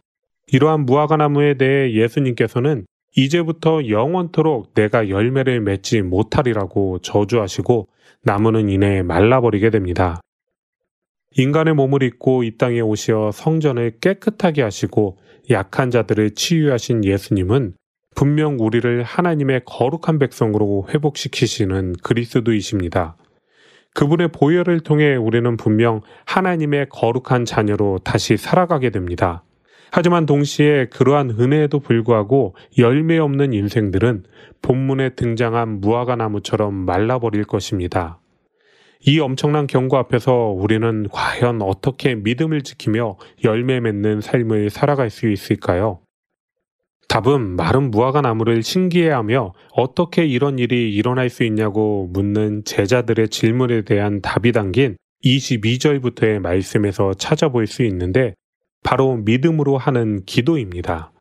이러한 0.53 0.86
무화과 0.86 1.16
나무에 1.16 1.55
대해 1.55 1.95
예수님께서는 1.95 2.84
이제부터 3.17 3.89
영원토록 3.89 4.75
내가 4.75 5.09
열매를 5.09 5.61
맺지 5.61 6.03
못하리라고 6.03 6.99
저주하시고 7.01 7.89
나무는 8.23 8.69
이내 8.69 9.03
말라버리게 9.03 9.71
됩니다. 9.71 10.21
인간의 11.37 11.75
몸을 11.75 12.03
입고 12.03 12.43
이 12.43 12.57
땅에 12.57 12.81
오시어 12.81 13.31
성전을 13.33 13.99
깨끗하게 14.01 14.63
하시고 14.63 15.19
약한 15.51 15.91
자들을 15.91 16.35
치유하신 16.35 17.05
예수님은 17.05 17.75
분명 18.15 18.57
우리를 18.59 19.03
하나님의 19.03 19.63
거룩한 19.65 20.19
백성으로 20.19 20.87
회복시키시는 20.89 21.95
그리스도이십니다. 22.03 23.17
그분의 23.95 24.29
보혈을 24.33 24.81
통해 24.81 25.17
우리는 25.17 25.57
분명 25.57 26.01
하나님의 26.25 26.89
거룩한 26.89 27.45
자녀로 27.45 28.01
다시 28.05 28.37
살아가게 28.37 28.91
됩니다. 28.91 29.45
하지만 29.91 30.26
동시에 30.26 30.86
그러한 30.86 31.30
은혜에도 31.39 31.80
불구하고 31.80 32.55
열매 32.78 33.18
없는 33.18 33.53
인생들은 33.53 34.24
본문에 34.62 35.11
등장한 35.11 35.80
무화과 35.80 36.16
나무처럼 36.16 36.74
말라버릴 36.74 37.45
것입니다. 37.45 38.18
이 39.07 39.20
엄청난 39.20 39.66
경고 39.66 39.97
앞에서 39.97 40.32
우리는 40.57 41.07
과연 41.11 41.62
어떻게 41.62 42.14
믿음을 42.14 42.62
지키며 42.62 43.16
열매 43.45 43.80
맺는 43.80 44.20
삶을 44.20 44.70
살아갈 44.70 45.09
수 45.11 45.28
있을까요? 45.28 46.01
답은 47.09 47.57
마른 47.57 47.91
무화과 47.91 48.20
나무를 48.20 48.62
신기해하며 48.62 49.55
어떻게 49.72 50.26
이런 50.26 50.59
일이 50.59 50.93
일어날 50.95 51.30
수 51.30 51.43
있냐고 51.45 52.11
묻는 52.12 52.64
제자들의 52.64 53.30
질문에 53.30 53.82
대한 53.82 54.20
답이 54.20 54.53
담긴 54.53 54.97
22절부터의 55.24 56.39
말씀에서 56.41 57.14
찾아볼 57.14 57.66
수 57.66 57.82
있는데 57.84 58.34
바로 58.89 59.16
믿음으로 59.16 59.76
하는 59.76 60.24
기도입니다. 60.24 61.12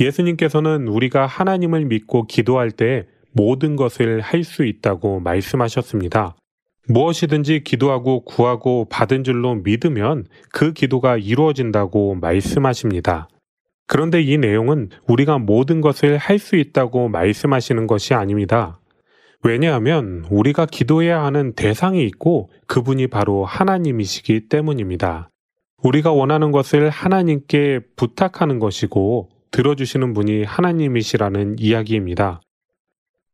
예수님께서는 0.00 0.88
우리가 0.88 1.24
하나님을 1.24 1.84
믿고 1.84 2.26
기도할 2.26 2.72
때 2.72 3.06
모든 3.30 3.76
것을 3.76 4.20
할 4.20 4.42
수 4.42 4.64
있다고 4.64 5.20
말씀하셨습니다. 5.20 6.34
무엇이든지 6.88 7.62
기도하고 7.62 8.24
구하고 8.24 8.88
받은 8.90 9.22
줄로 9.22 9.54
믿으면 9.54 10.26
그 10.50 10.72
기도가 10.72 11.16
이루어진다고 11.18 12.16
말씀하십니다. 12.16 13.28
그런데 13.86 14.20
이 14.20 14.36
내용은 14.36 14.88
우리가 15.06 15.38
모든 15.38 15.80
것을 15.80 16.16
할 16.16 16.40
수 16.40 16.56
있다고 16.56 17.08
말씀하시는 17.10 17.86
것이 17.86 18.12
아닙니다. 18.12 18.80
왜냐하면 19.44 20.24
우리가 20.30 20.66
기도해야 20.66 21.22
하는 21.22 21.52
대상이 21.52 22.04
있고 22.06 22.50
그분이 22.66 23.06
바로 23.06 23.44
하나님이시기 23.44 24.48
때문입니다. 24.48 25.30
우리가 25.82 26.12
원하는 26.12 26.52
것을 26.52 26.90
하나님께 26.90 27.80
부탁하는 27.96 28.58
것이고 28.58 29.28
들어주시는 29.50 30.14
분이 30.14 30.44
하나님이시라는 30.44 31.56
이야기입니다. 31.58 32.40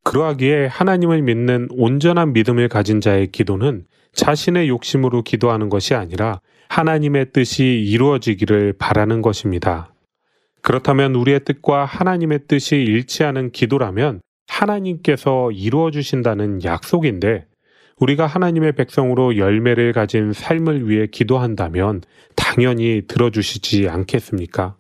그러하기에 0.05 0.67
하나님을 0.67 1.23
믿는 1.23 1.69
온전한 1.71 2.33
믿음을 2.33 2.69
가진 2.69 3.01
자의 3.01 3.31
기도는 3.31 3.85
자신의 4.13 4.69
욕심으로 4.69 5.23
기도하는 5.23 5.69
것이 5.69 5.95
아니라 5.95 6.41
하나님의 6.69 7.33
뜻이 7.33 7.65
이루어지기를 7.65 8.75
바라는 8.79 9.23
것입니다. 9.23 9.93
그렇다면 10.63 11.15
우리의 11.15 11.45
뜻과 11.45 11.85
하나님의 11.85 12.41
뜻이 12.49 12.77
일치하는 12.77 13.51
기도라면 13.51 14.21
하나님께서 14.49 15.51
이루어 15.51 15.91
주신다는 15.91 16.63
약속인데 16.65 17.47
우리가 17.99 18.27
하나님의 18.27 18.73
백성으로 18.73 19.37
열매를 19.37 19.93
가진 19.93 20.33
삶을 20.33 20.89
위해 20.89 21.07
기도한다면 21.07 22.03
당연히 22.53 23.01
들어주시지 23.09 23.89
않겠습니까? 23.89 24.77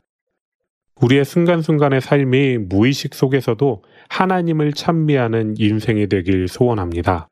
우리의 1.00 1.24
순간순간의 1.24 2.02
삶이 2.02 2.58
무의식 2.58 3.14
속에서도 3.14 3.82
하나님을 4.10 4.74
찬미하는 4.74 5.54
인생이 5.56 6.06
되길 6.08 6.48
소원합니다. 6.48 7.28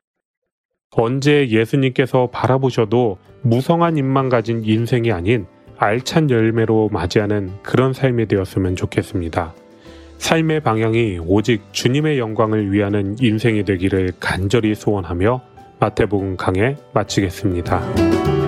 언제 0.92 1.46
예수님께서 1.50 2.30
바라보셔도 2.32 3.18
무성한 3.42 3.98
입만 3.98 4.30
가진 4.30 4.64
인생이 4.64 5.12
아닌 5.12 5.46
알찬 5.76 6.30
열매로 6.30 6.88
맞이하는 6.90 7.52
그런 7.62 7.92
삶이 7.92 8.26
되었으면 8.26 8.76
좋겠습니다. 8.76 9.54
삶의 10.16 10.60
방향이 10.60 11.18
오직 11.20 11.62
주님의 11.72 12.18
영광을 12.18 12.72
위하는 12.72 13.14
인생이 13.20 13.64
되기를 13.64 14.12
간절히 14.18 14.74
소원하며 14.74 15.42
마태복음 15.80 16.38
강해 16.38 16.76
마치겠습니다. 16.94 18.39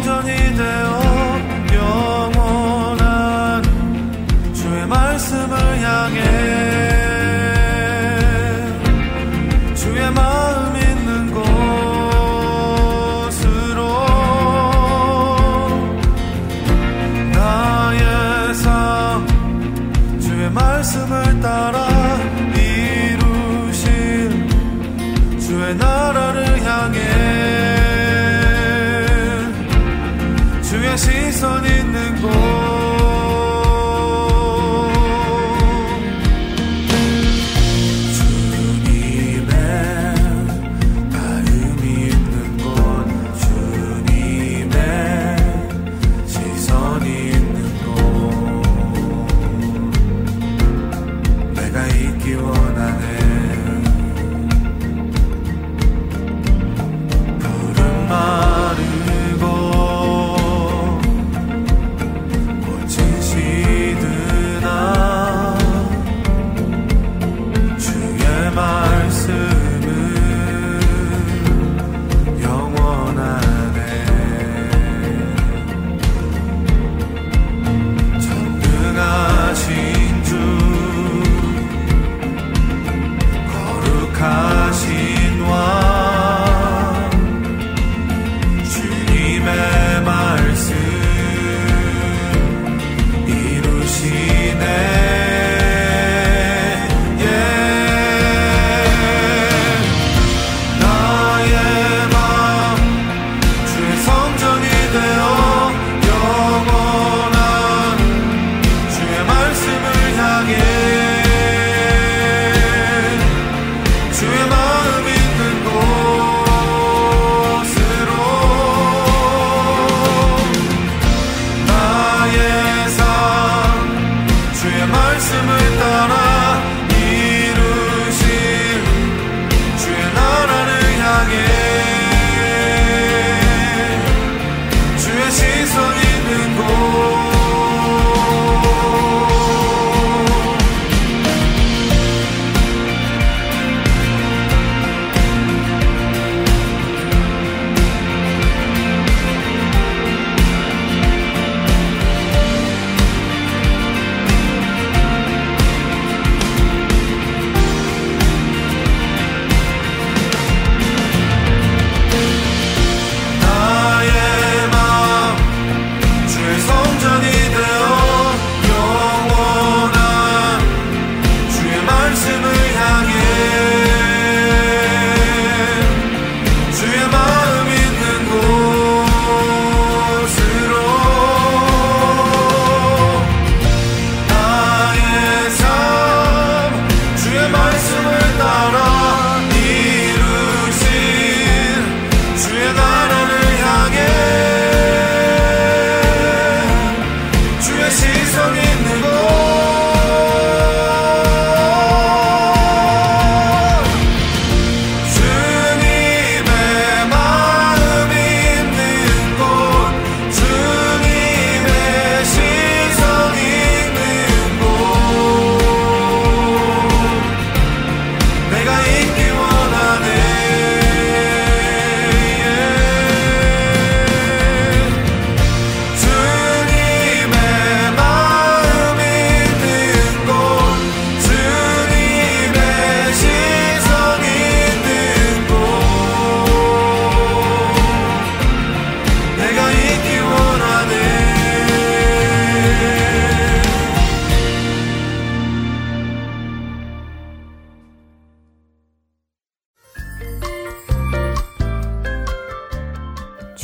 온전히 0.00 0.56
되어 0.56 0.89